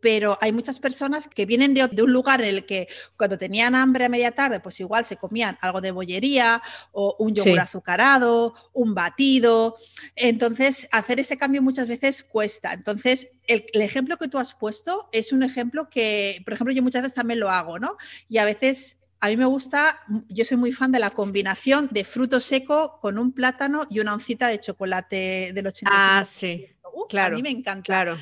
Pero 0.00 0.38
hay 0.40 0.50
muchas 0.50 0.80
personas 0.80 1.28
que 1.28 1.46
vienen 1.46 1.74
de, 1.74 1.84
un 2.02 2.12
lugar 2.12 2.40
en 2.40 2.48
el 2.48 2.66
que 2.66 2.88
cuando 3.16 3.38
tenían 3.38 3.74
hambre 3.74 4.06
a 4.06 4.08
media 4.08 4.32
tarde, 4.32 4.58
pues 4.58 4.80
igual 4.80 5.04
se 5.04 5.16
comían 5.16 5.58
algo 5.60 5.80
de 5.80 5.92
bollería 5.92 6.62
o 6.90 7.14
un 7.18 7.34
yogur 7.34 7.60
azucarado, 7.60 8.54
un 8.72 8.94
batido. 8.94 9.76
Entonces, 10.16 10.88
hacer 10.90 11.20
ese 11.20 11.36
cambio 11.36 11.62
muchas 11.62 11.86
veces 11.86 12.22
cuesta. 12.24 12.72
Entonces, 12.72 13.28
el, 13.46 13.66
el, 13.72 13.82
ejemplo 13.82 14.16
que 14.16 14.28
tú 14.28 14.38
has 14.38 14.54
puesto 14.54 15.08
es 15.12 15.32
un 15.32 15.42
ejemplo 15.42 15.90
que, 15.90 16.40
por 16.44 16.54
ejemplo, 16.54 16.74
yo 16.74 16.82
muchas 16.82 17.02
veces 17.02 17.14
también 17.14 17.40
lo 17.40 17.50
hago, 17.50 17.78
¿no? 17.78 17.96
Y 18.28 18.38
a 18.38 18.44
veces 18.44 18.98
a 19.22 19.28
mí 19.28 19.36
me 19.36 19.44
gusta, 19.44 20.00
yo 20.28 20.44
soy 20.44 20.56
muy 20.56 20.72
fan 20.72 20.90
de 20.90 20.98
la 20.98 21.10
combinación 21.10 21.88
de 21.92 22.04
fruto 22.04 22.40
seco 22.40 22.98
con 23.00 23.20
un 23.20 23.30
plátano 23.30 23.86
y 23.88 24.00
una 24.00 24.14
oncita 24.14 24.48
de 24.48 24.58
chocolate 24.58 25.52
del 25.54 25.64
80. 25.64 25.90
Ah, 25.94 26.26
sí. 26.28 26.66
claro. 27.08 27.36
A 27.36 27.36
mí 27.36 27.42
me 27.44 27.50
encanta. 27.50 27.84
Claro. 27.84 28.18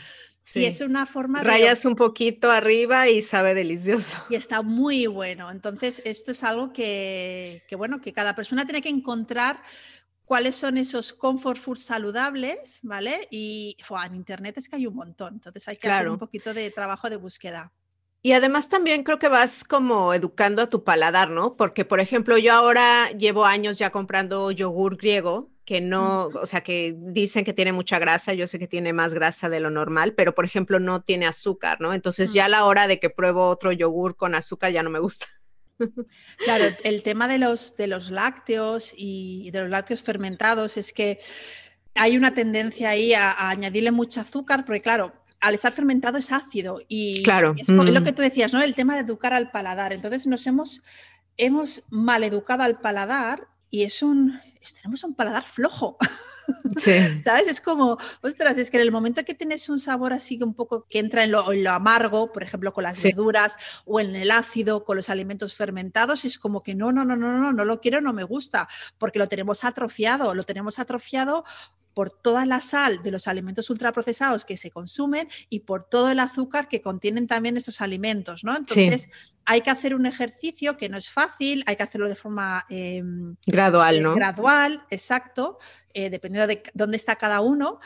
Y 0.55 0.67
es 0.67 0.83
una 0.83 1.07
forma 1.07 1.43
Rayas 1.43 1.87
un 1.87 1.97
poquito 1.97 2.51
arriba 2.51 3.09
y 3.09 3.23
sabe 3.23 3.55
delicioso. 3.55 4.19
Y 4.29 4.35
está 4.35 4.61
muy 4.61 5.07
bueno. 5.07 5.51
Entonces, 5.51 6.03
esto 6.05 6.33
es 6.33 6.45
algo 6.45 6.71
que, 6.71 7.63
bueno, 7.79 8.03
que 8.03 8.13
cada 8.13 8.35
persona 8.35 8.67
tiene 8.67 8.83
que 8.83 8.91
encontrar 8.91 9.63
cuáles 10.27 10.55
son 10.55 10.77
esos 10.77 11.15
comfort 11.15 11.57
foods 11.57 11.81
saludables, 11.81 12.79
¿vale? 12.83 13.27
Y 13.31 13.75
en 14.05 14.15
internet 14.15 14.59
es 14.59 14.69
que 14.69 14.77
hay 14.77 14.87
un 14.87 14.97
montón. 14.97 15.33
Entonces 15.33 15.67
hay 15.67 15.79
que 15.79 15.89
hacer 15.89 16.11
un 16.11 16.19
poquito 16.19 16.53
de 16.53 16.71
trabajo 16.71 17.09
de 17.09 17.17
búsqueda. 17.17 17.73
Y 18.23 18.33
además 18.33 18.69
también 18.69 19.03
creo 19.03 19.19
que 19.19 19.29
vas 19.29 19.65
como 19.65 20.13
educando 20.13 20.61
a 20.61 20.69
tu 20.69 20.85
paladar, 20.85 21.31
¿no? 21.31 21.57
Porque, 21.57 21.87
por 21.87 22.01
ejemplo, 22.01 22.37
yo 22.37 22.53
ahora 22.53 23.11
llevo 23.13 23.47
años 23.47 23.79
ya 23.79 23.91
comprando 23.91 24.51
yogur 24.51 24.99
griego, 24.99 25.51
que 25.65 25.81
no, 25.81 26.27
o 26.27 26.45
sea, 26.45 26.61
que 26.63 26.95
dicen 26.99 27.45
que 27.45 27.55
tiene 27.55 27.73
mucha 27.73 27.99
grasa, 27.99 28.35
yo 28.35 28.47
sé 28.47 28.59
que 28.59 28.67
tiene 28.67 28.93
más 28.93 29.15
grasa 29.15 29.49
de 29.49 29.61
lo 29.61 29.71
normal, 29.71 30.13
pero, 30.15 30.35
por 30.35 30.45
ejemplo, 30.45 30.79
no 30.81 31.01
tiene 31.03 31.27
azúcar, 31.27 31.81
¿no? 31.81 31.95
Entonces 31.95 32.35
ya 32.35 32.45
a 32.45 32.49
la 32.51 32.67
hora 32.67 32.89
de 32.89 33.01
que 33.01 33.09
pruebo 33.09 33.47
otro 33.47 33.73
yogur 33.73 34.17
con 34.17 34.35
azúcar 34.35 34.73
ya 34.73 34.83
no 34.83 34.91
me 34.91 34.99
gusta. 34.99 35.27
Claro, 36.45 36.77
el 36.85 37.03
tema 37.03 37.27
de 37.27 37.39
los, 37.39 37.75
de 37.75 37.87
los 37.87 38.11
lácteos 38.11 38.93
y 38.95 39.51
de 39.51 39.61
los 39.61 39.71
lácteos 39.71 40.03
fermentados 40.03 40.77
es 40.77 40.93
que 40.93 41.19
hay 41.95 42.19
una 42.19 42.35
tendencia 42.35 42.91
ahí 42.91 43.15
a 43.15 43.49
añadirle 43.49 43.91
mucho 43.91 44.21
azúcar, 44.21 44.67
porque 44.67 44.83
claro, 44.83 45.15
al 45.41 45.55
estar 45.55 45.73
fermentado 45.73 46.19
es 46.19 46.33
ácido 46.33 46.81
y 46.89 47.23
claro. 47.23 47.55
es, 47.57 47.69
lo 47.69 47.83
mm. 47.83 48.05
que 48.05 48.13
tú 48.13 48.23
decías, 48.23 48.53
¿no? 48.53 48.63
El 48.63 48.75
tema 48.75 48.95
de 48.95 49.01
educar 49.01 49.33
al 49.33 49.51
paladar. 49.51 49.93
Entonces 49.93 50.27
nos 50.27 50.47
hemos, 50.47 50.83
hemos 51.37 51.85
mal 51.89 52.25
educado 52.25 52.63
al 52.63 52.81
paladar 52.81 53.49
y 53.71 53.85
es 53.85 54.03
un, 54.03 54.39
tenemos 54.83 55.03
un 55.05 55.15
paladar 55.15 55.45
flojo. 55.45 55.97
¿Sabes? 57.25 57.49
Es 57.49 57.61
como, 57.61 57.97
ostras, 58.23 58.59
es 58.59 58.71
que 58.71 58.77
en 58.77 58.83
el 58.83 58.93
momento 58.93 59.25
que 59.25 59.35
tienes 59.35 59.69
un 59.69 59.79
sabor 59.79 60.13
así 60.13 60.39
un 60.43 60.55
poco 60.55 60.87
que 60.89 60.99
entra 60.99 61.25
en 61.25 61.31
lo, 61.31 61.71
amargo, 61.71 62.33
por 62.33 62.43
ejemplo, 62.43 62.73
con 62.73 62.85
las 62.85 63.03
verduras 63.03 63.57
o 63.85 64.01
en 64.01 64.15
el 64.17 64.31
ácido, 64.31 64.85
con 64.85 64.97
los 64.97 65.09
alimentos 65.09 65.55
fermentados, 65.55 66.25
es 66.25 66.39
como 66.39 66.63
que 66.63 66.75
no, 66.75 66.93
no, 66.93 67.05
no, 67.05 67.17
no, 67.17 67.39
no, 67.39 67.53
no 67.53 67.65
lo 67.65 67.81
quiero, 67.81 68.01
no 68.01 68.13
me 68.13 68.25
gusta, 68.25 68.69
porque 68.99 69.19
lo 69.19 69.29
tenemos 69.29 69.65
atrofiado, 69.65 70.35
lo 70.35 70.43
tenemos 70.45 70.79
atrofiado 70.79 71.45
por 71.95 72.11
toda 72.11 72.47
la 72.47 72.61
sal 72.61 73.03
de 73.03 73.11
los 73.11 73.27
alimentos 73.29 73.69
ultraprocesados 73.71 74.45
que 74.45 74.57
se 74.57 74.71
consumen 74.71 75.29
y 75.49 75.61
por 75.61 75.85
todo 75.85 76.11
el 76.11 76.21
azúcar 76.21 76.69
que 76.69 76.81
contienen 76.81 77.27
también 77.27 77.57
esos 77.57 77.81
alimentos, 77.81 78.45
¿no? 78.45 78.57
Entonces, 78.57 79.09
hay 79.45 79.63
que 79.63 79.71
hacer 79.71 79.95
un 79.95 80.07
ejercicio 80.07 80.77
que 80.77 80.89
no 80.89 80.97
es 80.97 81.11
fácil, 81.11 81.65
hay 81.67 81.77
que 81.77 81.83
hacerlo 81.83 82.09
de 82.09 82.15
forma 82.15 82.67
em, 82.69 83.35
gradual, 83.47 83.97
eh, 83.97 84.01
¿no? 84.01 84.15
Gradual, 84.15 84.85
exacto, 84.91 85.59
eh, 85.93 86.11
dependiendo 86.11 86.47
de 86.47 86.63
dónde 86.75 86.97
está 86.97 87.17
cada 87.17 87.41
uno, 87.41 87.81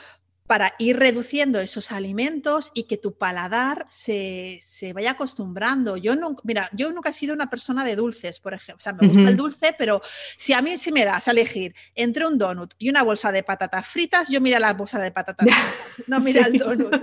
para 0.47 0.75
ir 0.79 0.99
reduciendo 0.99 1.61
esos 1.61 1.91
alimentos 1.91 2.71
y 2.75 2.85
que 2.85 2.99
tu 2.99 3.17
paladar 3.17 3.87
se, 3.89 4.61
vaya 4.95 5.13
acostumbrando. 5.13 5.97
Yo 5.97 6.17
nunca, 6.17 6.43
mira, 6.45 6.69
yo 6.73 6.93
nunca 6.93 7.11
he 7.11 7.13
sido 7.15 7.33
una 7.33 7.49
persona 7.49 7.85
de 7.85 7.97
dulces, 7.97 8.41
por 8.41 8.53
ejemplo. 8.53 8.77
O 8.77 8.81
sea, 8.81 8.93
me 8.93 9.09
gusta 9.09 9.31
el 9.31 9.37
dulce, 9.37 9.75
pero 9.79 10.03
si 10.37 10.53
a 10.53 10.61
mí 10.61 10.77
sí 10.77 10.93
me 10.93 11.05
das 11.05 11.29
a 11.29 11.31
elegir 11.31 11.75
entre 11.95 12.27
un 12.27 12.37
donut 12.37 12.75
y 12.79 12.91
una 12.91 13.03
bolsa 13.03 13.33
de 13.33 13.43
patatas 13.43 13.89
fritas, 13.89 14.29
yo 14.29 14.41
mira 14.41 14.59
la 14.59 14.75
bolsa 14.75 14.99
de 14.99 15.11
patatas 15.11 15.47
fritas, 15.47 16.05
no 16.09 16.21
mira 16.21 16.47
el 16.47 16.59
donut 16.59 16.95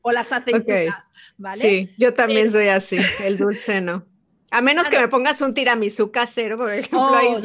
o, 0.00 0.12
las 0.12 0.32
aceitunas, 0.32 1.02
¿vale? 1.36 1.62
Sí, 1.62 1.94
yo 1.98 2.14
también 2.14 2.50
soy 2.50 2.68
así, 2.68 2.96
el 3.24 3.36
dulce 3.36 3.82
no. 3.82 4.13
A 4.54 4.60
menos 4.60 4.88
que 4.88 5.00
me 5.00 5.08
pongas 5.08 5.40
un 5.40 5.52
tiramisú 5.52 6.12
casero, 6.12 6.56
por 6.56 6.72
ejemplo. 6.72 7.00
Oh, 7.00 7.38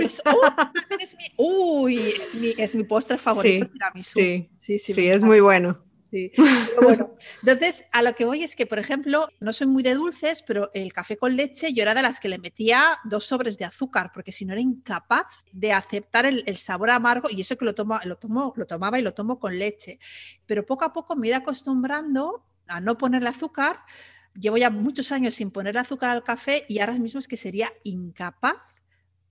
es 0.99 1.16
mi, 1.18 1.26
uy, 1.38 2.14
es 2.55 2.76
mi, 2.76 2.84
postre 2.84 3.18
favorito, 3.18 3.66
sí, 3.66 3.72
tiramisú. 3.72 4.20
Sí, 4.20 4.49
sí, 4.60 4.78
sí, 4.78 5.07
es 5.07 5.24
muy 5.24 5.39
bueno. 5.39 5.84
Sí. 6.12 6.32
bueno, 6.84 7.16
entonces 7.41 7.86
a 7.91 8.03
lo 8.03 8.14
que 8.14 8.26
voy 8.26 8.43
es 8.43 8.55
que, 8.55 8.68
por 8.68 8.78
ejemplo, 8.78 9.28
no 9.39 9.53
soy 9.53 9.66
muy 9.66 9.82
de 9.82 9.95
dulces, 9.95 10.43
pero 10.43 10.70
el 10.76 10.93
café 10.93 11.18
con 11.18 11.36
leche 11.36 11.74
yo 11.74 11.82
era 11.82 11.95
de 11.95 12.03
las 12.03 12.20
que 12.20 12.30
le 12.30 12.38
metía 12.38 12.99
dos 13.05 13.26
sobres 13.26 13.57
de 13.57 13.66
azúcar, 13.66 14.12
porque 14.14 14.32
si 14.32 14.45
no 14.45 14.53
era 14.53 14.62
incapaz 14.62 15.26
de 15.51 15.74
aceptar 15.74 16.28
el, 16.28 16.57
sabor 16.57 16.91
amargo 16.91 17.28
y 17.32 17.41
eso 17.41 17.57
que 17.57 17.66
lo, 17.66 17.74
tomo, 17.74 17.99
lo, 18.03 18.18
tomo, 18.18 18.53
lo 18.55 18.68
tomaba 18.68 18.99
y 18.99 19.01
lo 19.01 19.16
tomo 19.16 19.39
con 19.39 19.57
leche. 19.57 19.97
Pero 20.45 20.64
poco 20.64 20.86
a 20.86 20.93
poco 20.93 21.16
me 21.16 21.30
ido 21.30 21.38
acostumbrando 21.38 22.45
a 22.68 22.80
no 22.82 22.99
ponerle 22.99 23.30
azúcar 23.30 23.80
llevo 24.34 24.58
ya 24.58 24.70
muchos 24.70 25.12
años 25.12 25.34
sin 25.34 25.52
poner 25.52 25.78
azúcar 25.78 26.10
al 26.10 26.24
café 26.24 26.66
y 26.68 26.80
ahora 26.80 26.94
mismo 26.94 27.20
es 27.20 27.28
que 27.28 27.38
sería 27.38 27.72
incapaz 27.84 28.58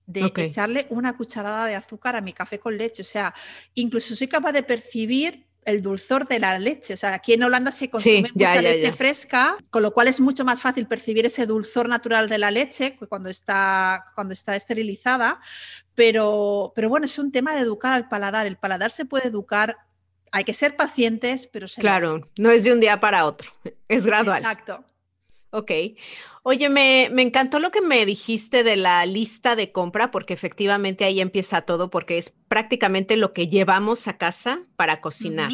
de 0.05 0.31
echarle 0.37 0.87
una 0.89 1.15
cucharada 1.15 1.67
de 1.67 1.75
azúcar 1.75 2.15
a 2.15 2.21
mi 2.21 2.33
café 2.33 2.59
con 2.59 2.75
leche. 2.77 3.03
O 3.03 3.05
sea, 3.05 3.33
incluso 3.75 4.15
soy 4.15 4.27
capaz 4.27 4.51
de 4.53 4.63
percibir 4.63 5.45
el 5.65 5.81
dulzor 5.81 6.27
de 6.27 6.39
la 6.39 6.57
leche. 6.57 6.95
O 6.95 6.97
sea, 6.97 7.13
aquí 7.13 7.33
en 7.33 7.43
Holanda 7.43 7.71
se 7.71 7.89
consume 7.89 8.29
mucha 8.33 8.61
leche 8.61 8.91
fresca, 8.91 9.57
con 9.69 9.83
lo 9.83 9.93
cual 9.93 10.07
es 10.07 10.19
mucho 10.19 10.43
más 10.43 10.61
fácil 10.61 10.87
percibir 10.87 11.25
ese 11.25 11.45
dulzor 11.45 11.87
natural 11.87 12.27
de 12.27 12.39
la 12.39 12.49
leche 12.49 12.97
cuando 13.07 13.29
está, 13.29 14.05
cuando 14.15 14.33
está 14.33 14.55
esterilizada. 14.55 15.39
Pero, 15.93 16.71
pero 16.75 16.89
bueno, 16.89 17.05
es 17.05 17.19
un 17.19 17.31
tema 17.31 17.53
de 17.53 17.61
educar 17.61 17.93
al 17.93 18.09
paladar. 18.09 18.47
El 18.47 18.57
paladar 18.57 18.91
se 18.91 19.05
puede 19.05 19.27
educar. 19.27 19.77
Hay 20.31 20.43
que 20.43 20.53
ser 20.53 20.75
pacientes, 20.75 21.47
pero 21.47 21.67
se 21.67 21.81
Claro, 21.81 22.27
no 22.37 22.51
es 22.51 22.63
de 22.63 22.73
un 22.73 22.79
día 22.79 22.99
para 22.99 23.25
otro, 23.25 23.51
es 23.87 24.05
gradual. 24.05 24.39
Exacto. 24.39 24.83
Ok. 25.51 25.71
Oye, 26.43 26.69
me, 26.69 27.05
encantó 27.21 27.59
lo 27.59 27.71
que 27.71 27.81
me 27.81 28.05
dijiste 28.05 28.63
de 28.63 28.75
la 28.75 29.05
lista 29.05 29.55
de 29.55 29.71
compra, 29.71 30.09
porque 30.09 30.33
efectivamente 30.33 31.03
ahí 31.03 31.19
empieza 31.19 31.61
todo, 31.61 31.89
porque 31.89 32.17
es 32.17 32.33
prácticamente 32.47 33.17
lo 33.17 33.33
que 33.33 33.47
llevamos 33.47 34.07
a 34.07 34.17
casa 34.17 34.63
para 34.75 35.01
cocinar. 35.01 35.51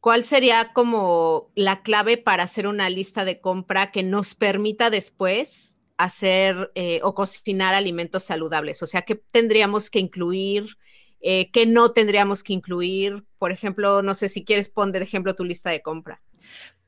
¿Cuál 0.00 0.24
sería 0.24 0.72
como 0.72 1.50
la 1.54 1.82
clave 1.82 2.16
para 2.16 2.44
hacer 2.44 2.66
una 2.66 2.90
lista 2.90 3.24
de 3.24 3.40
compra 3.40 3.90
que 3.90 4.02
nos 4.02 4.34
permita 4.34 4.90
después 4.90 5.76
hacer 5.96 6.70
eh, 6.74 7.00
o 7.02 7.14
cocinar 7.14 7.74
alimentos 7.74 8.24
saludables? 8.24 8.82
O 8.82 8.86
sea, 8.86 9.02
¿qué 9.02 9.14
tendríamos 9.14 9.90
que 9.90 9.98
incluir? 9.98 10.78
Eh, 11.20 11.50
¿Qué 11.52 11.66
no 11.66 11.92
tendríamos 11.92 12.42
que 12.42 12.52
incluir? 12.52 13.24
Por 13.38 13.52
ejemplo, 13.52 14.02
no 14.02 14.14
sé 14.14 14.28
si 14.28 14.44
quieres 14.44 14.68
poner 14.68 15.00
de 15.00 15.04
ejemplo 15.04 15.34
tu 15.34 15.44
lista 15.44 15.70
de 15.70 15.82
compra. 15.82 16.20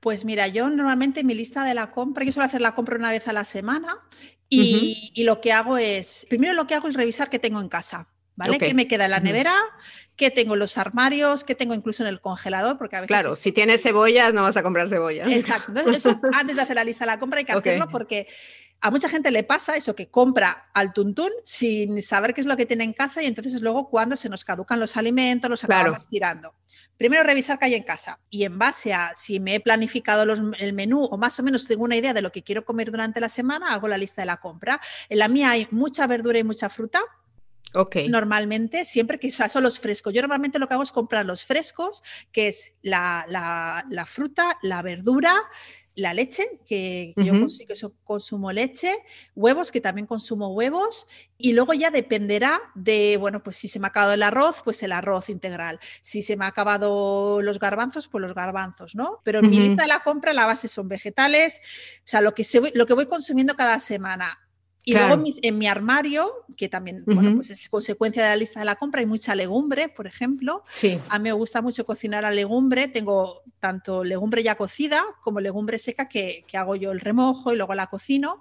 Pues 0.01 0.25
mira, 0.25 0.49
yo 0.49 0.71
normalmente 0.71 1.25
mi 1.25 1.35
lista 1.35 1.65
de 1.65 1.75
la 1.75 1.91
compra, 1.91 2.25
yo 2.25 2.33
suelo 2.33 2.47
hacer 2.47 2.63
la 2.63 2.75
compra 2.75 2.97
una 2.97 3.11
vez 3.11 3.29
a 3.29 3.33
la 3.33 3.45
semana 3.45 3.99
y, 4.49 5.13
lo 5.25 5.41
que 5.41 5.53
hago 5.53 5.77
es, 5.77 6.27
primero 6.29 6.55
lo 6.55 6.67
que 6.67 6.75
hago 6.75 6.89
es 6.89 6.95
revisar 6.95 7.29
qué 7.29 7.39
tengo 7.39 7.61
en 7.61 7.69
casa. 7.69 8.09
¿Vale? 8.41 8.59
¿Qué 8.59 8.75
me 8.75 8.89
queda 8.89 9.05
en 9.05 9.11
la 9.13 9.21
nevera? 9.21 9.55
¿Qué 10.17 10.31
tengo 10.31 10.55
en 10.55 10.61
los 10.61 10.79
armarios? 10.79 11.45
¿Qué 11.45 11.55
tengo 11.55 11.75
incluso 11.75 12.03
en 12.03 12.09
el 12.09 12.21
congelador? 12.21 12.79
Porque 12.79 12.97
a 12.97 13.01
veces 13.01 13.09
claro, 13.09 13.37
si 13.37 13.53
tienes 13.53 13.83
cebollas, 13.83 14.35
no 14.35 14.43
vas 14.43 14.57
a 14.57 14.63
comprar 14.63 14.89
cebollas. 14.89 15.31
Exacto. 15.31 15.73
Entonces, 15.77 16.07
eso 16.07 16.21
antes 16.33 16.57
de 16.57 16.63
hacer 16.63 16.77
la 16.77 16.85
lista 16.85 17.05
de 17.05 17.13
la 17.13 17.19
compra 17.19 17.39
hay 17.39 17.45
que 17.45 17.53
hacerlo 17.53 17.89
porque 17.91 18.27
a 18.83 18.91
mucha 18.91 19.09
gente 19.09 19.31
le 19.31 19.45
pasa 19.45 19.77
eso, 19.77 19.95
que 19.95 20.09
compra 20.09 20.71
al 20.73 20.93
tuntún 20.93 21.31
sin 21.45 22.01
saber 22.01 22.33
qué 22.33 22.41
es 22.41 22.47
lo 22.47 22.57
que 22.57 22.65
tiene 22.65 22.85
en 22.85 22.95
casa 22.95 23.23
y 23.23 23.27
entonces 23.27 23.61
luego 23.61 23.91
cuando 23.91 24.17
se 24.17 24.31
nos 24.31 24.43
caducan 24.43 24.81
los 24.81 24.97
alimentos 24.97 25.51
los 25.51 25.63
acabamos 25.65 26.09
tirando. 26.09 26.55
Primero 26.97 27.23
revisar 27.23 27.59
qué 27.59 27.67
hay 27.67 27.75
en 27.75 27.83
casa 27.83 28.21
y 28.31 28.45
en 28.45 28.59
base 28.59 28.95
a 28.95 29.13
si 29.15 29.39
me 29.39 29.55
he 29.55 29.61
planificado 29.61 30.23
el 30.23 30.73
menú 30.73 31.05
o 31.05 31.19
más 31.19 31.39
o 31.39 31.43
menos 31.43 31.67
tengo 31.67 31.85
una 31.85 31.97
idea 31.97 32.15
de 32.15 32.23
lo 32.23 32.33
que 32.33 32.43
quiero 32.43 32.65
comer 32.65 32.91
durante 32.91 33.21
la 33.21 33.29
semana, 33.29 33.75
hago 33.75 33.87
la 33.89 33.99
lista 33.99 34.23
de 34.23 34.27
la 34.27 34.39
compra. 34.39 34.81
En 35.09 35.19
la 35.19 35.29
mía 35.29 35.51
hay 35.51 35.69
mucha 35.71 36.07
verdura 36.07 36.39
y 36.39 36.45
mucha 36.45 36.71
fruta. 36.71 37.01
Okay. 37.75 38.09
Normalmente, 38.09 38.85
siempre 38.85 39.19
que 39.19 39.31
son 39.31 39.63
los 39.63 39.79
frescos. 39.79 40.13
Yo 40.13 40.23
normalmente 40.23 40.59
lo 40.59 40.67
que 40.67 40.75
hago 40.75 40.83
es 40.83 40.93
comprar 40.93 41.25
los 41.25 41.45
frescos, 41.45 42.03
que 42.33 42.49
es 42.49 42.75
la, 42.83 43.25
la 43.29 44.07
fruta, 44.07 44.59
la 44.63 44.83
verdura, 44.83 45.35
la 45.95 46.15
leche, 46.15 46.61
que 46.67 47.13
yo 47.17 47.33
consumo 48.05 48.53
leche, 48.53 48.97
huevos, 49.35 49.71
que 49.71 49.81
también 49.81 50.07
consumo 50.07 50.55
huevos, 50.55 51.07
y 51.37 51.53
luego 51.53 51.75
ya 51.75 51.91
dependerá 51.91 52.61
de, 52.75 53.17
bueno, 53.19 53.43
pues 53.43 53.57
si 53.57 53.69
se 53.69 53.81
me 53.81 53.87
ha 53.87 53.89
acabado 53.89 54.15
el 54.15 54.23
arroz, 54.23 54.63
pues 54.65 54.83
el 54.83 54.93
arroz 54.93 55.29
integral. 55.29 55.79
Si 56.01 56.23
se 56.23 56.37
me 56.37 56.45
ha 56.45 56.49
acabado 56.49 57.43
los 57.43 57.59
garbanzos, 57.59 58.09
pues 58.09 58.23
los 58.23 58.35
garbanzos, 58.35 58.95
¿no? 58.95 59.21
Pero 59.25 59.41
en 59.41 59.51
mi 59.51 59.59
lista 59.59 59.83
de 59.83 59.89
la 59.89 60.01
compra 60.01 60.33
la 60.33 60.47
base 60.47 60.69
son 60.69 60.89
vegetales, 60.89 61.61
o 61.99 62.07
sea, 62.07 62.21
lo 62.21 62.35
que, 62.35 62.45
se, 62.45 62.61
lo 62.75 62.87
que 62.87 62.95
voy 62.95 63.07
consumiendo 63.07 63.55
cada 63.55 63.79
semana. 63.79 64.39
Y 64.85 64.95
luego 64.95 65.23
en 65.43 65.59
mi, 65.59 65.67
armario, 65.67 66.33
que 66.57 66.69
también 66.69 67.05
bueno, 67.05 67.35
pues 67.37 67.51
es 67.51 67.69
consecuencia 67.69 68.23
de 68.23 68.31
la 68.31 68.37
lista 68.37 68.61
de 68.61 68.67
la 68.67 68.77
compra, 68.77 69.01
hay 69.01 69.07
mucha 69.07 69.35
legumbre, 69.35 69.89
por 69.89 70.07
ejemplo. 70.07 70.65
Sí. 70.71 70.99
A 71.09 71.19
mí 71.19 71.25
me 71.25 71.33
gusta 71.33 71.61
mucho 71.61 71.85
cocinar 71.85 72.25
a 72.25 72.31
legumbre. 72.31 72.89
Tengo 72.89 73.43
tanto 73.59 74.05
legumbre 74.05 74.43
ya 74.43 74.55
cocida 74.55 75.05
como 75.23 75.41
legumbre 75.41 75.79
seca 75.79 76.09
que, 76.09 76.45
que 76.47 76.57
hago 76.57 76.77
yo 76.77 76.93
el 76.93 77.01
remojo 77.01 77.53
y 77.53 77.57
luego 77.57 77.75
la 77.75 77.89
cocino. 77.89 78.41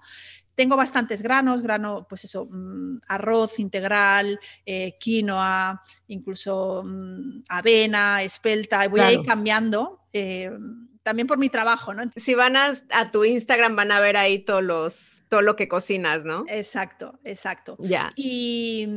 Tengo 0.60 0.76
bastantes 0.76 1.22
granos, 1.22 1.62
grano, 1.62 2.06
pues 2.10 2.26
eso, 2.26 2.46
mm, 2.52 3.00
arroz 3.08 3.60
integral, 3.60 4.40
eh, 4.66 4.98
quinoa, 5.00 5.82
incluso 6.08 6.84
mm, 6.86 7.44
avena, 7.48 8.24
espelta, 8.24 8.84
y 8.84 8.90
voy 8.90 9.00
a 9.00 9.12
ir 9.12 9.24
cambiando. 9.26 10.02
Eh, 10.12 10.52
también 11.10 11.26
por 11.26 11.40
mi 11.40 11.50
trabajo, 11.50 11.92
¿no? 11.92 12.04
Si 12.16 12.36
van 12.36 12.56
a, 12.56 12.72
tu 13.12 13.26
Instagram 13.26 13.76
van 13.76 13.92
a 13.92 14.00
ver 14.00 14.16
ahí 14.16 14.38
todos 14.38 14.62
los, 14.62 15.24
todo 15.28 15.42
lo 15.42 15.56
que 15.56 15.68
cocinas, 15.68 16.24
¿no? 16.24 16.46
Exacto, 16.48 17.18
exacto. 17.24 17.78
Ya. 17.80 18.14
Y, 18.16 18.88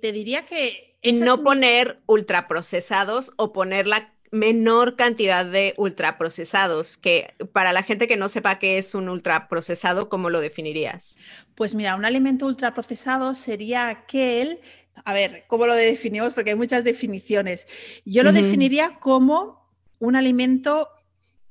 te 0.00 0.12
diría 0.12 0.44
que... 0.46 0.96
Y 1.02 1.14
no 1.14 1.42
poner 1.42 1.98
ultraprocesados 2.06 3.32
o 3.34 3.52
poner 3.52 3.88
la 3.88 4.12
menor 4.30 4.94
cantidad 4.94 5.44
de 5.44 5.74
ultraprocesados, 5.78 6.96
que 6.96 7.34
para 7.52 7.72
la 7.72 7.82
gente 7.82 8.06
que 8.06 8.16
no 8.16 8.28
sepa 8.28 8.60
qué 8.60 8.78
es 8.78 8.94
un 8.94 9.08
ultraprocesado, 9.08 10.08
¿cómo 10.08 10.30
lo 10.30 10.40
definirías? 10.40 11.16
Pues 11.56 11.74
mira, 11.74 11.96
un 11.96 12.04
alimento 12.04 12.46
ultraprocesado 12.46 13.34
sería 13.34 13.88
aquel, 13.88 14.60
a 15.04 15.12
ver, 15.12 15.42
¿cómo 15.48 15.66
lo 15.66 15.74
definimos? 15.74 16.34
Porque 16.34 16.50
hay 16.50 16.56
muchas 16.56 16.84
definiciones. 16.84 17.66
Yo 18.04 18.22
lo 18.22 18.30
definiría 18.30 19.00
como 19.00 19.66
un 19.98 20.14
alimento 20.14 20.88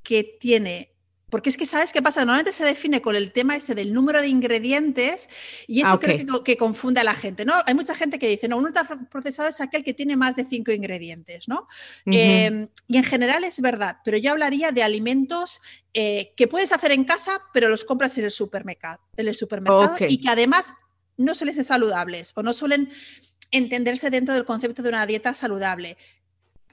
que 0.05 0.37
tiene 0.39 0.95
porque 1.35 1.49
es 1.49 1.57
que, 1.57 1.65
¿sabes 1.65 1.91
qué 1.91 2.01
pasa? 2.01 2.21
Normalmente 2.21 2.51
se 2.51 2.63
define 2.63 3.01
con 3.01 3.15
el 3.15 3.33
tema 3.33 3.57
este 3.57 3.75
del 3.75 3.93
número 3.93 4.21
de 4.21 4.27
ingredientes 4.29 5.27
y 5.67 5.81
eso 5.81 5.91
ah, 5.91 5.99
creo 5.99 6.43
que, 6.45 6.55
confunde 6.55 7.01
a 7.01 7.03
la 7.03 7.13
gente, 7.13 7.43
¿no? 7.43 7.53
Hay 7.65 7.73
mucha 7.73 7.93
gente 7.93 8.19
que 8.19 8.29
dice, 8.29 8.47
no, 8.47 8.55
un 8.55 8.65
ultraprocesado 8.65 9.49
es 9.49 9.59
aquel 9.59 9.83
que 9.83 9.93
tiene 9.93 10.15
más 10.15 10.37
de 10.37 10.45
cinco 10.45 10.71
ingredientes, 10.71 11.49
¿no? 11.49 11.67
Em, 12.05 12.69
y 12.87 12.97
en 12.97 13.03
general 13.03 13.43
es 13.43 13.59
verdad, 13.59 13.97
pero 14.05 14.17
yo 14.17 14.31
hablaría 14.31 14.71
de 14.71 14.83
alimentos 14.83 15.61
eh, 15.93 16.31
que 16.37 16.47
puedes 16.47 16.71
hacer 16.71 16.91
en 16.91 17.03
casa, 17.03 17.41
pero 17.53 17.67
los 17.67 17.83
compras 17.83 18.17
en 18.17 18.23
el 18.23 18.31
supermercado, 18.31 19.01
en 19.17 19.27
el 19.27 19.35
supermercado 19.35 19.95
y 20.07 20.21
que 20.21 20.29
además 20.29 20.73
no 21.17 21.33
suelen 21.33 21.55
ser 21.55 21.65
saludables 21.65 22.31
o 22.35 22.43
no 22.43 22.53
suelen 22.53 22.91
entenderse 23.51 24.09
dentro 24.09 24.35
del 24.35 24.45
concepto 24.45 24.83
de 24.83 24.89
una 24.89 25.05
dieta 25.05 25.33
saludable. 25.33 25.97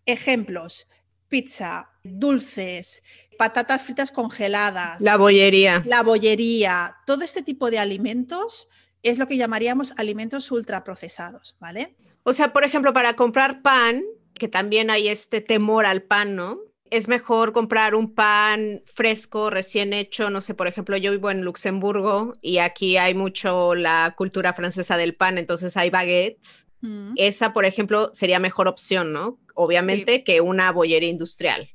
Ejemplos, 0.04 0.88
pizza, 1.28 1.88
dulces, 2.04 3.02
patatas 3.38 3.82
fritas 3.82 4.10
congeladas. 4.10 5.00
La 5.00 5.16
bollería. 5.16 5.82
La 5.86 6.02
bollería. 6.02 6.96
Todo 7.06 7.24
este 7.24 7.42
tipo 7.42 7.70
de 7.70 7.78
alimentos 7.78 8.68
es 9.02 9.18
lo 9.18 9.26
que 9.26 9.36
llamaríamos 9.36 9.94
alimentos 9.96 10.50
ultraprocesados, 10.50 11.56
¿vale? 11.60 11.96
O 12.22 12.32
sea, 12.32 12.52
por 12.52 12.64
ejemplo, 12.64 12.92
para 12.92 13.16
comprar 13.16 13.62
pan, 13.62 14.02
que 14.34 14.48
también 14.48 14.90
hay 14.90 15.08
este 15.08 15.40
temor 15.40 15.86
al 15.86 16.02
pan, 16.02 16.36
¿no? 16.36 16.60
Es 16.90 17.08
mejor 17.08 17.52
comprar 17.52 17.94
un 17.94 18.14
pan 18.14 18.82
fresco, 18.84 19.50
recién 19.50 19.92
hecho, 19.92 20.30
no 20.30 20.40
sé, 20.40 20.54
por 20.54 20.66
ejemplo, 20.66 20.96
yo 20.98 21.10
vivo 21.10 21.30
en 21.30 21.42
Luxemburgo 21.42 22.34
y 22.42 22.58
aquí 22.58 22.98
hay 22.98 23.14
mucho 23.14 23.74
la 23.74 24.14
cultura 24.16 24.52
francesa 24.52 24.96
del 24.96 25.14
pan, 25.14 25.38
entonces 25.38 25.76
hay 25.76 25.90
baguettes. 25.90 26.66
Mm. 26.82 27.14
Esa, 27.16 27.52
por 27.54 27.64
ejemplo, 27.64 28.10
sería 28.12 28.38
mejor 28.38 28.68
opción, 28.68 29.12
¿no? 29.12 29.38
obviamente, 29.54 30.24
que 30.24 30.40
una 30.40 30.72
bollería 30.72 31.08
industrial. 31.08 31.70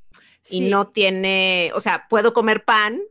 Y 0.49 0.69
no 0.69 0.87
tiene, 0.87 1.71
o 1.73 1.79
sea, 1.79 2.07
puedo 2.09 2.33
comer 2.33 2.63
pan 2.63 3.01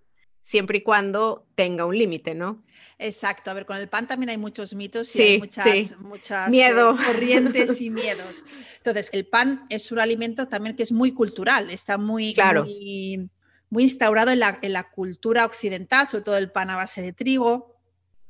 siempre 0.42 0.78
y 0.78 0.82
cuando 0.82 1.46
tenga 1.54 1.84
un 1.84 1.98
límite, 1.98 2.34
¿no? 2.34 2.62
Exacto, 2.98 3.50
a 3.50 3.54
ver, 3.54 3.66
con 3.66 3.76
el 3.76 3.88
pan 3.88 4.06
también 4.06 4.30
hay 4.30 4.38
muchos 4.38 4.74
mitos 4.74 5.14
y 5.16 5.22
hay 5.22 5.38
muchas, 5.38 5.98
muchas 5.98 6.48
Miedo. 6.48 6.92
Eh, 6.92 7.04
corrientes 7.04 7.80
y 7.80 7.90
miedos. 7.90 8.46
Entonces, 8.78 9.10
el 9.12 9.26
pan 9.26 9.66
es 9.68 9.92
un 9.92 9.98
alimento 9.98 10.48
también 10.48 10.76
que 10.76 10.82
es 10.82 10.92
muy 10.92 11.12
cultural, 11.12 11.70
está 11.70 11.98
muy, 11.98 12.34
muy, 12.54 13.28
muy, 13.68 13.82
instaurado 13.82 14.30
en 14.30 14.38
la, 14.38 14.58
en 14.62 14.72
la 14.72 14.90
cultura 14.90 15.44
occidental, 15.44 16.06
sobre 16.06 16.24
todo 16.24 16.38
el 16.38 16.50
pan 16.50 16.70
a 16.70 16.76
base 16.76 17.02
de 17.02 17.12
trigo, 17.12 17.75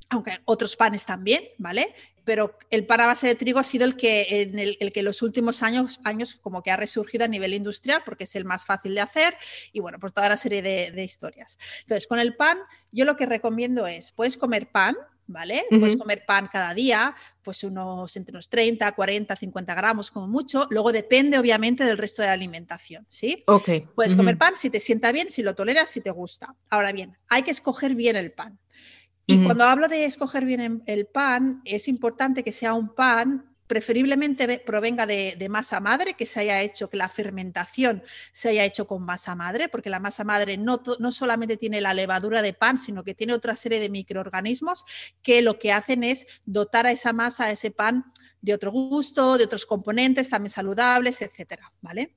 aunque 0.08 0.40
otros 0.44 0.76
panes 0.76 1.04
también, 1.04 1.42
¿vale? 1.58 1.94
Pero 2.24 2.58
el 2.70 2.86
pan 2.86 3.00
a 3.02 3.06
base 3.06 3.26
de 3.26 3.34
trigo 3.34 3.58
ha 3.58 3.62
sido 3.62 3.84
el 3.84 3.96
que 3.96 4.26
en 4.42 4.58
el, 4.58 4.92
que 4.92 5.02
los 5.02 5.22
últimos 5.22 5.62
años, 5.62 6.00
años 6.04 6.36
como 6.40 6.62
que 6.62 6.70
ha 6.70 6.76
resurgido 6.76 7.24
a 7.24 7.28
nivel 7.28 7.54
industrial 7.54 8.02
porque 8.04 8.24
es 8.24 8.34
el 8.34 8.44
más 8.44 8.64
fácil 8.64 8.94
de 8.94 9.00
hacer 9.00 9.36
y 9.72 9.80
bueno, 9.80 9.98
por 9.98 10.12
toda 10.12 10.28
la 10.28 10.36
serie 10.36 10.62
de, 10.62 11.04
historias. 11.04 11.58
Entonces, 11.82 12.06
con 12.06 12.18
el 12.18 12.34
pan, 12.34 12.58
yo 12.90 13.04
lo 13.04 13.16
que 13.16 13.26
recomiendo 13.26 13.86
es, 13.86 14.10
puedes 14.10 14.36
comer 14.36 14.70
pan, 14.70 14.96
¿vale? 15.28 15.64
Puedes 15.68 15.96
comer 15.96 16.24
pan 16.26 16.48
cada 16.52 16.74
día, 16.74 17.14
pues 17.42 17.62
unos 17.62 18.16
entre 18.16 18.32
unos 18.32 18.48
30, 18.48 18.90
40, 18.92 19.36
50 19.36 19.74
gramos 19.74 20.10
como 20.10 20.26
mucho. 20.26 20.66
Luego 20.70 20.92
depende 20.92 21.38
obviamente 21.38 21.84
del 21.84 21.98
resto 21.98 22.22
de 22.22 22.28
la 22.28 22.34
alimentación, 22.34 23.06
¿sí? 23.08 23.44
Ok. 23.46 23.68
Puedes 23.94 24.16
comer 24.16 24.38
pan 24.38 24.54
si 24.56 24.70
te 24.70 24.80
sienta 24.80 25.12
bien, 25.12 25.28
si 25.28 25.42
lo 25.42 25.54
toleras, 25.54 25.88
si 25.88 26.00
te 26.00 26.10
gusta. 26.10 26.54
Ahora 26.70 26.92
bien, 26.92 27.16
hay 27.28 27.42
que 27.42 27.50
escoger 27.52 27.94
bien 27.94 28.16
el 28.16 28.32
pan. 28.32 28.58
Y 29.26 29.42
cuando 29.42 29.64
hablo 29.64 29.88
de 29.88 30.04
escoger 30.04 30.44
bien 30.44 30.82
el 30.86 31.06
pan, 31.06 31.60
es 31.64 31.88
importante 31.88 32.44
que 32.44 32.52
sea 32.52 32.74
un 32.74 32.94
pan 32.94 33.56
preferiblemente 33.66 34.60
provenga 34.60 35.06
de, 35.06 35.46
masa 35.50 35.80
madre, 35.80 36.14
que 36.14 36.26
se 36.26 36.40
haya 36.40 36.62
hecho, 36.62 36.88
que 36.88 36.96
la 36.96 37.08
fermentación 37.08 38.02
se 38.32 38.50
haya 38.50 38.64
hecho 38.64 38.86
con 38.86 39.02
masa 39.02 39.34
madre, 39.34 39.68
porque 39.68 39.90
la 39.90 40.00
masa 40.00 40.24
madre 40.24 40.56
no, 40.56 40.82
no, 40.98 41.12
solamente 41.12 41.56
tiene 41.56 41.80
la 41.80 41.94
levadura 41.94 42.42
de 42.42 42.52
pan, 42.52 42.78
sino 42.78 43.02
que 43.04 43.14
tiene 43.14 43.32
otra 43.32 43.56
serie 43.56 43.80
de 43.80 43.90
microorganismos 43.90 44.84
que 45.22 45.42
lo 45.42 45.58
que 45.58 45.72
hacen 45.72 46.04
es 46.04 46.26
dotar 46.44 46.86
a 46.86 46.92
esa 46.92 47.12
masa, 47.12 47.46
a 47.46 47.50
ese 47.50 47.70
pan, 47.70 48.04
de 48.40 48.54
otro 48.54 48.70
gusto, 48.70 49.38
de 49.38 49.44
otros 49.44 49.66
componentes 49.66 50.30
también 50.30 50.50
saludables, 50.50 51.20
etcétera, 51.22 51.72
¿vale? 51.80 52.14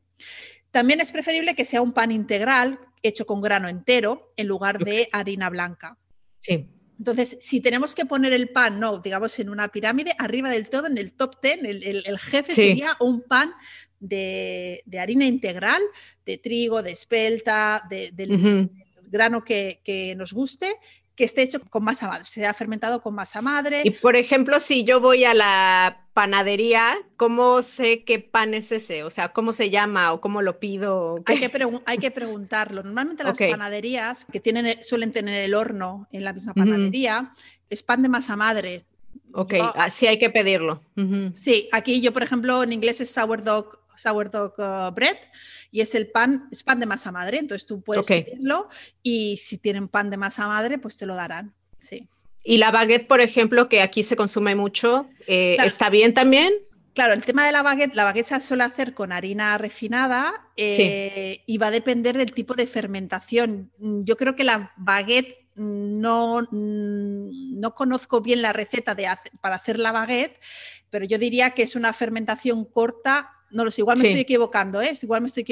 También 0.72 1.01
es 1.01 1.12
preferible 1.12 1.55
que 1.55 1.66
sea 1.66 1.82
un 1.82 1.93
pan 1.93 2.12
integral 2.12 2.80
hecho 3.01 3.26
con 3.26 3.41
grano 3.41 3.68
entero 3.68 4.34
en 4.36 4.47
lugar 4.47 4.78
de 4.78 5.10
harina 5.12 5.49
blanca. 5.49 5.97
Sí. 6.38 6.78
Entonces, 7.00 7.38
si 7.39 7.62
tenemos 7.62 7.95
que 7.95 8.06
poner 8.06 8.34
el 8.34 8.50
pan, 8.50 8.78
no, 8.78 9.00
digamos, 9.00 9.39
en 9.39 9.50
una 9.50 9.70
pirámide, 9.70 10.14
arriba 10.20 10.50
del 10.50 10.70
todo, 10.70 10.86
en 10.88 10.97
el 10.97 11.14
top 11.14 11.39
ten, 11.39 11.66
el, 11.66 12.20
jefe 12.20 12.54
sería 12.54 12.97
un 13.00 13.22
pan 13.22 13.54
de, 14.02 14.84
harina 15.00 15.26
integral, 15.26 15.82
de 16.26 16.38
trigo, 16.38 16.84
de 16.84 16.91
espelta, 16.91 17.84
del, 17.89 18.70
grano 19.06 19.43
que, 19.43 19.82
que, 19.84 20.14
nos 20.16 20.34
guste, 20.34 20.76
que 21.20 21.26
esté 21.26 21.41
hecho 21.41 21.59
con 21.59 21.84
masa 21.84 22.07
madre, 22.07 22.24
sea 22.24 22.53
fermentado 22.53 23.01
con 23.01 23.13
masa 23.13 23.41
madre. 23.41 23.82
Y 23.84 23.89
por 23.89 24.15
ejemplo, 24.15 24.57
si 24.61 24.86
yo 24.86 25.01
voy 25.01 25.26
a 25.26 25.34
la 25.34 26.07
panadería, 26.13 26.95
¿cómo 27.17 27.61
sé 27.61 28.05
qué 28.05 28.20
pan 28.20 28.53
es 28.53 28.72
ese? 28.72 29.03
O 29.03 29.09
sea, 29.09 29.34
¿cómo 29.34 29.51
se 29.51 29.70
llama 29.70 30.13
o 30.13 30.22
cómo 30.22 30.41
lo 30.41 30.59
pido? 30.59 31.22
Hay 31.26 31.41
que, 31.41 31.51
hay 31.86 31.97
que 31.97 32.11
preguntarlo. 32.11 32.84
Normalmente 32.84 33.26
las 33.26 33.38
panaderías 33.38 34.24
que 34.32 34.39
tienen, 34.39 34.82
suelen 34.82 35.11
tener 35.11 35.43
el 35.43 35.55
horno 35.55 36.07
en 36.13 36.24
la 36.24 36.32
misma 36.32 36.53
panadería, 36.53 37.34
es 37.70 37.84
pan 37.84 38.01
de 38.01 38.07
masa 38.07 38.38
madre. 38.38 38.86
Ok, 39.34 39.55
así 39.76 40.07
hay 40.07 40.20
que 40.20 40.30
pedirlo. 40.30 40.82
Sí, 41.36 41.67
aquí 41.74 41.99
yo, 41.99 42.13
por 42.13 42.24
ejemplo, 42.24 42.63
en 42.63 42.72
inglés 42.72 43.01
es 43.01 43.11
sourdough 43.11 43.78
sourdough 44.00 44.58
uh, 44.58 44.91
bread 44.91 45.18
y 45.72 45.82
es 45.82 45.93
el 45.95 46.08
pan, 46.08 46.47
es 46.52 46.64
pan 46.64 46.80
de 46.80 46.86
masa 46.86 47.12
madre, 47.12 47.38
entonces 47.38 47.66
tú 47.66 47.82
puedes 47.82 48.06
pedirlo 48.06 48.70
y 49.04 49.38
si 49.38 49.58
tienen 49.58 49.88
pan 49.88 50.10
de 50.10 50.18
masa 50.18 50.47
madre, 50.47 50.78
pues 50.78 50.97
te 50.97 51.06
lo 51.06 51.16
darán, 51.16 51.54
sí. 51.78 52.08
Y 52.43 52.58
la 52.58 52.72
baguette, 52.72 53.08
por 53.08 53.22
ejemplo, 53.22 53.68
que 53.68 53.82
aquí 53.82 54.04
se 54.04 54.16
consume 54.16 54.56
mucho, 54.56 55.10
eh, 55.28 55.58
¿está 55.64 55.89
bien 55.89 56.14
también? 56.14 56.54
Claro, 56.93 57.14
el 57.14 57.24
tema 57.24 57.45
de 57.45 57.52
la 57.52 57.62
baguette, 57.62 57.93
la 57.93 58.04
baguette 58.04 58.28
se 58.28 58.41
suele 58.41 58.64
hacer 58.64 58.93
con 58.93 59.12
harina 59.12 59.58
refinada 59.58 60.47
eh, 60.58 61.43
y 61.45 61.58
va 61.58 61.68
a 61.68 61.72
depender 61.72 62.18
del 62.18 62.34
tipo 62.34 62.56
de 62.56 62.66
fermentación. 62.66 63.72
Yo 63.80 64.18
creo 64.18 64.36
que 64.36 64.43
la 64.43 64.74
baguette 64.78 65.47
no, 65.56 66.47
no 66.52 67.76
conozco 67.76 68.22
bien 68.22 68.41
la 68.41 68.54
receta 68.54 68.95
de 68.95 69.08
para 69.41 69.56
hacer 69.56 69.78
la 69.78 69.91
baguette, 69.91 70.39
pero 70.89 71.06
yo 71.06 71.18
diría 71.18 71.52
que 71.52 71.64
es 71.64 71.76
una 71.76 71.93
fermentación 71.93 72.66
corta 72.66 73.32
no 73.52 73.66
lo 73.66 73.72
sé, 73.72 73.82
igual 73.82 73.97
me 73.97 74.08
estoy 74.08 74.22
equivocando, 74.22 74.82
¿eh? 74.82 74.93
Igual 75.02 75.22
me 75.22 75.28
estoy, 75.28 75.43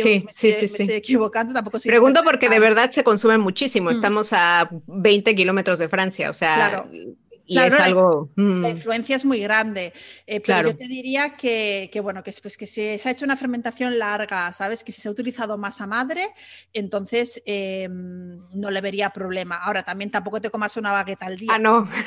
equivocando, 0.90 1.54
tampoco 1.54 1.80
Pregunto 1.80 2.24
porque 2.24 2.50
de 2.50 2.60
verdad 2.60 2.92
se 2.92 3.04
consume 3.04 3.38
muchísimo. 3.38 3.90
Mm. 3.90 3.94
Estamos 3.94 4.34
a 4.34 4.70
20 4.88 5.36
kilómetros 5.36 5.80
de 5.80 5.90
Francia, 5.90 6.30
o 6.30 6.34
sea, 6.34 6.56
claro. 6.56 6.90
y 6.92 7.58
es 7.58 7.80
algo... 7.80 8.30
La 8.36 8.44
mm. 8.44 8.66
influencia 8.66 9.16
es 9.16 9.26
muy 9.26 9.40
grande, 9.40 9.94
eh, 10.28 10.40
pero 10.42 10.70
yo 10.70 10.78
te 10.78 10.88
diría 10.88 11.36
que, 11.36 11.90
bueno, 12.04 12.24
que, 12.24 12.32
pues, 12.42 12.58
que 12.58 12.66
se, 12.66 13.00
ha 13.04 13.12
hecho 13.12 13.26
una 13.26 13.36
fermentación 13.36 13.98
larga, 13.98 14.52
¿sabes? 14.54 14.84
Que 14.84 14.92
si 14.92 15.02
se 15.02 15.08
ha 15.08 15.12
utilizado 15.12 15.58
masa 15.58 15.88
madre, 15.88 16.34
entonces 16.74 17.42
em, 17.46 18.40
no 18.54 18.70
le 18.70 18.82
vería 18.82 19.10
problema. 19.10 19.56
Ahora, 19.56 19.84
también 19.84 20.12
tampoco 20.12 20.40
te 20.40 20.52
comas 20.52 20.78
una 20.78 20.92
bagueta 20.92 21.26
al 21.26 21.38
día. 21.38 21.52
Ah, 21.54 21.60
no. 21.60 21.90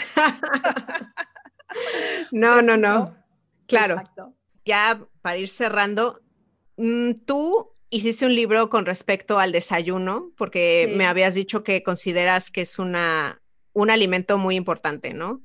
no, 2.33 2.63
no, 2.63 2.77
no. 2.77 3.17
Claro. 3.67 3.95
Exacto 3.95 4.35
ya 4.65 5.01
para 5.23 5.39
ir 5.39 5.49
cerrando, 5.49 6.21
mm, 6.77 7.13
tú 7.27 7.71
hiciste 7.91 8.25
un 8.25 8.35
libro 8.35 8.71
con 8.71 8.87
respecto 8.87 9.39
al 9.39 9.53
desayuno, 9.53 10.31
porque 10.37 10.93
me 10.97 11.07
habías 11.07 11.35
dicho 11.35 11.65
que 11.65 11.83
consideras 11.83 12.51
que 12.51 12.63
es 12.63 12.79
una, 12.79 13.43
un 13.73 13.91
alimento 13.91 14.39
muy 14.39 14.57
importante, 14.57 15.13
¿no? 15.13 15.43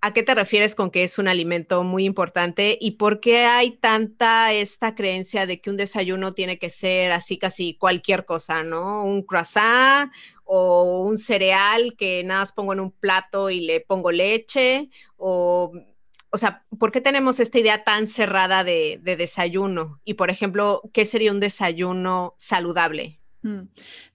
¿A 0.00 0.12
qué 0.12 0.22
te 0.22 0.34
refieres 0.34 0.76
con 0.76 0.92
que 0.92 1.02
es 1.02 1.18
un 1.18 1.26
alimento 1.26 1.82
muy 1.82 2.04
importante 2.04 2.78
y 2.80 2.92
por 2.92 3.18
qué 3.18 3.46
hay 3.46 3.72
tanta 3.72 4.52
esta 4.52 4.94
creencia 4.94 5.44
de 5.44 5.60
que 5.60 5.70
un 5.70 5.76
desayuno 5.76 6.32
tiene 6.32 6.58
que 6.58 6.70
ser 6.70 7.10
así 7.10 7.36
casi 7.36 7.74
cualquier 7.74 8.24
cosa, 8.24 8.62
¿no? 8.62 9.02
Un 9.02 9.22
croissant 9.22 10.12
o 10.44 11.02
un 11.02 11.18
cereal 11.18 11.96
que 11.96 12.22
nada 12.22 12.40
más 12.40 12.52
pongo 12.52 12.74
en 12.74 12.80
un 12.80 12.92
plato 12.92 13.50
y 13.50 13.60
le 13.60 13.80
pongo 13.80 14.12
leche 14.12 14.88
o 15.16 15.72
o 16.30 16.38
sea, 16.38 16.64
¿por 16.78 16.92
qué 16.92 17.00
tenemos 17.00 17.40
esta 17.40 17.58
idea 17.58 17.84
tan 17.84 18.08
cerrada 18.08 18.64
de, 18.64 19.00
desayuno? 19.02 20.00
Y, 20.04 20.14
por 20.14 20.30
ejemplo, 20.30 20.82
¿qué 20.92 21.06
sería 21.06 21.32
un 21.32 21.40
desayuno 21.40 22.34
saludable? 22.38 23.20
Mm. 23.42 23.60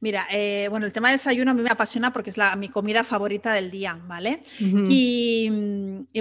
Mira, 0.01 0.27
eh, 0.31 0.67
bueno, 0.69 0.85
el 0.85 0.91
tema 0.91 1.09
del 1.09 1.17
desayuno 1.17 1.51
a 1.51 1.53
mí 1.53 1.61
me 1.61 1.69
apasiona 1.69 2.11
porque 2.11 2.29
es 2.29 2.37
la, 2.37 2.55
mi 2.55 2.67
comida 2.67 3.03
favorita 3.03 3.53
del 3.53 3.71
día, 3.71 3.97
¿vale? 4.05 4.43
y, 4.59 5.49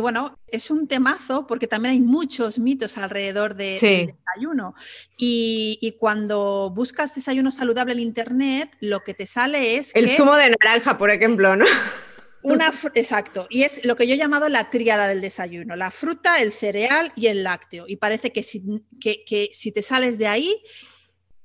bueno, 0.00 0.38
es 0.46 0.70
un 0.70 0.86
temazo 0.86 1.46
porque 1.46 1.66
también 1.66 1.92
hay 1.92 2.00
muchos 2.00 2.58
mitos 2.58 2.96
alrededor 2.96 3.54
de, 3.54 3.78
del 3.78 4.14
desayuno. 4.14 4.74
Y, 5.18 5.78
y, 5.82 5.92
cuando 5.92 6.70
buscas 6.74 7.14
desayuno 7.14 7.50
saludable 7.50 7.92
en 7.92 8.00
Internet, 8.00 8.70
lo 8.80 9.00
que 9.00 9.14
te 9.14 9.26
sale 9.26 9.76
es... 9.76 9.90
El 9.94 10.08
zumo 10.08 10.36
de 10.36 10.50
naranja, 10.50 10.96
por 10.96 11.10
ejemplo, 11.10 11.54
¿no? 11.56 11.66
Una, 12.42 12.72
exacto, 12.94 13.46
y 13.50 13.62
es 13.62 13.84
lo 13.84 13.94
que 13.96 14.06
yo 14.06 14.14
he 14.14 14.18
llamado 14.18 14.48
la 14.48 14.70
tríada 14.70 15.06
del 15.06 15.20
desayuno, 15.20 15.76
la 15.76 15.90
fruta, 15.90 16.40
el 16.40 16.52
cereal 16.52 17.12
y 17.14 17.28
el 17.28 17.44
lácteo. 17.44 17.84
Y 17.86 17.96
parece 17.96 18.32
que 18.32 18.42
si, 18.42 18.62
que, 19.00 19.50
si 19.52 19.72
te 19.72 19.82
sales 19.82 20.18
de 20.18 20.26
ahí, 20.26 20.62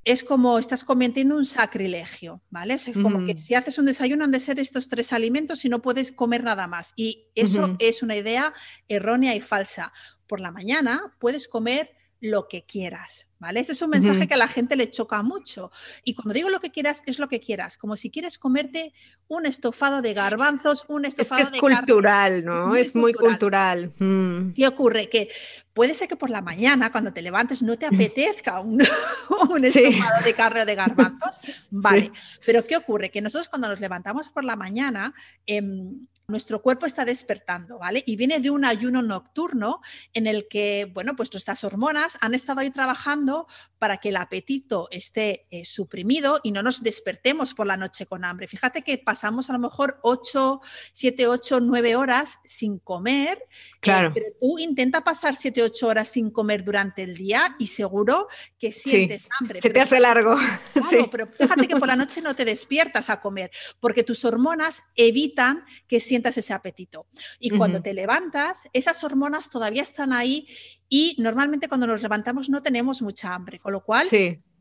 es 0.03 0.23
como 0.23 0.57
estás 0.57 0.83
cometiendo 0.83 1.35
un 1.35 1.45
sacrilegio, 1.45 2.41
¿vale? 2.49 2.75
Es 2.75 2.91
como 2.93 3.25
que 3.25 3.37
si 3.37 3.55
haces 3.55 3.77
un 3.77 3.85
desayuno 3.85 4.23
han 4.23 4.31
de 4.31 4.39
ser 4.39 4.57
estos 4.57 4.87
tres 4.87 5.11
alimentos 5.11 5.65
y 5.65 5.69
no 5.69 5.81
puedes 5.81 6.13
comer 6.13 6.43
nada 6.43 6.65
más. 6.65 6.93
Y 6.95 7.27
eso 7.35 7.75
es 7.79 8.01
una 8.01 8.15
idea 8.15 8.53
errónea 8.87 9.35
y 9.35 9.41
falsa. 9.41 9.91
Por 10.25 10.39
la 10.39 10.51
mañana 10.51 11.13
puedes 11.19 11.49
comer 11.49 11.96
lo 12.19 12.47
que 12.47 12.63
quieras, 12.65 13.29
¿vale? 13.37 13.59
Este 13.59 13.73
es 13.73 13.81
un 13.81 13.91
mensaje 13.91 14.27
que 14.27 14.33
a 14.33 14.37
la 14.37 14.47
gente 14.47 14.75
le 14.75 14.89
choca 14.89 15.21
mucho. 15.21 15.71
Y 16.03 16.15
cuando 16.15 16.33
digo 16.33 16.49
lo 16.49 16.59
que 16.59 16.71
quieras, 16.71 17.03
es 17.05 17.19
lo 17.19 17.27
que 17.27 17.39
quieras. 17.39 17.77
Como 17.77 17.95
si 17.95 18.09
quieres 18.09 18.37
comerte 18.37 18.93
un 19.27 19.45
estofado 19.45 20.01
de 20.01 20.13
garbanzos, 20.13 20.85
un 20.87 21.05
estofado 21.05 21.43
es 21.43 21.51
de 21.51 21.59
cultural, 21.59 22.43
¿no? 22.43 22.75
Es 22.75 22.95
muy, 22.95 23.13
cultural. 23.13 23.93
Mm. 23.99 24.53
¿Qué 24.53 24.67
ocurre? 24.67 25.09
Que 25.09 25.29
puede 25.73 25.93
ser 25.93 26.07
que 26.07 26.15
por 26.15 26.29
la 26.29 26.41
mañana, 26.41 26.91
cuando 26.91 27.13
te 27.13 27.21
levantes, 27.21 27.61
no 27.61 27.77
te 27.77 27.85
apetezca 27.87 28.59
un, 28.59 28.81
estofado 29.63 30.23
de 30.23 30.33
carne 30.33 30.61
o 30.61 30.65
de 30.65 30.75
garbanzos. 30.75 31.39
Vale. 31.69 32.11
Pero 32.45 32.65
¿qué 32.65 32.77
ocurre? 32.77 33.11
Que 33.11 33.21
nosotros 33.21 33.49
cuando 33.49 33.67
nos 33.67 33.79
levantamos 33.79 34.29
por 34.29 34.43
la 34.43 34.55
mañana, 34.55 35.13
em, 35.45 36.07
nuestro 36.29 36.61
cuerpo 36.61 36.85
está 36.85 37.05
despertando, 37.05 37.79
¿vale? 37.79 38.03
Y 38.05 38.17
viene 38.17 38.41
de 38.41 38.49
un 38.49 38.65
ayuno 38.65 39.01
nocturno 39.01 39.79
en 40.13 40.27
el 40.27 40.49
que, 40.49 40.91
bueno, 40.93 41.15
pues 41.15 41.31
nuestras 41.31 41.63
hormonas 41.63 42.17
han 42.19 42.33
estado 42.33 42.59
ahí 42.59 42.69
trabajando 42.69 43.47
para 43.79 43.95
que 43.95 44.09
el 44.09 44.17
apetito 44.17 44.89
esté 44.91 45.47
eh, 45.51 45.63
suprimido 45.63 46.41
y 46.43 46.51
no 46.51 46.63
nos 46.63 46.83
despertemos 46.83 47.53
por 47.53 47.65
la 47.65 47.77
noche 47.77 48.05
con 48.07 48.25
hambre. 48.25 48.49
Fíjate 48.49 48.81
que 48.81 48.97
pasamos 48.97 49.49
a 49.49 49.53
lo 49.53 49.59
mejor 49.59 49.99
8, 50.03 50.59
7, 50.91 51.27
8, 51.27 51.61
9 51.61 51.95
horas 51.95 52.39
sin 52.43 52.79
comer. 52.79 53.37
Eh, 53.37 53.77
claro. 53.79 54.11
pero 54.13 54.25
tú 54.37 54.59
intenta 54.59 55.05
pasar 55.05 55.37
7, 55.37 55.63
8 55.63 55.87
horas 55.87 56.09
sin 56.09 56.29
comer 56.29 56.65
durante 56.65 57.03
el 57.03 57.15
día 57.15 57.55
y 57.57 57.67
seguro 57.67 58.27
que 58.59 58.73
sientes 58.73 59.29
hambre. 59.39 59.61
Se 59.61 59.69
te 59.69 59.79
hace 59.79 59.99
largo. 59.99 60.35
Claro, 60.87 61.09
pero 61.09 61.27
fíjate 61.27 61.67
que 61.67 61.75
por 61.75 61.87
la 61.87 61.95
noche 61.95 62.21
no 62.21 62.35
te 62.35 62.45
despiertas 62.45 63.09
a 63.09 63.19
comer 63.19 63.51
porque 63.79 64.03
tus 64.03 64.23
hormonas 64.25 64.83
evitan 64.95 65.65
que 65.87 65.99
sientas 65.99 66.16
ese 66.25 66.53
apetito. 66.53 67.07
Y 67.39 67.51
cuando 67.51 67.81
te 67.81 67.93
levantas, 67.93 68.67
esas 68.73 69.03
hormonas 69.03 69.49
todavía 69.49 69.81
están 69.81 70.13
ahí 70.13 70.47
y 70.89 71.15
normalmente 71.19 71.67
cuando 71.67 71.87
nos 71.87 72.01
levantamos 72.01 72.49
no 72.49 72.61
tenemos 72.61 73.01
mucha 73.01 73.33
hambre, 73.33 73.59
con 73.59 73.73
lo 73.73 73.83
cual 73.83 74.07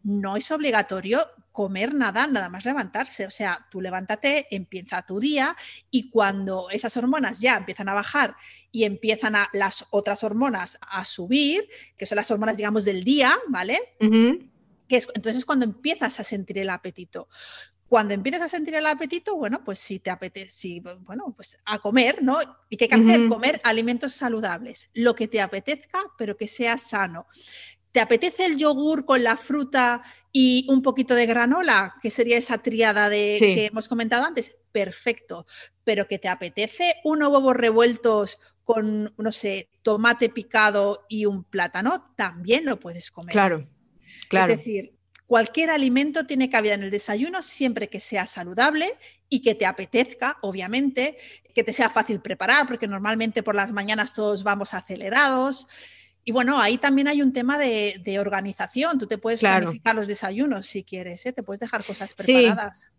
no 0.03 0.37
es 0.37 0.51
obligatorio 0.53 1.21
comer 1.57 1.95
nada, 1.95 2.27
nada 2.27 2.51
más 2.51 2.65
levantarse. 2.65 3.27
O 3.27 3.31
sea, 3.31 3.67
tú 3.71 3.81
levántate, 3.81 4.47
empieza 4.51 5.03
tu 5.03 5.19
día 5.19 5.57
y 5.91 6.11
cuando 6.11 6.69
esas 6.71 6.97
hormonas 6.99 7.41
ya 7.41 7.57
empiezan 7.57 7.89
a 7.89 7.95
bajar 7.95 8.37
y 8.71 8.85
empiezan 8.85 9.35
a, 9.35 9.49
las 9.55 9.87
otras 9.91 10.23
hormonas 10.23 10.79
a 10.83 11.03
subir, 11.05 11.67
que 11.97 12.05
son 12.05 12.17
las 12.17 12.31
hormonas, 12.31 12.59
digamos, 12.59 12.85
del 12.85 13.05
día, 13.05 13.37
¿vale? 13.49 13.79
Que 13.99 14.97
es, 14.97 15.09
entonces 15.15 15.45
cuando 15.45 15.65
empiezas 15.65 16.21
a 16.21 16.25
sentir 16.25 16.59
el 16.59 16.69
apetito. 16.71 17.29
Cuando 17.89 18.15
empiezas 18.15 18.43
a 18.43 18.49
sentir 18.49 18.75
el 18.75 18.87
apetito, 18.87 19.37
bueno, 19.37 19.63
pues 19.65 19.79
si 19.79 20.01
te 20.01 20.11
apetece, 20.11 20.83
bueno, 21.01 21.33
pues 21.37 21.57
a 21.65 21.79
comer, 21.79 22.23
¿no? 22.23 22.39
¿Y 22.69 22.77
qué 22.77 22.85
hay 22.85 22.89
que 22.89 22.95
hacer? 22.97 23.29
Comer 23.29 23.61
alimentos 23.63 24.13
saludables, 24.13 24.91
lo 24.93 25.15
que 25.15 25.29
te 25.29 25.41
apetezca, 25.41 26.01
pero 26.19 26.37
que 26.37 26.49
sea 26.49 26.79
sano. 26.79 27.27
¿Te 27.93 28.01
apetece 28.01 28.45
el 28.45 28.57
yogur 28.57 29.05
con 29.05 29.23
la 29.23 29.37
fruta 29.37 30.03
y 30.33 30.67
un 30.69 30.83
poquito 30.83 31.15
de 31.15 31.27
granola, 31.27 31.95
que 32.03 32.11
sería 32.11 32.37
esa 32.37 32.59
triada 32.59 33.09
de, 33.09 33.37
que 33.39 33.67
hemos 33.67 33.89
comentado 33.89 34.25
antes? 34.25 34.55
Perfecto. 34.73 35.47
Pero 35.85 36.09
que 36.09 36.19
te 36.19 36.29
apetece 36.29 36.97
unos 37.05 37.31
huevos 37.31 37.57
revueltos 37.57 38.39
con, 38.65 39.15
no 39.17 39.33
sé, 39.33 39.71
tomate 39.83 40.29
picado 40.29 41.07
y 41.09 41.25
un 41.25 41.45
plátano, 41.45 42.13
también 42.17 42.65
lo 42.65 42.81
puedes 42.81 43.13
comer. 43.13 43.33
Claro, 43.33 43.69
claro. 44.29 44.53
Es 44.53 44.59
decir, 44.59 44.96
Cualquier 45.27 45.71
alimento 45.71 46.27
tiene 46.27 46.51
cabida 46.51 46.75
en 46.75 46.85
el 46.85 46.91
desayuno 46.91 47.43
siempre 47.43 47.89
que 47.89 48.01
sea 48.01 48.27
saludable 48.27 48.95
y 49.29 49.43
que 49.43 49.55
te 49.55 49.67
apetezca, 49.67 50.39
obviamente, 50.43 51.17
que 51.55 51.65
te 51.65 51.73
sea 51.73 51.91
fácil 51.91 52.21
preparar, 52.21 52.67
porque 52.67 52.87
normalmente 52.87 53.43
por 53.43 53.57
las 53.57 53.73
mañanas 53.73 54.15
todos 54.15 54.45
vamos 54.45 54.73
acelerados. 54.73 55.67
Y 56.25 56.33
bueno, 56.33 56.61
ahí 56.61 56.79
también 56.79 57.09
hay 57.09 57.23
un 57.23 57.33
tema 57.33 57.59
de, 57.59 58.19
organización. 58.21 58.99
Tú 58.99 59.07
te 59.07 59.19
puedes 59.19 59.41
planificar 59.41 59.97
los 59.97 60.07
desayunos 60.07 60.67
si 60.67 60.85
quieres, 60.85 61.27
¿eh? 61.27 61.33
te 61.33 61.43
puedes 61.43 61.61
dejar 61.61 61.85
cosas 61.85 62.15
preparadas. 62.15 62.81
Sí. 62.81 62.96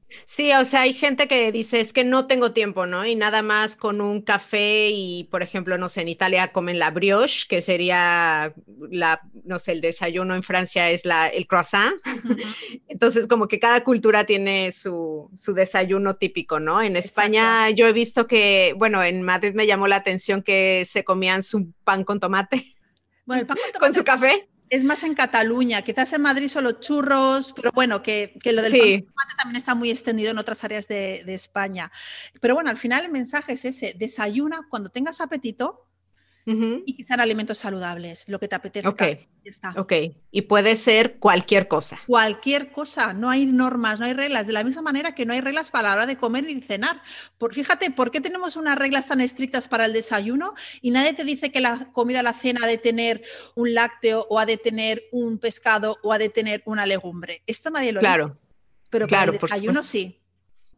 O 0.59 0.65
sea, 0.65 0.81
hay 0.81 0.93
gente 0.93 1.27
que 1.27 1.51
dice 1.51 1.79
es 1.79 1.93
que 1.93 2.03
no 2.03 2.27
tengo 2.27 2.53
tiempo, 2.53 2.85
¿no? 2.85 3.05
Y 3.05 3.15
nada 3.15 3.41
más 3.41 3.75
con 3.75 4.01
un 4.01 4.21
café 4.21 4.89
y, 4.89 5.25
por 5.25 5.43
ejemplo, 5.43 5.77
no 5.77 5.89
sé, 5.89 6.01
en 6.01 6.07
Italia 6.07 6.51
comen 6.51 6.79
la 6.79 6.91
brioche, 6.91 7.45
que 7.47 7.61
sería 7.61 8.53
la, 8.89 9.21
no 9.43 9.59
sé, 9.59 9.73
el 9.73 9.81
desayuno 9.81 10.35
en 10.35 10.43
Francia 10.43 10.89
es 10.89 11.05
la, 11.05 11.27
el 11.27 11.47
croissant. 11.47 11.95
Entonces, 12.87 13.27
como 13.27 13.47
que 13.47 13.59
cada 13.59 13.83
cultura 13.83 14.25
tiene 14.25 14.71
su, 14.71 15.29
su 15.33 15.53
desayuno 15.53 16.15
típico, 16.15 16.59
¿no? 16.59 16.81
En 16.81 16.95
España 16.95 17.69
yo 17.71 17.87
he 17.87 17.93
visto 17.93 18.27
que, 18.27 18.73
bueno, 18.77 19.03
en 19.03 19.21
Madrid 19.23 19.53
me 19.53 19.67
llamó 19.67 19.87
la 19.87 19.97
atención 19.97 20.41
que 20.41 20.85
se 20.85 21.03
comían 21.03 21.43
su 21.43 21.71
pan 21.83 22.03
con 22.03 22.19
tomate. 22.19 22.75
Bueno, 23.25 23.41
el 23.41 23.47
pan 23.47 23.57
con, 23.79 23.93
su 23.93 24.03
café. 24.03 24.47
Es 24.69 24.83
más 24.83 25.03
en 25.03 25.13
Cataluña, 25.13 25.81
quizás 25.81 26.13
en 26.13 26.21
Madrid 26.21 26.49
son 26.49 26.65
los 26.65 26.79
churros, 26.79 27.53
pero 27.55 27.71
bueno, 27.73 28.03
que, 28.03 28.33
lo 28.43 28.61
del 28.61 28.71
pan 28.71 28.81
con 28.81 29.01
tomate 29.01 29.35
también 29.37 29.55
está 29.55 29.75
muy 29.75 29.89
extendido 29.89 30.31
en 30.31 30.37
otras 30.37 30.63
áreas 30.63 30.87
de, 30.87 31.23
de 31.25 31.33
España. 31.33 31.91
Pero 32.41 32.55
bueno, 32.55 32.69
al 32.69 32.77
final 32.77 33.05
el 33.05 33.11
mensaje 33.11 33.53
es 33.53 33.65
ese, 33.65 33.95
desayuna 33.97 34.67
cuando 34.69 34.89
tengas 34.89 35.21
apetito, 35.21 35.86
y 36.47 36.95
que 36.95 37.03
sean 37.03 37.19
alimentos 37.19 37.57
saludables, 37.57 38.23
lo 38.27 38.39
que 38.39 38.47
te 38.47 38.55
apetezca. 38.55 38.89
Ok, 38.89 39.01
está. 39.43 39.73
ok. 39.75 39.93
Y 40.31 40.43
puede 40.43 40.77
ser 40.77 41.17
cualquier 41.19 41.67
cosa. 41.67 41.99
Cualquier 42.07 42.71
cosa, 42.71 43.13
no 43.13 43.29
hay 43.29 43.45
normas, 43.45 43.99
no 43.99 44.05
hay 44.05 44.13
reglas, 44.13 44.47
de 44.47 44.53
la 44.53 44.63
misma 44.63 44.81
manera 44.81 45.13
que 45.13 45.25
no 45.25 45.33
hay 45.33 45.41
reglas 45.41 45.71
para 45.71 45.89
la 45.89 45.95
hora 45.95 46.05
de 46.05 46.15
comer 46.15 46.45
ni 46.45 46.55
de 46.55 46.61
cenar. 46.61 47.01
Por, 47.37 47.53
fíjate, 47.53 47.91
¿por 47.91 48.11
qué 48.11 48.21
tenemos 48.21 48.55
unas 48.55 48.77
reglas 48.77 49.07
tan 49.07 49.19
estrictas 49.19 49.67
para 49.67 49.83
el 49.83 49.91
desayuno 49.91 50.53
y 50.81 50.91
nadie 50.91 51.13
te 51.13 51.25
dice 51.25 51.51
que 51.51 51.59
la 51.59 51.89
comida, 51.91 52.23
la 52.23 52.31
cena 52.31 52.61
ha 52.63 52.67
de 52.67 52.77
tener 52.77 53.23
un 53.55 53.73
lácteo 53.73 54.25
o 54.29 54.39
ha 54.39 54.45
de 54.45 54.55
tener 54.55 55.03
un 55.11 55.39
pescado 55.39 55.97
o 56.01 56.13
ha 56.13 56.17
de 56.17 56.29
tener 56.29 56.63
una 56.65 56.85
legumbre? 56.85 57.43
Esto 57.45 57.71
nadie 57.71 57.91
lo 57.91 57.99
claro. 57.99 58.27
dice. 58.27 58.39
Pero 58.89 59.07
para 59.09 59.25
el 59.25 59.37
desayuno 59.37 59.83
sí. 59.83 60.21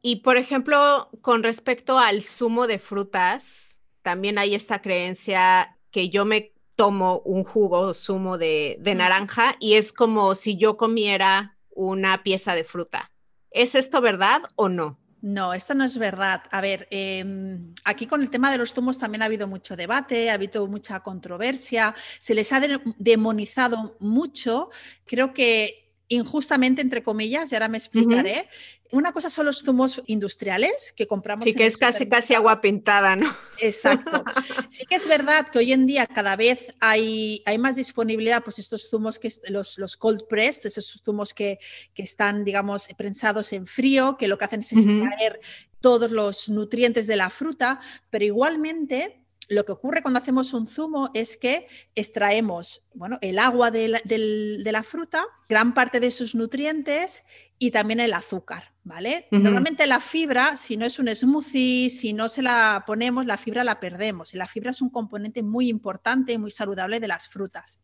Y 0.01 0.17
por 0.17 0.37
ejemplo, 0.37 1.09
con 1.21 1.43
respecto 1.43 1.99
al 1.99 2.23
zumo 2.23 2.65
de 2.65 2.79
frutas, 2.79 3.68
también 4.09 4.39
hay 4.39 4.55
esta 4.55 4.81
creencia 4.81 5.77
que 5.91 6.09
yo 6.09 6.25
me 6.25 6.51
tomo 6.75 7.19
un 7.25 7.43
jugo 7.43 7.93
zumo 7.93 8.39
de, 8.39 8.79
naranja 8.95 9.55
y 9.59 9.75
es 9.75 9.93
como 9.93 10.33
si 10.33 10.57
yo 10.57 10.77
comiera 10.77 11.55
una 11.69 12.23
pieza 12.23 12.55
de 12.55 12.63
fruta. 12.63 13.11
¿Es 13.51 13.75
esto 13.75 14.01
verdad 14.01 14.41
o 14.55 14.67
no? 14.67 14.97
No, 15.21 15.53
esto 15.53 15.75
no 15.75 15.83
es 15.83 15.99
verdad. 15.99 16.41
A 16.49 16.59
ver, 16.59 16.87
em, 16.89 17.75
aquí 17.85 18.07
con 18.07 18.23
el 18.23 18.31
tema 18.31 18.51
de 18.51 18.57
los 18.57 18.73
zumos 18.73 18.97
también 18.97 19.21
ha 19.21 19.25
habido 19.25 19.47
mucho 19.47 19.75
debate, 19.75 20.31
ha 20.31 20.33
habido 20.33 20.65
mucha 20.65 21.01
controversia, 21.01 21.93
se 22.17 22.33
les 22.33 22.51
ha 22.51 22.59
demonizado 22.97 23.95
mucho. 23.99 24.71
Creo 25.05 25.35
que 25.35 25.88
injustamente, 26.09 26.81
entre 26.81 27.03
comillas, 27.03 27.51
y 27.51 27.55
ahora 27.55 27.69
me 27.69 27.77
explicaré. 27.77 28.49
Una 28.91 29.13
cosa 29.13 29.29
son 29.29 29.45
los 29.45 29.61
zumos 29.63 30.01
industriales 30.07 30.93
que 30.97 31.05
compramos. 31.05 31.45
Sí, 31.45 31.53
que 31.53 31.67
es 31.67 31.77
casi, 31.77 32.09
casi 32.09 32.33
agua 32.33 32.59
pintada, 32.59 33.15
¿no? 33.15 33.35
Exacto. 33.59 34.23
Sí 34.67 34.85
que 34.85 34.95
es 34.95 35.07
verdad 35.07 35.47
que 35.47 35.59
hoy 35.59 35.71
en 35.71 35.85
día 35.85 36.07
cada 36.07 36.35
vez 36.35 36.73
hay, 36.79 37.43
hay 37.45 37.59
más 37.59 37.75
disponibilidad, 37.75 38.43
pues 38.43 38.57
estos 38.57 38.89
zumos, 38.89 39.19
que 39.19 39.31
los, 39.49 39.77
los 39.77 39.95
cold 39.95 40.27
pressed, 40.27 40.65
esos 40.65 41.01
zumos 41.05 41.35
que, 41.35 41.59
que, 41.93 42.01
están, 42.01 42.43
digamos, 42.43 42.87
prensados 42.97 43.53
en 43.53 43.67
frío, 43.67 44.17
que 44.17 44.27
lo 44.27 44.39
que 44.39 44.45
hacen 44.45 44.61
es 44.61 44.73
extraer 44.73 45.39
todos 45.79 46.11
los 46.11 46.49
nutrientes 46.49 47.05
de 47.05 47.15
la 47.15 47.29
fruta, 47.29 47.79
pero 48.09 48.25
igualmente 48.25 49.18
lo 49.49 49.65
que 49.65 49.71
ocurre 49.71 50.01
cuando 50.01 50.19
hacemos 50.19 50.53
un 50.53 50.67
zumo 50.67 51.09
es 51.13 51.35
que 51.35 51.67
extraemos 51.95 52.83
bueno, 52.93 53.17
el 53.21 53.39
agua 53.39 53.71
de 53.71 53.87
la, 53.89 54.83
fruta, 54.83 55.25
gran 55.49 55.73
parte 55.73 55.99
de 55.99 56.11
sus 56.11 56.35
nutrientes 56.35 57.23
y 57.57 57.71
también 57.71 57.99
el 57.99 58.13
azúcar. 58.13 58.73
¿Vale? 58.83 59.27
Normalmente 59.29 59.85
la 59.85 59.99
fibra, 59.99 60.55
si 60.55 60.75
no 60.75 60.83
es 60.83 60.97
un 60.97 61.13
smoothie, 61.13 61.91
si 61.91 62.13
no 62.13 62.27
se 62.27 62.41
la 62.41 62.83
ponemos, 62.87 63.23
la 63.27 63.37
fibra 63.37 63.63
la 63.63 63.79
perdemos. 63.79 64.33
Y 64.33 64.37
la 64.37 64.47
fibra 64.47 64.71
es 64.71 64.81
un 64.81 64.89
componente 64.89 65.43
muy 65.43 65.69
importante 65.69 66.33
y 66.33 66.39
muy 66.39 66.49
saludable 66.49 66.99
de 66.99 67.07
las 67.07 67.27
frutas. 67.27 67.79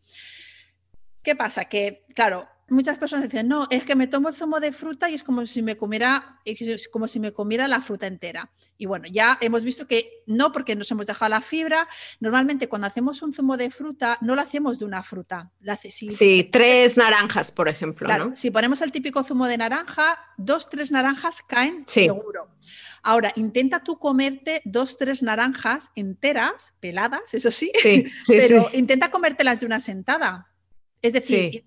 ¿Qué 1.21 1.35
pasa? 1.35 1.65
Que, 1.65 2.05
claro, 2.15 2.47
muchas 2.67 2.97
personas 2.97 3.29
dicen, 3.29 3.47
no, 3.47 3.67
es 3.69 3.83
que 3.83 3.95
me 3.95 4.07
tomo 4.07 4.29
el 4.29 4.35
zumo 4.35 4.59
de 4.59 4.71
fruta 4.71 5.09
y 5.09 5.13
es 5.13 5.23
como 5.23 5.45
si 5.45 5.61
me 5.61 5.77
comiera, 5.77 6.39
es 6.45 6.87
como 6.87 7.07
si 7.07 7.19
me 7.19 7.31
comiera 7.31 7.67
la 7.67 7.81
fruta 7.81 8.07
entera. 8.07 8.51
Y 8.77 8.85
bueno, 8.85 9.05
ya 9.11 9.37
hemos 9.41 9.63
visto 9.63 9.87
que 9.87 10.23
no, 10.25 10.51
porque 10.51 10.75
nos 10.75 10.89
hemos 10.91 11.07
dejado 11.07 11.29
la 11.29 11.41
fibra. 11.41 11.87
Normalmente 12.19 12.67
cuando 12.67 12.87
hacemos 12.87 13.21
un 13.21 13.33
zumo 13.33 13.57
de 13.57 13.69
fruta, 13.69 14.17
no 14.21 14.35
lo 14.35 14.41
hacemos 14.41 14.79
de 14.79 14.85
una 14.85 15.03
fruta. 15.03 15.51
sí, 16.11 16.49
tres 16.51 16.97
naranjas, 16.97 17.51
por 17.51 17.67
ejemplo. 17.67 18.07
si 18.35 18.51
ponemos 18.51 18.81
el 18.81 18.91
típico 18.91 19.23
zumo 19.23 19.45
de 19.45 19.57
naranja, 19.57 20.19
dos, 20.37 20.69
tres 20.69 20.91
naranjas 20.91 21.43
caen 21.43 21.83
seguro. 21.85 22.49
Ahora, 23.03 23.31
intenta 23.35 23.83
tú 23.83 23.99
comerte 23.99 24.63
dos, 24.65 24.97
tres 24.97 25.21
naranjas 25.21 25.91
enteras, 25.95 26.73
peladas, 26.79 27.35
eso 27.35 27.51
sí, 27.51 27.71
pero 28.27 28.67
intenta 28.73 29.11
comértelas 29.11 29.59
de 29.59 29.67
una 29.67 29.79
sentada. 29.79 30.47
Es 31.03 31.13
decir, 31.13 31.65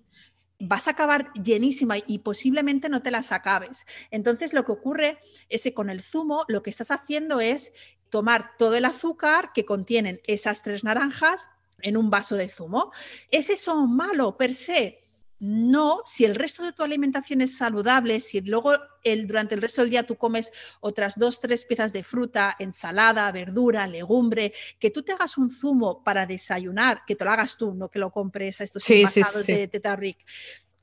vas 0.59 0.87
a 0.87 0.91
acabar 0.91 1.31
llenísima 1.33 1.95
y 2.05 2.19
posiblemente 2.19 2.89
no 2.89 3.01
te 3.01 3.11
las 3.11 3.31
acabes. 3.31 3.85
Entonces 4.11 4.53
lo 4.53 4.65
que 4.65 4.73
ocurre 4.73 5.17
es 5.47 5.63
que 5.63 5.73
con 5.73 5.89
el 5.89 6.01
zumo 6.01 6.45
lo 6.47 6.61
que 6.61 6.69
estás 6.69 6.91
haciendo 6.91 7.39
es 7.39 7.73
tomar 8.09 8.51
todo 8.57 8.75
el 8.75 8.85
azúcar 8.85 9.51
que 9.53 9.65
contienen 9.65 10.19
esas 10.25 10.61
tres 10.61 10.83
naranjas 10.83 11.47
en 11.81 11.97
un 11.97 12.09
vaso 12.09 12.35
de 12.35 12.49
zumo. 12.49 12.91
¿Es 13.31 13.49
eso 13.49 13.75
malo 13.87 14.37
per 14.37 14.53
se? 14.53 15.01
No, 15.39 16.01
si 16.05 16.25
el 16.25 16.35
resto 16.35 16.63
de 16.63 16.73
tu 16.73 16.83
alimentación 16.83 17.39
es 17.39 17.55
saludable, 17.55 18.19
si 18.19 18.41
luego 18.41 18.73
el, 19.03 19.25
durante 19.25 19.55
el 19.55 19.61
resto 19.61 19.81
del 19.81 19.89
día 19.89 20.03
tú 20.03 20.15
comes 20.15 20.51
otras 20.81 21.17
dos, 21.17 21.39
tres 21.39 21.63
piezas 21.63 21.93
de 21.93 22.03
fruta, 22.03 22.57
ensalada, 22.59 23.31
verdura, 23.31 23.87
legumbre, 23.87 24.53
que 24.79 24.89
tú 24.89 25.01
te 25.01 25.13
hagas 25.13 25.37
un 25.37 25.49
zumo 25.49 26.03
para 26.03 26.25
desayunar, 26.25 27.03
que 27.07 27.15
te 27.15 27.23
lo 27.23 27.31
hagas 27.31 27.55
tú, 27.55 27.73
no 27.73 27.89
que 27.89 27.99
lo 27.99 28.11
compres 28.11 28.59
a 28.59 28.65
estos 28.65 28.83
sí, 28.83 29.05
de 29.47 29.67
Teta 29.69 29.95
Rick, 29.95 30.25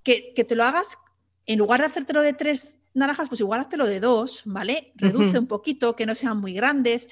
que, 0.02 0.32
que 0.34 0.44
te 0.44 0.56
lo 0.56 0.64
hagas, 0.64 0.96
en 1.44 1.58
lugar 1.58 1.80
de 1.80 1.86
hacértelo 1.86 2.22
de 2.22 2.32
tres 2.32 2.78
naranjas, 2.94 3.28
pues 3.28 3.40
igual 3.40 3.60
háztelo 3.60 3.86
de 3.86 4.00
dos, 4.00 4.42
¿vale? 4.46 4.92
Reduce 4.96 5.38
un 5.38 5.46
poquito, 5.46 5.94
que 5.94 6.06
no 6.06 6.14
sean 6.14 6.38
muy 6.38 6.54
grandes. 6.54 7.08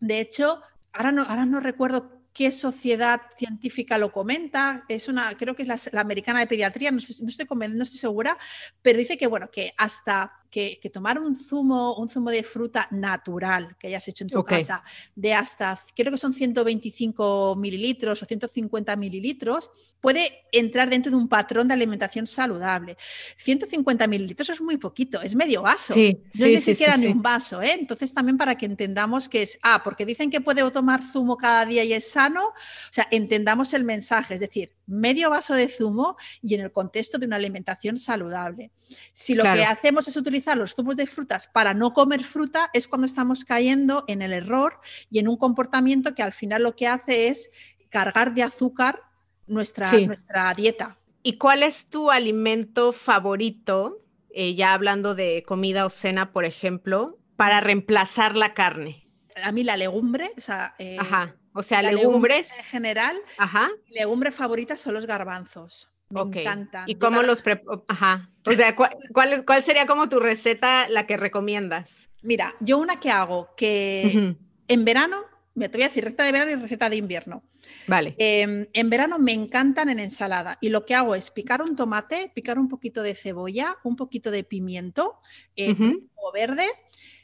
De 0.00 0.20
hecho, 0.20 0.60
ahora 0.92 1.12
no, 1.12 1.22
ahora 1.22 1.46
no 1.46 1.60
recuerdo 1.60 2.21
qué 2.32 2.50
sociedad 2.50 3.20
científica 3.36 3.98
lo 3.98 4.12
comenta, 4.12 4.84
es 4.88 5.08
una, 5.08 5.36
creo 5.36 5.54
que 5.54 5.62
es 5.62 5.92
la, 5.92 6.00
americana 6.00 6.40
de 6.40 6.46
pediatría, 6.46 6.90
no, 6.90 6.98
estoy, 6.98 7.16
no, 7.22 7.28
estoy, 7.28 7.46
no 7.68 7.82
estoy 7.82 7.98
segura, 7.98 8.38
pero 8.80 8.98
dice 8.98 9.18
que, 9.18 9.26
bueno, 9.26 9.50
que 9.50 9.72
hasta 9.76 10.41
que, 10.52 10.90
tomar 10.92 11.18
un 11.18 11.34
zumo, 11.34 11.94
un 11.96 12.10
zumo 12.10 12.30
de 12.30 12.42
fruta 12.42 12.86
natural 12.90 13.74
que 13.78 13.86
hayas 13.86 14.06
hecho 14.06 14.24
en 14.24 14.30
tu 14.30 14.44
casa, 14.44 14.84
de 15.16 15.32
hasta, 15.32 15.80
creo 15.96 16.12
que 16.12 16.18
son 16.18 16.34
125 16.34 17.56
mililitros 17.56 18.22
o 18.22 18.26
150 18.26 18.94
mililitros, 18.96 19.70
puede 20.02 20.44
entrar 20.52 20.90
dentro 20.90 21.10
de 21.10 21.16
un 21.16 21.26
patrón 21.26 21.68
de 21.68 21.74
alimentación 21.74 22.26
saludable. 22.26 22.98
150 23.38 24.06
mililitros 24.06 24.50
es 24.50 24.60
muy 24.60 24.76
poquito, 24.76 25.22
es 25.22 25.34
medio 25.34 25.62
vaso. 25.62 25.94
no 25.96 26.02
es 26.02 26.52
ni 26.52 26.60
siquiera 26.60 26.98
ni 26.98 27.06
un 27.06 27.22
vaso, 27.22 27.62
¿eh? 27.62 27.72
Entonces 27.80 28.12
también 28.12 28.36
para 28.36 28.56
que 28.56 28.66
entendamos 28.66 29.30
que 29.30 29.40
es, 29.42 29.58
ah, 29.62 29.80
porque 29.82 30.04
dicen 30.04 30.30
que 30.30 30.42
puedo 30.42 30.70
tomar 30.70 31.02
zumo 31.02 31.38
cada 31.38 31.64
día 31.64 31.82
y 31.82 31.94
es 31.94 32.10
sano, 32.10 32.44
o 32.44 32.52
sea, 32.90 33.08
entendamos 33.10 33.72
el 33.72 33.84
mensaje, 33.84 34.34
es 34.34 34.40
decir, 34.40 34.72
medio 34.86 35.30
vaso 35.30 35.54
de 35.54 35.68
zumo 35.68 36.16
y 36.40 36.54
en 36.54 36.60
el 36.60 36.72
contexto 36.72 37.18
de 37.18 37.26
una 37.26 37.36
alimentación 37.36 37.98
saludable. 37.98 38.72
Si 39.12 39.34
lo 39.34 39.44
que 39.44 39.64
hacemos 39.64 40.08
es 40.08 40.16
utilizar 40.16 40.56
los 40.56 40.74
zumos 40.74 40.96
de 40.96 41.06
frutas 41.06 41.48
para 41.48 41.74
no 41.74 41.92
comer 41.92 42.22
fruta, 42.22 42.70
es 42.72 42.88
cuando 42.88 43.06
estamos 43.06 43.44
cayendo 43.44 44.04
en 44.08 44.22
el 44.22 44.32
error 44.32 44.80
y 45.10 45.18
en 45.18 45.28
un 45.28 45.36
comportamiento 45.36 46.14
que 46.14 46.22
al 46.22 46.32
final 46.32 46.62
lo 46.62 46.76
que 46.76 46.86
hace 46.86 47.28
es 47.28 47.50
cargar 47.88 48.34
de 48.34 48.42
azúcar 48.42 49.02
nuestra, 49.46 49.92
nuestra 50.00 50.52
dieta. 50.54 50.98
¿Y 51.22 51.38
cuál 51.38 51.62
es 51.62 51.86
tu 51.86 52.10
alimento 52.10 52.92
favorito, 52.92 54.04
eh, 54.30 54.54
ya 54.54 54.74
hablando 54.74 55.14
de 55.14 55.44
comida 55.46 55.86
o 55.86 55.90
cena, 55.90 56.32
por 56.32 56.44
ejemplo, 56.44 57.18
para 57.36 57.60
reemplazar 57.60 58.36
la 58.36 58.54
carne? 58.54 59.08
A 59.42 59.52
mí 59.52 59.62
la 59.62 59.76
legumbre, 59.76 60.32
o 60.36 60.40
sea, 60.40 60.74
eh, 60.78 60.96
Ajá 60.98 61.36
o 61.52 61.62
sea, 61.62 61.82
legumbres. 61.82 62.50
en 62.56 62.64
general, 62.64 63.16
Ajá. 63.38 63.70
legumbre 63.90 64.32
favorita 64.32 64.76
son 64.76 64.94
los 64.94 65.06
garbanzos. 65.06 65.90
Me 66.10 66.20
encantan. 66.20 66.88
¿Y 66.88 66.96
cómo 66.96 67.22
los 67.22 67.42
Ajá. 67.88 68.30
O 68.44 68.52
sea, 68.52 68.76
¿cuál, 68.76 68.96
cuál, 69.46 69.62
sería 69.62 69.86
como 69.86 70.08
tu 70.08 70.20
receta, 70.20 70.88
la 70.88 71.06
que 71.06 71.16
recomiendas? 71.16 72.10
Mira, 72.22 72.54
yo 72.60 72.78
una 72.78 73.00
que 73.00 73.10
hago, 73.10 73.54
que 73.56 74.36
en 74.68 74.84
verano, 74.84 75.24
me 75.54 75.68
te 75.68 75.78
voy 75.78 75.84
a 75.84 75.88
decir 75.88 76.04
receta 76.04 76.24
de 76.24 76.32
verano 76.32 76.52
y 76.52 76.54
receta 76.56 76.88
de 76.88 76.96
invierno. 76.96 77.42
Vale. 77.86 78.14
Em, 78.18 78.66
en 78.72 78.90
verano 78.90 79.18
me 79.18 79.32
encantan 79.32 79.88
en 79.88 79.98
ensalada 79.98 80.58
y 80.60 80.68
lo 80.68 80.84
que 80.84 80.94
hago 80.94 81.14
es 81.14 81.30
picar 81.30 81.62
un 81.62 81.76
tomate, 81.76 82.30
picar 82.34 82.58
un 82.58 82.68
poquito 82.68 83.02
de 83.02 83.14
cebolla, 83.14 83.78
un 83.82 83.96
poquito 83.96 84.30
de 84.30 84.44
pimiento 84.44 85.20
eh, 85.56 85.74
o 86.14 86.32
verde 86.32 86.66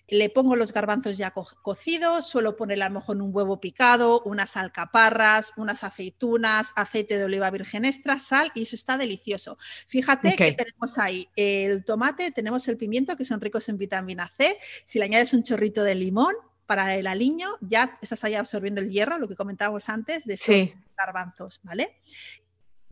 le 0.08 0.30
pongo 0.30 0.56
los 0.56 0.72
garbanzos 0.72 1.18
ya 1.18 1.32
cocidos, 1.32 2.26
suelo 2.26 2.56
poner 2.56 2.82
a 2.82 2.88
lo 2.88 2.96
mejor 2.96 3.20
un 3.20 3.34
huevo 3.34 3.60
picado, 3.60 4.22
unas 4.22 4.56
alcaparras, 4.56 5.52
unas 5.56 5.84
aceitunas, 5.84 6.72
aceite 6.76 7.18
de 7.18 7.24
oliva 7.24 7.50
virgen 7.50 7.84
extra, 7.84 8.18
sal 8.18 8.50
y 8.54 8.62
eso 8.62 8.74
está 8.74 8.96
delicioso. 8.96 9.58
Fíjate 9.86 10.34
que 10.34 10.52
tenemos 10.52 10.98
ahí 10.98 11.28
el 11.36 11.84
tomate, 11.84 12.30
tenemos 12.32 12.66
el 12.68 12.76
pimiento 12.76 13.16
que 13.16 13.24
son 13.24 13.40
ricos 13.40 13.68
en 13.68 13.76
vitamina 13.76 14.32
C. 14.36 14.58
Si 14.84 14.98
le 14.98 15.04
añades 15.04 15.34
un 15.34 15.42
chorrito 15.42 15.84
de 15.84 15.94
limón, 15.94 16.34
para 16.68 16.94
el 16.96 17.06
aliño, 17.06 17.56
ya 17.62 17.98
estás 18.02 18.24
ahí 18.24 18.34
absorbiendo 18.34 18.82
el 18.82 18.90
hierro, 18.90 19.18
lo 19.18 19.26
que 19.26 19.34
comentábamos 19.34 19.88
antes, 19.88 20.26
de 20.26 20.34
esos 20.34 20.68
garbanzos, 20.98 21.60
¿vale? 21.62 21.96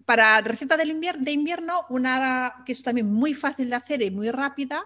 Para 0.06 0.40
receta 0.40 0.78
de 0.78 1.30
invierno, 1.30 1.84
una 1.90 2.62
que 2.64 2.72
es 2.72 2.82
también 2.82 3.12
muy 3.12 3.34
fácil 3.34 3.68
de 3.68 3.76
hacer 3.76 4.00
y 4.00 4.10
muy 4.10 4.30
rápida, 4.30 4.82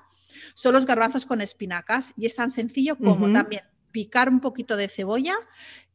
son 0.54 0.74
los 0.74 0.86
garbanzos 0.86 1.26
con 1.26 1.40
espinacas 1.40 2.12
y 2.16 2.26
es 2.26 2.36
tan 2.36 2.50
sencillo 2.50 2.96
como 2.96 3.32
también 3.32 3.62
picar 3.92 4.28
un 4.28 4.40
poquito 4.40 4.76
de 4.76 4.88
cebolla, 4.88 5.34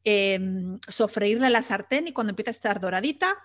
eh, 0.03 0.39
sofreírla 0.87 1.47
en 1.47 1.53
la 1.53 1.61
sartén 1.61 2.07
y 2.07 2.13
cuando 2.13 2.31
empieza 2.31 2.51
a 2.51 2.53
estar 2.53 2.79
doradita, 2.79 3.37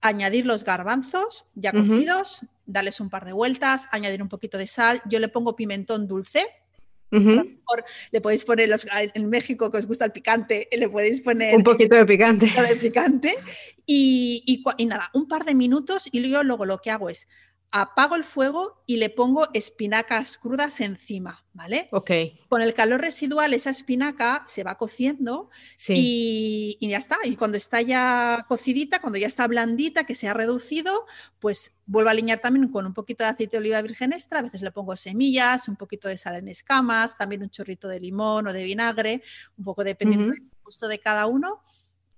añadir 0.00 0.46
los 0.46 0.64
garbanzos 0.64 1.46
ya 1.54 1.72
cocidos, 1.72 2.40
darles 2.66 3.00
un 3.00 3.10
par 3.10 3.24
de 3.24 3.32
vueltas, 3.32 3.88
añadir 3.90 4.22
un 4.22 4.28
poquito 4.28 4.58
de 4.58 4.66
sal. 4.66 5.02
Yo 5.08 5.18
le 5.18 5.28
pongo 5.28 5.56
pimentón 5.56 6.06
dulce. 6.06 6.46
le 7.10 8.20
podéis 8.20 8.44
poner 8.44 8.68
los, 8.68 8.84
en 8.92 9.30
México 9.30 9.70
que 9.70 9.78
os 9.78 9.86
gusta 9.86 10.04
el 10.04 10.12
picante, 10.12 10.68
le 10.70 10.88
podéis 10.88 11.20
poner 11.22 11.56
un 11.56 11.64
poquito 11.64 11.96
de 11.96 12.04
picante. 12.04 12.46
De 12.46 12.76
picante 12.76 13.34
y, 13.86 14.42
y, 14.76 14.86
nada, 14.86 15.10
un 15.14 15.26
par 15.26 15.44
de 15.44 15.54
minutos 15.54 16.08
y 16.12 16.28
yo 16.28 16.44
luego 16.44 16.66
lo 16.66 16.78
que 16.78 16.90
hago 16.90 17.08
es 17.08 17.26
apago 17.70 18.16
el 18.16 18.24
fuego 18.24 18.82
y 18.86 18.96
le 18.96 19.10
pongo 19.10 19.46
espinacas 19.52 20.38
crudas 20.38 20.80
encima, 20.80 21.44
¿vale? 21.52 21.88
Ok. 21.92 22.10
Con 22.48 22.62
el 22.62 22.72
calor 22.72 23.00
residual 23.00 23.52
esa 23.52 23.70
espinaca 23.70 24.42
se 24.46 24.64
va 24.64 24.78
cociendo 24.78 25.50
y, 25.86 26.78
ya 26.80 26.96
está. 26.96 27.18
Y 27.24 27.36
cuando 27.36 27.58
está 27.58 27.82
ya 27.82 28.46
cocidita, 28.48 29.00
cuando 29.00 29.18
ya 29.18 29.26
está 29.26 29.46
blandita, 29.46 30.04
que 30.04 30.14
se 30.14 30.28
ha 30.28 30.34
reducido, 30.34 31.06
pues 31.38 31.74
vuelvo 31.84 32.08
a 32.08 32.12
alinear 32.12 32.40
también 32.40 32.68
con 32.68 32.86
un 32.86 32.94
poquito 32.94 33.24
de 33.24 33.30
aceite 33.30 33.56
de 33.56 33.58
oliva 33.58 33.82
virgen 33.82 34.12
extra. 34.14 34.38
A 34.38 34.42
veces 34.42 34.62
le 34.62 34.70
pongo 34.70 34.96
semillas, 34.96 35.68
un 35.68 35.76
poquito 35.76 36.08
de 36.08 36.16
sal 36.16 36.36
en 36.36 36.48
escamas, 36.48 37.18
también 37.18 37.42
un 37.42 37.50
chorrito 37.50 37.86
de 37.88 38.00
limón 38.00 38.46
o 38.46 38.52
de 38.52 38.62
vinagre, 38.62 39.22
un 39.58 39.64
poco 39.64 39.84
dependiendo 39.84 40.32
del 40.32 40.42
gusto 40.62 40.88
de 40.88 40.98
cada 40.98 41.26
uno. 41.26 41.62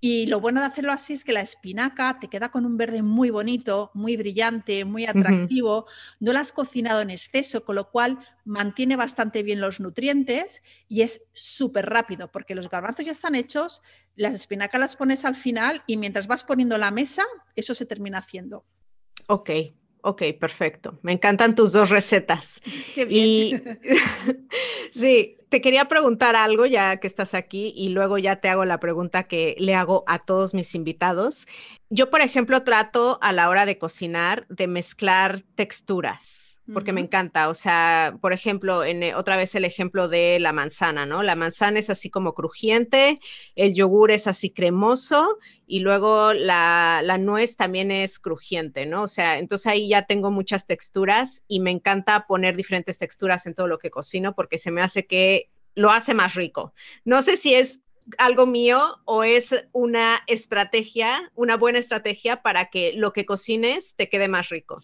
Y 0.03 0.25
lo 0.25 0.39
bueno 0.39 0.59
de 0.59 0.65
hacerlo 0.65 0.91
así 0.91 1.13
es 1.13 1.23
que 1.23 1.31
la 1.31 1.41
espinaca 1.41 2.17
te 2.19 2.27
queda 2.27 2.49
con 2.49 2.65
un 2.65 2.75
verde 2.75 3.03
muy 3.03 3.29
bonito, 3.29 3.91
muy 3.93 4.17
brillante, 4.17 4.83
muy 4.83 5.05
atractivo. 5.05 5.85
No 6.19 6.33
la 6.33 6.39
has 6.39 6.51
cocinado 6.51 7.01
en 7.01 7.11
exceso, 7.11 7.63
con 7.63 7.75
lo 7.75 7.91
cual 7.91 8.17
mantiene 8.43 8.95
bastante 8.95 9.43
bien 9.43 9.61
los 9.61 9.79
nutrientes 9.79 10.63
y 10.87 11.03
es 11.03 11.21
súper 11.33 11.85
rápido 11.85 12.31
porque 12.31 12.55
los 12.55 12.67
garbanzos 12.67 13.05
ya 13.05 13.11
están 13.11 13.35
hechos, 13.35 13.83
las 14.15 14.33
espinacas 14.33 14.81
las 14.81 14.95
pones 14.95 15.23
al 15.23 15.35
final 15.35 15.83
y 15.85 15.97
mientras 15.97 16.25
vas 16.25 16.43
poniendo 16.43 16.79
la 16.79 16.89
mesa, 16.89 17.23
eso 17.55 17.75
se 17.75 17.85
termina 17.85 18.17
haciendo. 18.17 18.65
Ok, 19.27 19.51
Ok, 20.03 20.23
perfecto. 20.39 20.99
Me 21.03 21.13
encantan 21.13 21.53
tus 21.53 21.71
dos 21.71 21.89
recetas. 21.89 22.59
Qué 22.95 23.05
bien. 23.05 23.79
sí, 24.91 25.37
te 25.49 25.61
quería 25.61 25.87
preguntar 25.87 26.35
algo 26.35 26.65
ya 26.65 26.97
que 26.97 27.07
estás 27.07 27.33
aquí 27.33 27.73
y 27.75 27.89
luego 27.89 28.17
ya 28.17 28.37
te 28.37 28.49
hago 28.49 28.65
la 28.65 28.79
pregunta 28.79 29.23
que 29.23 29.55
le 29.59 29.75
hago 29.75 30.03
a 30.07 30.19
todos 30.19 30.53
mis 30.53 30.75
invitados. 30.75 31.47
Yo, 31.89 32.09
por 32.09 32.21
ejemplo, 32.21 32.63
trato 32.63 33.19
a 33.21 33.33
la 33.33 33.49
hora 33.49 33.65
de 33.65 33.77
cocinar 33.77 34.45
de 34.47 34.67
mezclar 34.67 35.41
texturas 35.55 36.50
porque 36.73 36.93
me 36.93 37.01
encanta. 37.01 37.49
O 37.49 37.53
sea, 37.53 38.17
por 38.21 38.33
ejemplo, 38.33 38.83
en, 38.83 39.03
eh, 39.03 39.15
otra 39.15 39.37
vez 39.37 39.55
el 39.55 39.65
ejemplo 39.65 40.07
de 40.07 40.39
la 40.39 40.53
manzana, 40.53 41.05
¿no? 41.05 41.23
La 41.23 41.35
manzana 41.35 41.79
es 41.79 41.89
así 41.89 42.09
como 42.09 42.33
crujiente, 42.33 43.19
el 43.55 43.73
yogur 43.73 44.11
es 44.11 44.27
así 44.27 44.51
cremoso 44.51 45.37
y 45.67 45.79
luego 45.79 46.33
la, 46.33 47.01
la 47.03 47.17
nuez 47.17 47.55
también 47.55 47.91
es 47.91 48.19
crujiente, 48.19 48.85
¿no? 48.85 49.03
O 49.03 49.07
sea, 49.07 49.39
entonces 49.39 49.67
ahí 49.67 49.89
ya 49.89 50.03
tengo 50.03 50.31
muchas 50.31 50.67
texturas 50.67 51.43
y 51.47 51.59
me 51.59 51.71
encanta 51.71 52.25
poner 52.27 52.55
diferentes 52.55 52.97
texturas 52.97 53.45
en 53.45 53.55
todo 53.55 53.67
lo 53.67 53.79
que 53.79 53.91
cocino 53.91 54.35
porque 54.35 54.57
se 54.57 54.71
me 54.71 54.81
hace 54.81 55.05
que 55.05 55.49
lo 55.75 55.91
hace 55.91 56.13
más 56.13 56.35
rico. 56.35 56.73
No 57.05 57.21
sé 57.21 57.37
si 57.37 57.53
es 57.53 57.81
algo 58.17 58.45
mío 58.45 58.97
o 59.05 59.23
es 59.23 59.49
una 59.71 60.21
estrategia, 60.27 61.31
una 61.35 61.55
buena 61.57 61.79
estrategia 61.79 62.41
para 62.41 62.69
que 62.69 62.93
lo 62.93 63.13
que 63.13 63.25
cocines 63.25 63.95
te 63.95 64.09
quede 64.09 64.27
más 64.27 64.49
rico. 64.49 64.81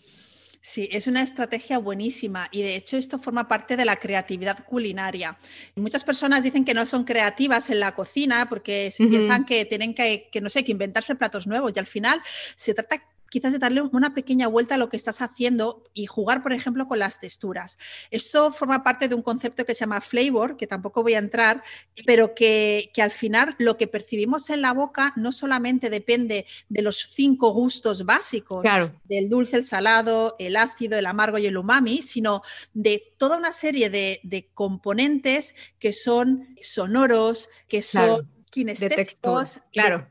Sí, 0.62 0.90
es 0.92 1.08
una 1.08 1.22
estrategia 1.22 1.78
buenísima 1.78 2.50
y 2.52 2.62
de 2.62 2.76
hecho 2.76 2.98
esto 2.98 3.20
forma 3.20 3.48
parte 3.48 3.78
de 3.78 3.86
la 3.86 3.96
creatividad 3.96 4.66
culinaria. 4.66 5.38
Muchas 5.76 6.04
personas 6.04 6.44
dicen 6.44 6.66
que 6.66 6.74
no 6.74 6.86
son 6.86 7.04
creativas 7.04 7.70
en 7.70 7.80
la 7.80 7.94
cocina 7.94 8.48
porque 8.50 8.94
piensan 8.98 9.46
que 9.46 9.66
tienen 9.66 9.94
que, 9.94 10.30
que, 10.32 10.42
no 10.42 10.50
sé, 10.50 10.66
que 10.66 10.72
inventarse 10.72 11.16
platos 11.16 11.48
nuevos 11.48 11.72
y 11.76 11.80
al 11.80 11.88
final 11.88 12.22
se 12.56 12.74
trata 12.74 13.02
quizás 13.30 13.54
de 13.54 13.60
darle 13.60 13.82
una 13.82 14.14
pequeña 14.14 14.48
vuelta 14.48 14.76
a 14.76 14.78
lo 14.78 14.90
que 14.90 14.98
estás 14.98 15.22
haciendo 15.22 15.84
y 15.94 16.06
jugar, 16.06 16.42
por 16.44 16.54
ejemplo, 16.54 16.88
con 16.88 17.00
las 17.00 17.20
texturas. 17.20 17.78
Esto 18.12 18.52
forma 18.52 18.84
parte 18.84 19.08
de 19.08 19.16
un 19.16 19.22
concepto 19.22 19.66
que 19.66 19.74
se 19.74 19.82
llama 19.82 20.02
flavor, 20.02 20.58
que 20.58 20.68
tampoco 20.68 21.04
voy 21.04 21.14
a 21.14 21.20
entrar, 21.20 21.64
pero 22.06 22.34
que, 22.34 22.92
al 22.98 23.12
final 23.12 23.56
lo 23.60 23.78
que 23.78 23.88
percibimos 23.88 24.50
en 24.50 24.62
la 24.62 24.74
boca 24.74 25.14
no 25.16 25.32
solamente 25.32 25.90
depende 25.90 26.46
de 26.70 26.82
los 26.82 27.10
cinco 27.14 27.52
gustos 27.52 28.06
básicos, 28.06 28.66
del 29.06 29.30
dulce, 29.30 29.58
el 29.58 29.64
salado, 29.64 30.36
el 30.40 30.56
ácido, 30.56 30.98
el 30.98 31.06
amargo 31.06 31.38
y 31.38 31.46
el 31.46 31.58
umami, 31.58 32.02
sino 32.02 32.42
de 32.74 33.14
toda 33.18 33.38
una 33.38 33.54
serie 33.54 33.90
de, 33.90 34.50
componentes 34.54 35.56
que 35.80 35.92
son 35.92 36.56
sonoros, 36.62 37.50
que 37.68 37.82
son 37.82 38.37
kinestésicos. 38.50 39.60
Claro, 39.72 40.08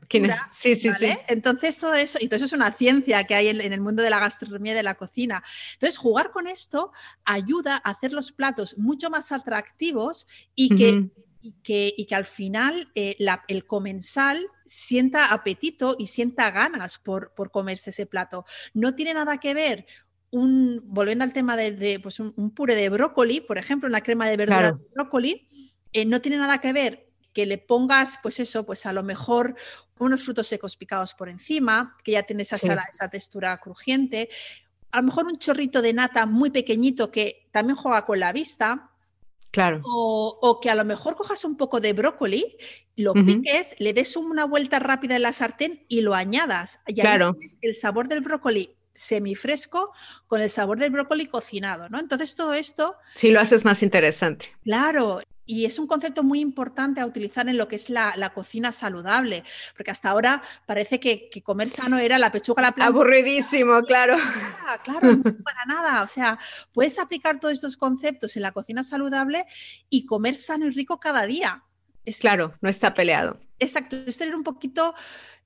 sí, 0.51 0.75
sí, 0.75 0.89
sí. 0.99 1.17
Entonces 1.27 1.79
todo 1.79 1.93
eso, 1.93 2.17
y 2.21 2.27
todo 2.27 2.37
eso 2.37 2.45
es 2.45 2.53
una 2.53 2.71
ciencia 2.71 3.23
que 3.25 3.35
hay 3.35 3.47
en, 3.47 3.61
el 3.61 3.81
mundo 3.81 4.03
de 4.03 4.09
la 4.09 4.19
gastronomía 4.19 4.73
y 4.73 4.75
de 4.75 4.83
la 4.83 4.95
cocina. 4.95 5.43
Entonces 5.73 5.97
jugar 5.97 6.31
con 6.31 6.47
esto 6.47 6.91
ayuda 7.25 7.81
a 7.83 7.91
hacer 7.91 8.11
los 8.11 8.31
platos 8.31 8.77
mucho 8.77 9.09
más 9.09 9.31
atractivos 9.31 10.27
y 10.55 10.75
que... 10.75 11.09
Y 11.39 11.53
que, 12.05 12.15
al 12.15 12.25
final 12.25 12.91
eh, 12.93 13.15
el 13.47 13.65
comensal 13.65 14.47
sienta 14.65 15.27
apetito 15.27 15.95
y 15.97 16.07
sienta 16.07 16.51
ganas 16.51 16.97
por, 16.97 17.33
por, 17.35 17.51
comerse 17.51 17.91
ese 17.91 18.05
plato. 18.05 18.43
No 18.73 18.95
tiene 18.95 19.13
nada 19.13 19.37
que 19.37 19.53
ver 19.53 19.85
un, 20.29 20.81
volviendo 20.83 21.23
al 21.23 21.33
tema 21.33 21.55
de, 21.55 21.99
pues 22.01 22.19
un, 22.19 22.51
puré 22.53 22.75
de 22.75 22.89
brócoli, 22.89 23.39
por 23.39 23.57
ejemplo, 23.57 23.87
una 23.87 24.01
crema 24.01 24.27
de 24.27 24.35
verduras 24.35 24.77
de 24.77 24.85
brócoli, 24.93 25.47
eh, 25.93 26.05
no 26.05 26.21
tiene 26.21 26.37
nada 26.37 26.59
que 26.59 26.73
ver 26.73 27.06
que 27.37 27.45
le 27.45 27.59
pongas, 27.59 28.17
pues 28.23 28.39
eso, 28.39 28.65
pues 28.65 28.87
a 28.87 28.93
lo 28.93 29.03
mejor 29.03 29.53
unos 29.99 30.23
frutos 30.23 30.47
secos 30.47 30.75
picados 30.75 31.13
por 31.13 31.29
encima, 31.29 31.95
que 32.03 32.13
ya 32.13 32.23
tiene 32.23 32.41
esa, 32.41 32.55
esa 32.55 33.09
textura 33.11 33.55
crujiente. 33.59 34.27
A 34.89 35.01
lo 35.01 35.03
mejor 35.03 35.27
un 35.27 35.37
chorrito 35.37 35.83
de 35.83 35.93
nata 35.93 36.25
muy 36.25 36.49
pequeñito 36.49 37.11
que 37.11 37.47
también 37.51 37.75
juega 37.75 38.07
con 38.07 38.19
la 38.19 38.33
vista. 38.33 38.89
Claro. 39.51 39.81
O, 39.83 40.59
que 40.59 40.71
a 40.71 40.73
lo 40.73 40.83
mejor 40.83 41.15
cojas 41.15 41.45
un 41.45 41.57
poco 41.57 41.79
de 41.79 41.93
brócoli, 41.93 42.57
lo 42.95 43.13
piques, 43.13 43.75
le 43.77 43.93
des 43.93 44.17
una 44.17 44.45
vuelta 44.45 44.79
rápida 44.79 45.15
en 45.15 45.21
la 45.21 45.31
sartén 45.31 45.85
y 45.87 46.01
lo 46.01 46.15
añadas. 46.15 46.79
Y 46.87 46.95
claro. 46.95 47.37
el 47.61 47.75
sabor 47.75 48.07
del 48.07 48.21
brócoli 48.21 48.75
semifresco 48.95 49.91
con 50.25 50.41
el 50.41 50.49
sabor 50.49 50.79
del 50.79 50.89
brócoli 50.89 51.27
cocinado, 51.27 51.87
¿no? 51.87 51.99
Entonces 51.99 52.35
todo 52.35 52.53
esto... 52.53 52.95
Sí, 53.13 53.29
lo 53.29 53.39
haces 53.39 53.63
más 53.63 53.83
interesante. 53.83 54.47
Claro, 54.63 55.21
y 55.47 55.65
es 55.65 55.79
un 55.79 55.87
concepto 55.87 56.21
muy 56.21 56.41
importante 56.41 57.01
a 57.01 57.05
utilizar 57.05 57.49
en 57.49 57.57
lo 57.57 57.67
que 57.67 57.77
es 57.77 57.89
la, 57.89 58.31
cocina 58.35 58.71
saludable, 58.71 59.43
porque 59.75 59.89
hasta 59.89 60.09
ahora 60.09 60.43
parece 60.65 60.99
que, 60.99 61.29
comer 61.43 61.69
sano 61.69 61.97
era 61.97 62.19
la 62.19 62.31
pechuga 62.31 62.61
a 62.61 62.65
la 62.65 62.71
plancha. 62.73 62.89
Aburridísimo, 62.89 63.81
claro. 63.87 64.17
claro, 64.83 65.15
no 65.15 65.23
para 65.43 65.65
nada. 65.65 66.03
O 66.03 66.07
sea, 66.07 66.37
puedes 66.73 66.99
aplicar 66.99 67.39
todos 67.39 67.53
estos 67.53 67.77
conceptos 67.77 68.35
en 68.35 68.41
la 68.41 68.51
cocina 68.51 68.83
saludable 68.83 69.45
y 69.89 70.05
comer 70.05 70.35
sano 70.35 70.67
y 70.67 70.71
rico 70.71 70.99
cada 70.99 71.25
día. 71.25 71.63
Claro, 72.19 72.53
no 72.61 72.69
está 72.69 72.93
peleado. 72.93 73.39
Exacto, 73.59 73.95
es 74.05 74.17
tener 74.17 74.35
un 74.35 74.43
poquito 74.43 74.93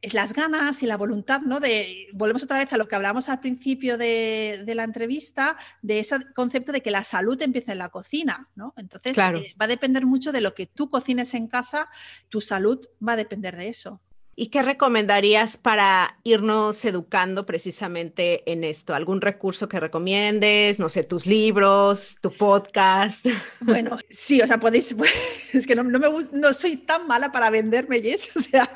las 0.01 0.33
ganas 0.33 0.81
y 0.83 0.87
la 0.87 0.97
voluntad, 0.97 1.41
¿no? 1.41 1.59
De, 1.59 2.07
volvemos 2.13 2.43
otra 2.43 2.57
vez 2.57 2.71
a 2.73 2.77
lo 2.77 2.87
que 2.87 2.95
hablamos 2.95 3.29
al 3.29 3.39
principio 3.39 3.97
de, 3.97 4.63
la 4.67 4.83
entrevista, 4.83 5.57
de 5.81 5.99
ese 5.99 6.17
concepto 6.33 6.71
de 6.71 6.81
que 6.81 6.91
la 6.91 7.03
salud 7.03 7.39
empieza 7.41 7.71
en 7.71 7.77
la 7.77 7.89
cocina, 7.89 8.49
¿no? 8.55 8.73
Entonces, 8.77 9.17
eh, 9.17 9.55
va 9.59 9.65
a 9.65 9.67
depender 9.67 10.05
mucho 10.05 10.31
de 10.31 10.41
lo 10.41 10.53
que 10.53 10.65
tú 10.65 10.89
cocines 10.89 11.33
en 11.35 11.47
casa, 11.47 11.89
tu 12.29 12.41
salud 12.41 12.79
va 13.07 13.13
a 13.13 13.17
depender 13.17 13.55
de 13.55 13.69
eso. 13.69 14.01
¿Y 14.41 14.47
qué 14.47 14.63
recomendarías 14.63 15.55
para 15.57 16.17
irnos 16.23 16.83
educando 16.83 17.45
precisamente 17.45 18.51
en 18.51 18.63
esto? 18.63 18.95
¿Algún 18.95 19.21
recurso 19.21 19.69
que 19.69 19.79
recomiendes? 19.79 20.79
No 20.79 20.89
sé, 20.89 21.03
tus 21.03 21.27
libros, 21.27 22.17
tu 22.21 22.31
podcast. 22.33 23.23
Bueno, 23.63 23.99
sí, 24.09 24.41
o 24.41 24.47
sea, 24.47 24.59
podéis, 24.59 24.95
es 25.53 25.67
que 25.67 25.75
no, 25.75 25.83
me 25.83 25.99
no 26.31 26.53
soy 26.53 26.77
tan 26.77 27.05
mala 27.05 27.31
para 27.31 27.51
venderme, 27.51 28.01
Jess, 28.01 28.31
o 28.35 28.39
sea, 28.39 28.67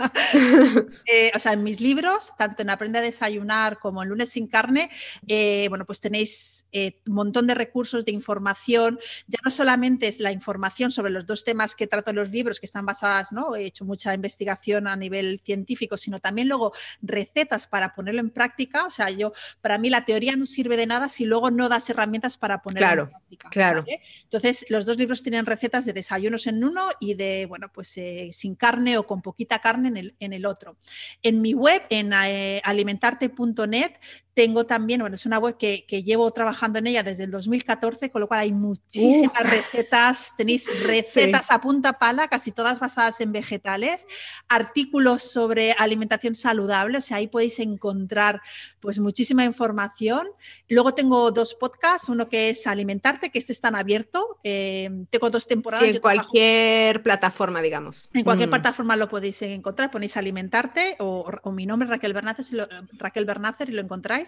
eh, 1.12 1.32
o 1.34 1.40
sea, 1.40 1.54
en 1.54 1.64
mis 1.64 1.82
libros, 1.82 2.34
tanto 2.38 2.62
en 2.62 2.70
Aprende 2.70 3.00
a 3.00 3.02
Desayunar 3.02 3.80
como 3.80 4.04
en 4.04 4.10
Lunes 4.10 4.30
sin 4.30 4.46
Carne, 4.46 4.92
eh, 5.28 5.66
bueno, 5.70 5.86
pues 5.86 6.00
tenéis 6.00 6.68
eh, 6.72 7.02
un 7.08 7.16
montón 7.16 7.48
de 7.48 7.56
recursos 7.56 8.06
de 8.06 8.12
información, 8.12 9.00
ya 9.26 9.40
no 9.44 9.50
solamente 9.50 10.08
es 10.08 10.20
la 10.20 10.32
información 10.32 10.92
sobre 10.92 11.10
los 11.10 11.26
dos 11.26 11.44
temas 11.44 11.74
que 11.74 11.88
trato 11.88 12.12
en 12.12 12.18
los 12.18 12.30
libros, 12.30 12.60
que 12.60 12.68
están 12.68 12.86
basadas, 12.86 13.32
¿no? 13.32 13.56
He 13.56 13.66
hecho 13.66 13.84
mucha 13.84 14.14
investigación 14.14 14.88
a 14.88 14.96
nivel 14.96 15.42
científicos, 15.56 16.02
sino 16.02 16.20
también 16.20 16.50
luego 16.50 16.74
recetas 17.02 17.68
para 17.68 17.96
ponerlo 17.96 18.22
en 18.22 18.30
práctica. 18.30 18.86
O 18.86 18.90
sea, 18.90 19.10
yo, 19.10 19.32
para 19.62 19.78
mí 19.78 19.90
la 19.90 20.04
teoría 20.04 20.36
no 20.36 20.46
sirve 20.46 20.76
de 20.76 20.86
nada 20.86 21.08
si 21.08 21.26
luego 21.26 21.50
no 21.50 21.70
das 21.70 21.90
herramientas 21.90 22.38
para 22.38 22.62
ponerlo 22.62 23.04
en 23.04 23.10
práctica. 23.10 23.50
Claro. 23.50 23.86
Entonces, 24.24 24.66
los 24.70 24.86
dos 24.86 24.98
libros 24.98 25.24
tienen 25.24 25.46
recetas 25.46 25.86
de 25.86 25.94
desayunos 25.94 26.48
en 26.48 26.64
uno 26.64 26.82
y 27.00 27.14
de, 27.14 27.46
bueno, 27.46 27.72
pues 27.74 27.96
eh, 27.98 28.30
sin 28.34 28.56
carne 28.56 28.98
o 28.98 29.08
con 29.08 29.22
poquita 29.22 29.60
carne 29.60 29.88
en 29.88 29.98
el, 29.98 30.16
en 30.20 30.34
el 30.34 30.46
otro. 30.46 30.78
En 31.22 31.42
mi 31.42 31.54
web, 31.54 31.82
en 31.90 32.12
eh, 32.14 32.62
alimentarte.net, 32.64 33.94
tengo 34.36 34.66
también, 34.66 35.00
bueno, 35.00 35.16
es 35.16 35.26
una 35.26 35.40
web 35.40 35.58
que, 35.58 35.86
llevo 35.88 36.30
trabajando 36.32 36.78
en 36.80 36.88
ella 36.88 37.04
desde 37.04 37.24
el 37.24 37.32
2014, 37.32 38.12
con 38.12 38.20
lo 38.20 38.28
cual 38.28 38.42
hay 38.42 38.52
muchísimas 38.52 39.42
recetas, 39.42 40.34
tenéis 40.38 40.70
recetas 40.84 41.52
a 41.52 41.62
punta 41.62 41.94
pala, 41.94 42.28
casi 42.28 42.52
todas 42.52 42.82
basadas 42.82 43.22
en 43.22 43.32
vegetales, 43.32 44.06
artículos 44.50 45.22
sobre 45.22 45.72
alimentación 45.78 46.36
saludable, 46.36 46.98
o 46.98 47.02
sea, 47.02 47.18
ahí 47.18 47.28
podéis 47.28 47.60
encontrar 47.60 48.42
pues 48.82 49.00
muchísima 49.00 49.46
información. 49.46 50.28
Luego 50.68 50.94
tengo 50.94 51.32
dos 51.32 51.56
podcasts, 51.56 52.10
uno 52.10 52.28
que 52.28 52.50
es 52.50 52.68
Alimentarte, 52.68 53.30
que 53.30 53.40
este 53.40 53.54
está 53.54 53.70
en 53.70 53.76
abierto, 53.76 54.38
eh, 54.44 54.90
tengo 55.10 55.30
dos 55.30 55.48
temporadas. 55.48 55.88
en 55.88 56.00
cualquier 56.00 57.02
plataforma, 57.02 57.62
digamos. 57.62 58.10
En 58.14 58.26
cualquier 58.26 58.50
mm. 58.50 58.52
plataforma 58.52 58.98
lo 58.98 59.08
podéis 59.08 59.42
encontrar, 59.44 59.92
ponéis 59.92 60.18
Alimentarte 60.18 60.98
o, 61.00 61.26
mi 61.54 61.66
nombre 61.66 61.88
Raquel 61.88 62.14
Bernácer, 62.14 62.68
Raquel 62.98 63.24
Bernácer 63.24 63.70
y 63.70 63.72
lo 63.72 63.82
encontráis. 63.82 64.25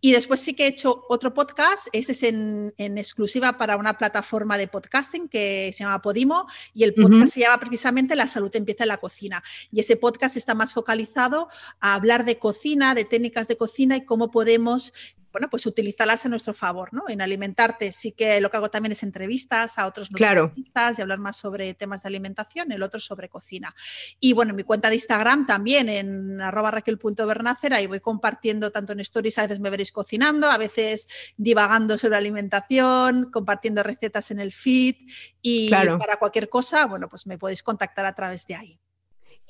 Y 0.00 0.12
después 0.12 0.40
sí 0.40 0.54
que 0.54 0.64
he 0.64 0.68
hecho 0.68 1.04
otro 1.08 1.34
podcast, 1.34 1.88
este 1.92 2.12
es 2.12 2.22
en, 2.22 2.72
exclusiva 2.76 3.58
para 3.58 3.76
una 3.76 3.96
plataforma 3.98 4.58
de 4.58 4.68
podcasting 4.68 5.28
que 5.28 5.70
se 5.72 5.84
llama 5.84 6.02
Podimo. 6.02 6.46
Y 6.74 6.84
el 6.84 6.94
podcast 6.94 7.34
se 7.34 7.40
llama 7.40 7.58
precisamente 7.58 8.16
La 8.16 8.26
salud 8.26 8.54
empieza 8.54 8.84
en 8.84 8.88
la 8.88 8.98
cocina. 8.98 9.42
Y 9.70 9.80
ese 9.80 9.96
podcast 9.96 10.36
está 10.36 10.54
más 10.54 10.72
focalizado 10.72 11.48
a 11.80 11.94
hablar 11.94 12.24
de 12.24 12.38
cocina, 12.38 12.94
de 12.94 13.04
técnicas 13.04 13.48
de 13.48 13.56
cocina 13.56 13.96
y 13.96 14.04
cómo 14.04 14.30
podemos 14.30 14.92
bueno, 15.32 15.48
pues 15.48 15.66
utilizarlas 15.66 16.26
a 16.26 16.28
nuestro 16.28 16.54
favor, 16.54 16.92
¿no? 16.92 17.04
En 17.08 17.22
alimentarte 17.22 17.90
sí 17.90 18.12
que 18.12 18.40
lo 18.40 18.50
que 18.50 18.58
hago 18.58 18.70
también 18.70 18.92
es 18.92 19.02
entrevistas 19.02 19.78
a 19.78 19.86
otros 19.86 20.10
nutricionistas 20.10 20.98
y 20.98 21.02
hablar 21.02 21.18
más 21.18 21.36
sobre 21.36 21.74
temas 21.74 22.02
de 22.02 22.08
alimentación, 22.08 22.70
el 22.70 22.82
otro 22.82 23.00
sobre 23.00 23.28
cocina. 23.28 23.74
Y 24.20 24.34
bueno, 24.34 24.52
mi 24.54 24.62
cuenta 24.62 24.90
de 24.90 24.96
Instagram 24.96 25.46
también 25.46 25.88
en 25.88 26.40
arroba 26.40 26.70
raquel.bernácer, 26.70 27.72
ahí 27.74 27.86
voy 27.86 28.00
compartiendo 28.00 28.70
tanto 28.70 28.92
en 28.92 29.00
stories, 29.00 29.38
a 29.38 29.42
veces 29.42 29.60
me 29.60 29.70
veréis 29.70 29.90
cocinando, 29.90 30.50
a 30.50 30.58
veces 30.58 31.08
divagando 31.36 31.96
sobre 31.96 32.16
alimentación, 32.16 33.30
compartiendo 33.30 33.82
recetas 33.82 34.30
en 34.30 34.40
el 34.40 34.52
feed 34.52 34.96
y 35.40 35.70
para 35.70 36.18
cualquier 36.18 36.48
cosa, 36.48 36.86
bueno, 36.86 37.08
pues 37.08 37.26
me 37.26 37.38
podéis 37.38 37.62
contactar 37.62 38.04
a 38.04 38.14
través 38.14 38.46
de 38.46 38.54
ahí. 38.54 38.78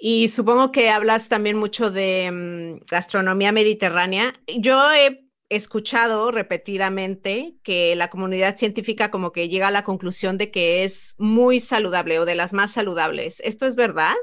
Y 0.05 0.31
supongo 0.31 0.73
que 0.73 0.91
hablas 0.91 1.29
también 1.29 1.57
mucho 1.57 1.91
de 1.91 2.31
mm, 2.33 2.87
gastronomía 2.91 3.53
mediterránea. 3.53 4.33
Yo 4.59 4.93
he 4.93 5.29
escuchado 5.57 6.31
repetidamente 6.31 7.55
que 7.63 7.95
la 7.97 8.11
comunidad 8.11 8.57
científica 8.57 9.11
como 9.11 9.33
que 9.33 9.49
llega 9.49 9.69
a 9.69 9.71
la 9.73 9.85
conclusión 9.85 10.39
de 10.39 10.51
que 10.51 10.85
es 10.85 11.15
muy 11.19 11.61
saludable 11.61 12.19
o 12.19 12.25
de 12.25 12.35
las 12.35 12.53
más 12.53 12.73
saludables. 12.73 13.41
¿Esto 13.41 13.67
es 13.67 13.77
verdad? 13.77 14.15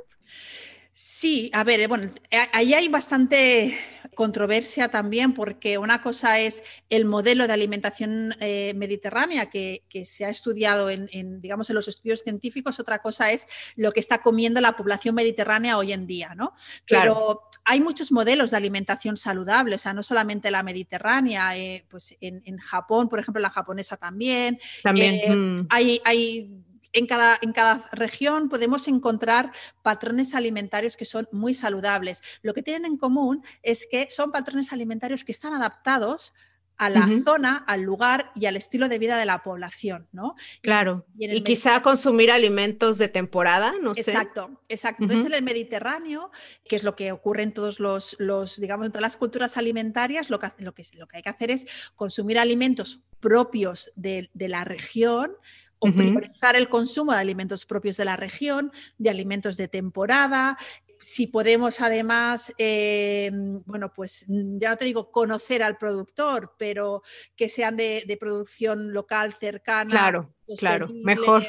Sí, 0.93 1.49
a 1.53 1.63
ver, 1.63 1.87
bueno, 1.87 2.11
ahí 2.51 2.73
hay 2.73 2.89
bastante 2.89 3.77
controversia 4.15 4.89
también 4.89 5.33
porque 5.33 5.77
una 5.77 6.01
cosa 6.01 6.39
es 6.39 6.63
el 6.89 7.05
modelo 7.05 7.47
de 7.47 7.53
alimentación 7.53 8.35
eh, 8.39 8.73
mediterránea 8.75 9.49
que, 9.49 9.83
se 10.03 10.25
ha 10.25 10.29
estudiado 10.29 10.89
en, 10.89 11.41
digamos, 11.41 11.69
en 11.69 11.75
los 11.75 11.87
estudios 11.87 12.21
científicos, 12.21 12.79
otra 12.79 12.99
cosa 12.99 13.31
es 13.31 13.45
lo 13.75 13.91
que 13.91 13.99
está 13.99 14.21
comiendo 14.21 14.61
la 14.61 14.75
población 14.75 15.15
mediterránea 15.15 15.77
hoy 15.77 15.93
en 15.93 16.07
día, 16.07 16.33
¿no? 16.35 16.53
Pero 16.87 17.49
hay 17.65 17.81
muchos 17.81 18.11
modelos 18.11 18.51
de 18.51 18.57
alimentación 18.57 19.17
saludable, 19.17 19.75
o 19.75 19.77
sea, 19.77 19.93
no 19.93 20.03
solamente 20.03 20.51
la 20.51 20.63
mediterránea, 20.63 21.57
eh, 21.57 21.85
pues 21.89 22.15
en, 22.21 22.57
Japón, 22.57 23.09
por 23.09 23.19
ejemplo, 23.19 23.41
la 23.41 23.49
japonesa 23.49 23.97
también. 23.97 24.59
También. 24.83 25.15
Eh, 25.15 25.35
mm. 25.35 25.55
hay, 25.69 26.01
hay 26.03 26.51
en 26.93 27.07
cada, 27.07 27.37
en 27.41 27.53
cada, 27.53 27.89
región 27.91 28.49
podemos 28.49 28.87
encontrar 28.87 29.51
patrones 29.81 30.35
alimentarios 30.35 30.97
que 30.97 31.05
son 31.05 31.27
muy 31.31 31.53
saludables. 31.53 32.21
Lo 32.41 32.53
que 32.53 32.63
tienen 32.63 32.85
en 32.85 32.97
común 32.97 33.43
es 33.63 33.87
que 33.89 34.07
son 34.09 34.31
patrones 34.31 34.73
alimentarios 34.73 35.23
que 35.23 35.31
están 35.31 35.53
adaptados 35.53 36.33
a 36.79 36.89
la 36.89 37.09
zona, 37.25 37.57
al 37.67 37.81
lugar 37.81 38.31
y 38.35 38.45
al 38.45 38.55
estilo 38.55 38.87
de 38.87 38.99
vida 38.99 39.17
de 39.17 39.25
la 39.25 39.43
población, 39.43 40.07
¿no? 40.13 40.35
Claro. 40.61 41.05
Y, 41.17 41.43
quizá 41.43 41.81
consumir 41.81 42.31
alimentos 42.31 42.97
de 42.97 43.09
temporada, 43.09 43.73
no 43.81 43.93
sé. 43.93 43.99
Exacto, 43.99 44.61
exacto. 44.69 45.03
Entonces 45.03 45.25
en 45.25 45.33
el 45.33 45.43
Mediterráneo, 45.43 46.31
que 46.63 46.77
es 46.77 46.85
lo 46.85 46.95
que 46.95 47.11
ocurre 47.11 47.43
en 47.43 47.53
todos 47.53 47.81
los, 47.81 48.15
los 48.17 48.61
digamos, 48.61 48.85
en 48.85 48.93
todas 48.93 49.01
las 49.01 49.17
culturas 49.17 49.57
alimentarias, 49.57 50.29
lo 50.29 50.39
que, 50.39 50.53
lo 50.59 50.73
que, 50.73 50.83
lo 50.93 51.05
que 51.05 51.17
hay 51.17 51.21
que 51.21 51.29
hacer 51.29 51.51
es 51.51 51.67
consumir 51.95 52.39
alimentos 52.39 53.01
propios 53.19 53.91
de, 53.97 54.29
de 54.33 54.47
la 54.47 54.63
región, 54.63 55.33
o 55.79 55.91
priorizar 55.91 56.55
el 56.55 56.69
consumo 56.69 57.13
de 57.13 57.19
alimentos 57.19 57.65
propios 57.65 57.97
de 57.97 58.05
la 58.05 58.17
región, 58.17 58.71
de 58.97 59.09
alimentos 59.09 59.57
de 59.57 59.67
temporada. 59.67 60.57
Si 60.99 61.27
podemos 61.27 61.79
además, 61.79 62.53
eh, 62.57 63.31
bueno, 63.65 63.93
pues 63.93 64.25
ya 64.27 64.69
no 64.71 64.77
te 64.77 64.85
digo 64.85 65.11
conocer 65.11 65.63
al 65.63 65.77
productor, 65.77 66.55
pero 66.57 67.01
que 67.35 67.47
sean 67.47 67.77
de, 67.77 68.17
producción 68.19 68.93
local 68.93 69.33
cercana. 69.39 69.89
Claro, 69.89 70.35
claro, 70.57 70.89
mejor 70.91 71.45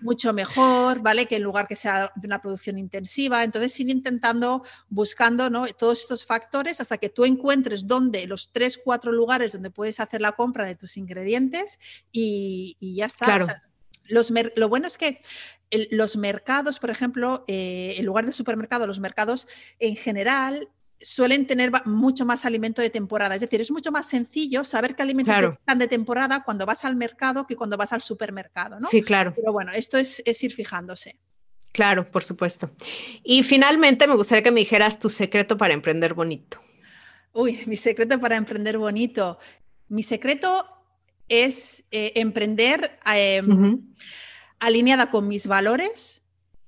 mucho 0.00 0.32
mejor, 0.32 1.00
¿vale? 1.00 1.26
Que 1.26 1.36
en 1.36 1.42
lugar 1.42 1.66
que 1.66 1.76
sea 1.76 2.12
de 2.14 2.26
una 2.26 2.40
producción 2.40 2.78
intensiva. 2.78 3.44
Entonces, 3.44 3.78
ir 3.80 3.90
intentando, 3.90 4.64
buscando 4.88 5.50
¿no? 5.50 5.66
todos 5.66 6.00
estos 6.00 6.24
factores 6.24 6.80
hasta 6.80 6.98
que 6.98 7.08
tú 7.08 7.24
encuentres 7.24 7.86
dónde, 7.86 8.26
los 8.26 8.50
tres, 8.52 8.80
cuatro 8.82 9.12
lugares 9.12 9.52
donde 9.52 9.70
puedes 9.70 10.00
hacer 10.00 10.20
la 10.20 10.32
compra 10.32 10.66
de 10.66 10.74
tus 10.74 10.96
ingredientes 10.96 11.78
y, 12.12 12.76
ya 12.80 13.06
está. 13.06 13.38
los, 14.08 14.32
lo 14.56 14.68
bueno 14.68 14.86
es 14.86 14.98
que 14.98 15.20
los 15.90 16.16
mercados, 16.16 16.78
por 16.78 16.90
ejemplo, 16.90 17.44
eh, 17.46 17.94
en 17.98 18.06
lugar 18.06 18.24
de 18.24 18.32
supermercado, 18.32 18.86
los 18.86 19.00
mercados 19.00 19.48
en 19.78 19.96
general 19.96 20.68
suelen 21.00 21.46
tener 21.46 21.70
mucho 21.84 22.24
más 22.24 22.44
alimento 22.44 22.82
de 22.82 22.90
temporada. 22.90 23.34
Es 23.34 23.40
decir, 23.40 23.60
es 23.60 23.70
mucho 23.70 23.92
más 23.92 24.08
sencillo 24.08 24.64
saber 24.64 24.94
qué 24.94 25.02
alimentos 25.02 25.36
están 25.54 25.78
de 25.78 25.86
temporada 25.86 26.42
cuando 26.42 26.66
vas 26.66 26.84
al 26.84 26.96
mercado 26.96 27.46
que 27.46 27.56
cuando 27.56 27.76
vas 27.76 27.92
al 27.92 28.00
supermercado, 28.00 28.78
¿no? 28.80 28.88
Sí, 28.88 29.02
claro. 29.02 29.32
Pero 29.34 29.52
bueno, 29.52 29.72
esto 29.72 29.98
es, 29.98 30.22
ir 30.42 30.52
fijándose. 30.52 31.18
Claro, 31.72 32.10
por 32.10 32.24
supuesto. 32.24 32.70
Y 33.22 33.42
finalmente 33.42 34.06
me 34.06 34.16
gustaría 34.16 34.42
que 34.42 34.50
me 34.50 34.60
dijeras 34.60 34.98
tu 34.98 35.08
secreto 35.08 35.56
para 35.56 35.74
emprender 35.74 36.14
bonito. 36.14 36.60
Uy, 37.32 37.60
mi 37.66 37.76
secreto 37.76 38.18
para 38.18 38.36
emprender 38.36 38.78
bonito. 38.78 39.38
Mi 39.88 40.02
secreto 40.02 40.66
es 41.28 41.84
eh, 41.90 42.12
emprender 42.16 42.98
em, 43.04 43.94
alineada 44.58 45.10
con 45.10 45.28
mis 45.28 45.46
valores, 45.46 46.22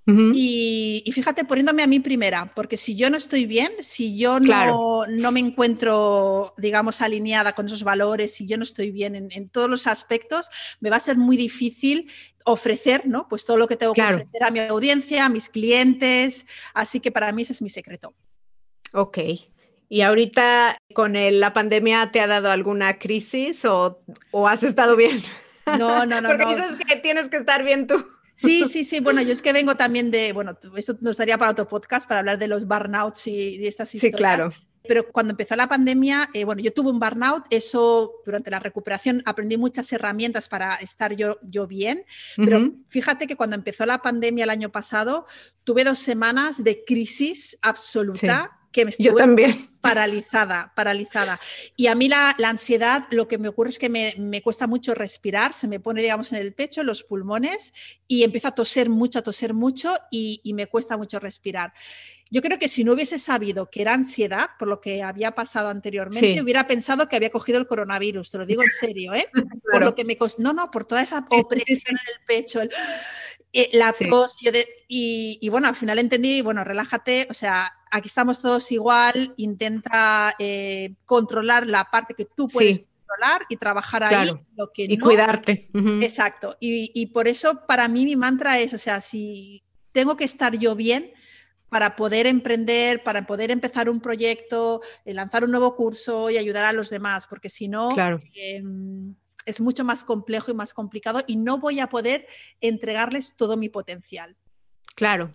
y, 0.07 1.11
fíjate, 1.15 1.45
poniéndome 1.45 1.83
a 1.83 1.87
mí 1.87 2.01
primera, 2.01 2.53
porque 2.55 2.77
si 2.77 2.97
yo 2.97 3.11
no 3.11 3.17
estoy 3.17 3.47
bien, 3.47 3.71
si 3.81 4.19
yo 4.19 4.41
no, 4.41 5.07
no, 5.07 5.33
me 5.33 5.41
encuentro, 5.41 6.55
digamos, 6.57 7.01
alineada 7.01 7.53
con 7.53 7.67
esos 7.67 7.85
valores, 7.85 8.35
si 8.35 8.47
yo 8.47 8.57
no 8.57 8.65
estoy 8.65 8.91
bien 8.91 9.15
en, 9.31 9.49
todos 9.49 9.69
los 9.69 9.87
aspectos, 9.87 10.49
me 10.81 10.91
va 10.91 10.97
a 10.97 11.01
ser 11.01 11.17
muy 11.17 11.37
difícil 11.37 12.11
ofrecer, 12.45 13.07
¿no? 13.07 13.29
Pues 13.29 13.45
todo 13.47 13.57
lo 13.57 13.69
que 13.69 13.77
tengo 13.77 13.93
que 13.93 14.03
ofrecer 14.03 14.43
a 14.43 14.51
mi 14.51 14.61
audiencia, 14.61 15.27
a 15.27 15.29
mis 15.29 15.49
clientes. 15.49 16.47
Así 16.75 17.01
que 17.01 17.13
para 17.13 17.31
mí 17.33 17.43
ese 17.43 17.53
es 17.53 17.63
mi 17.63 17.69
secreto. 17.69 18.15
Ok. 18.93 19.19
¿Y 19.89 20.03
ahorita 20.03 20.79
con 20.95 21.15
la 21.15 21.53
pandemia 21.53 22.11
te 22.13 22.21
ha 22.21 22.27
dado 22.27 22.51
alguna 22.51 22.99
crisis 22.99 23.65
o, 23.65 24.03
o 24.31 24.49
has 24.49 24.63
estado 24.63 24.97
bien? 24.97 25.23
No, 25.79 26.07
no, 26.07 26.21
no. 26.21 26.29
Porque 26.31 26.47
dices 26.47 26.77
que 26.87 26.97
tienes 26.97 27.29
que 27.29 27.37
estar 27.37 27.63
bien 27.65 27.87
tú. 27.87 28.05
Sí, 28.41 28.65
sí, 28.69 28.85
sí. 28.85 29.01
Bueno, 29.01 29.23
yo 29.23 29.33
es 29.33 29.43
que 29.43 29.53
vengo 29.53 29.75
también 29.75 30.11
de, 30.11 30.33
bueno, 30.33 30.57
esto 30.77 30.97
nos 31.01 31.17
daría 31.17 31.37
para 31.37 31.51
otro 31.51 31.69
podcast 31.69 32.09
para 32.09 32.21
hablar 32.21 32.39
de 32.39 32.49
los 32.49 32.67
burnouts 32.67 33.27
y 33.27 33.59
de 33.59 33.69
estas 33.69 33.95
historias. 33.95 34.17
Sí, 34.17 34.19
claro. 34.19 34.53
Pero 34.89 35.07
cuando 35.13 35.33
empezó 35.33 35.57
la 35.57 35.69
pandemia, 35.69 36.31
eh, 36.33 36.45
bueno, 36.45 36.63
yo 36.63 36.73
tuve 36.73 36.91
un 36.91 36.99
burnout, 36.99 37.45
eso 37.51 38.15
durante 38.25 38.51
la 38.51 38.61
recuperación 38.61 39.23
aprendí 39.27 39.59
muchas 39.59 39.93
herramientas 39.93 40.49
para 40.49 40.77
estar 40.77 41.15
yo, 41.15 41.39
yo 41.43 41.67
bien, 41.67 42.05
pero 42.37 42.73
fíjate 42.89 43.27
que 43.27 43.37
cuando 43.37 43.57
empezó 43.57 43.85
la 43.85 44.01
pandemia 44.01 44.45
el 44.45 44.51
año 44.51 44.73
pasado, 44.73 45.27
tuve 45.65 45.85
dos 45.85 45.99
semanas 45.99 46.65
de 46.65 46.83
crisis 46.85 47.59
absoluta 47.61 48.59
que 48.73 48.85
me 48.85 48.91
estuve 48.91 49.13
también. 49.13 49.69
Paralizada, 49.81 50.73
paralizada. 50.75 51.41
Y 51.77 51.87
a 51.87 51.95
mí 51.95 52.09
la, 52.09 52.35
ansiedad, 52.45 53.07
lo 53.11 53.29
que 53.29 53.39
me 53.39 53.49
ocurre 53.49 53.71
es 53.71 53.79
que 53.79 53.89
me, 53.89 54.43
cuesta 54.43 54.67
mucho 54.67 54.95
respirar, 54.95 55.55
se 55.55 55.69
me 55.69 55.81
pone, 55.81 56.03
digamos, 56.03 56.33
en 56.33 56.39
el 56.39 56.53
pecho, 56.53 56.81
en 56.83 56.87
los 56.87 57.03
pulmones, 57.03 57.73
y 58.07 58.23
empiezo 58.23 58.49
a 58.49 58.55
toser 58.55 58.89
mucho, 58.91 59.19
a 59.19 59.23
toser 59.23 59.55
mucho, 59.55 59.95
y, 60.11 60.41
me 60.55 60.67
cuesta 60.67 60.97
mucho 60.97 61.19
respirar. 61.19 61.73
Yo 62.33 62.43
creo 62.43 62.59
que 62.59 62.69
si 62.69 62.85
no 62.85 62.93
hubiese 62.93 63.19
sabido 63.19 63.71
que 63.71 63.83
era 63.83 63.95
ansiedad, 63.95 64.51
por 64.59 64.69
lo 64.69 64.81
que 64.81 65.03
había 65.03 65.33
pasado 65.35 65.69
anteriormente, 65.69 66.41
hubiera 66.43 66.67
pensado 66.67 67.09
que 67.09 67.17
había 67.17 67.31
cogido 67.31 67.59
el 67.59 67.67
coronavirus, 67.67 68.31
te 68.31 68.39
lo 68.39 68.47
digo 68.47 68.63
en 68.63 68.71
serio, 68.71 69.15
¿eh? 69.15 69.29
Por 69.73 69.85
lo 69.85 69.95
que 69.95 70.05
me 70.05 70.17
costó, 70.17 70.43
no, 70.43 70.53
no, 70.53 70.71
por 70.71 70.85
toda 70.85 71.03
esa 71.03 71.25
opresión 71.29 71.97
en 71.97 72.15
el 72.15 72.25
pecho, 72.27 72.61
eh, 73.53 73.69
la 73.73 73.93
tos, 73.93 74.37
y, 74.89 75.39
y, 75.41 75.49
bueno, 75.49 75.67
al 75.67 75.75
final 75.75 75.99
entendí, 75.99 76.41
bueno, 76.41 76.63
relájate, 76.63 77.27
o 77.31 77.35
sea, 77.35 77.73
aquí 77.91 78.07
estamos 78.07 78.41
todos 78.41 78.71
igual, 78.71 79.35
intenta 79.37 79.70
eh, 80.39 80.95
controlar 81.05 81.67
la 81.67 81.85
parte 81.91 82.15
que 82.15 82.25
tú 82.25 82.47
puedes 82.47 82.79
controlar 82.79 83.47
y 83.49 83.57
trabajar 83.57 84.05
ahí 84.05 84.31
lo 84.57 84.71
que 84.73 84.85
y 84.89 84.99
cuidarte. 84.99 85.69
Exacto. 86.03 86.57
Y, 86.61 87.07
por 87.07 87.29
eso 87.29 87.67
para 87.67 87.89
mí 87.89 88.05
mi 88.05 88.17
mantra 88.17 88.59
es, 88.59 88.75
o 88.75 88.79
sea, 88.79 89.01
si 89.01 89.63
tengo 89.93 90.17
que 90.17 90.25
estar 90.25 90.57
yo 90.59 90.75
bien 90.75 91.13
para 91.69 91.95
poder 91.97 92.27
emprender, 92.27 93.03
para 93.03 93.27
poder 93.27 93.51
empezar 93.51 93.89
un 93.89 94.01
proyecto, 94.01 94.81
eh, 95.05 95.15
lanzar 95.15 95.45
un 95.45 95.53
nuevo 95.53 95.77
curso 95.77 96.29
y 96.31 96.37
ayudar 96.37 96.65
a 96.65 96.73
los 96.73 96.91
demás, 96.91 97.27
porque 97.29 97.49
si 97.49 97.69
no, 97.69 97.95
em, 98.35 99.15
es 99.47 99.61
mucho 99.61 99.85
más 99.85 100.05
complejo 100.05 100.51
y 100.51 100.55
más 100.55 100.75
complicado 100.75 101.21
y 101.27 101.37
no 101.37 101.59
voy 101.59 101.81
a 101.81 101.89
poder 101.89 102.27
entregarles 102.61 103.35
todo 103.37 103.57
mi 103.57 103.69
potencial. 103.69 104.37
Claro. 105.01 105.33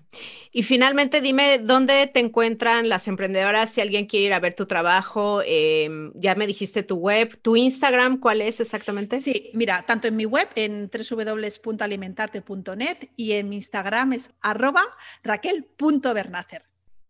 Y 0.51 0.61
finalmente, 0.61 1.22
dime 1.22 1.57
dónde 1.57 2.05
te 2.05 2.20
encuentran 2.20 2.88
las 2.88 3.07
emprendedoras 3.07 3.72
si 3.72 3.82
alguien 3.82 4.05
quiere 4.05 4.28
ir 4.28 4.34
a 4.34 4.39
ver 4.39 4.53
tu 4.53 4.68
trabajo. 4.68 5.41
Em, 5.43 6.11
ya 6.13 6.36
me 6.36 6.45
dijiste 6.45 6.84
tu 6.84 6.97
web, 6.97 7.36
tu 7.41 7.55
Instagram, 7.55 8.20
¿cuál 8.20 8.41
es 8.41 8.59
exactamente? 8.59 9.18
Sí, 9.18 9.49
mira, 9.53 9.82
tanto 9.82 10.07
en 10.07 10.18
mi 10.18 10.26
web, 10.26 10.47
en 10.53 10.91
www.alimentarte.net 10.91 13.09
y 13.16 13.32
en 13.32 13.49
mi 13.49 13.55
Instagram 13.55 14.13
es 14.13 14.30
arroba 14.39 14.84
raquel.bernacer. 15.24 16.61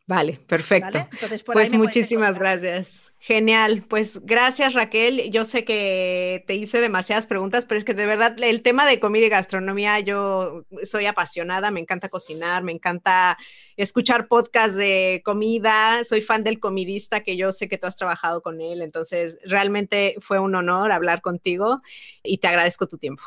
Vale, 0.07 0.39
perfecto. 0.47 1.09
pues 1.47 1.73
muchísimas 1.73 2.39
gracias. 2.39 3.04
Genial, 3.25 3.83
pues 3.87 4.23
gracias 4.23 4.75
Raquel. 4.75 5.31
Yo 5.31 5.45
sé 5.45 5.65
que 5.65 6.43
te 6.45 6.53
hice 6.53 6.79
demasiadas 6.79 7.25
preguntas, 7.25 7.65
pero 7.65 7.79
es 7.79 7.83
que 7.83 7.95
de 7.95 8.05
verdad 8.05 8.35
el 8.39 8.61
tema 8.61 8.85
de 8.85 8.99
comida 8.99 9.25
y 9.25 9.29
gastronomía, 9.29 9.99
yo 9.99 10.63
soy 10.83 11.07
apasionada, 11.07 11.71
me 11.71 11.79
encanta 11.79 12.09
cocinar, 12.09 12.61
me 12.61 12.71
encanta 12.71 13.35
escuchar 13.77 14.27
podcasts 14.27 14.75
de 14.75 15.23
comida, 15.25 16.03
soy 16.03 16.21
fan 16.21 16.43
del 16.43 16.59
comidista 16.59 17.21
que 17.21 17.35
yo 17.35 17.51
sé 17.51 17.67
que 17.67 17.79
tú 17.79 17.87
has 17.87 17.95
trabajado 17.95 18.43
con 18.43 18.61
él, 18.61 18.83
entonces 18.83 19.39
realmente 19.43 20.17
fue 20.19 20.37
un 20.37 20.53
honor 20.53 20.91
hablar 20.91 21.21
contigo 21.21 21.81
y 22.21 22.37
te 22.37 22.47
agradezco 22.47 22.85
tu 22.85 22.99
tiempo. 22.99 23.23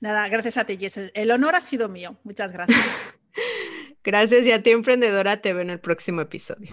Nada, 0.00 0.28
gracias 0.28 0.56
a 0.56 0.64
ti, 0.64 0.76
Jess. 0.76 1.12
El 1.14 1.30
honor 1.30 1.54
ha 1.54 1.60
sido 1.60 1.88
mío. 1.88 2.16
Muchas 2.24 2.50
gracias. 2.50 2.80
gracias 4.02 4.48
y 4.48 4.50
a 4.50 4.64
ti, 4.64 4.70
emprendedora. 4.70 5.40
Te 5.40 5.52
veo 5.52 5.62
en 5.62 5.70
el 5.70 5.78
próximo 5.78 6.22
episodio. 6.22 6.72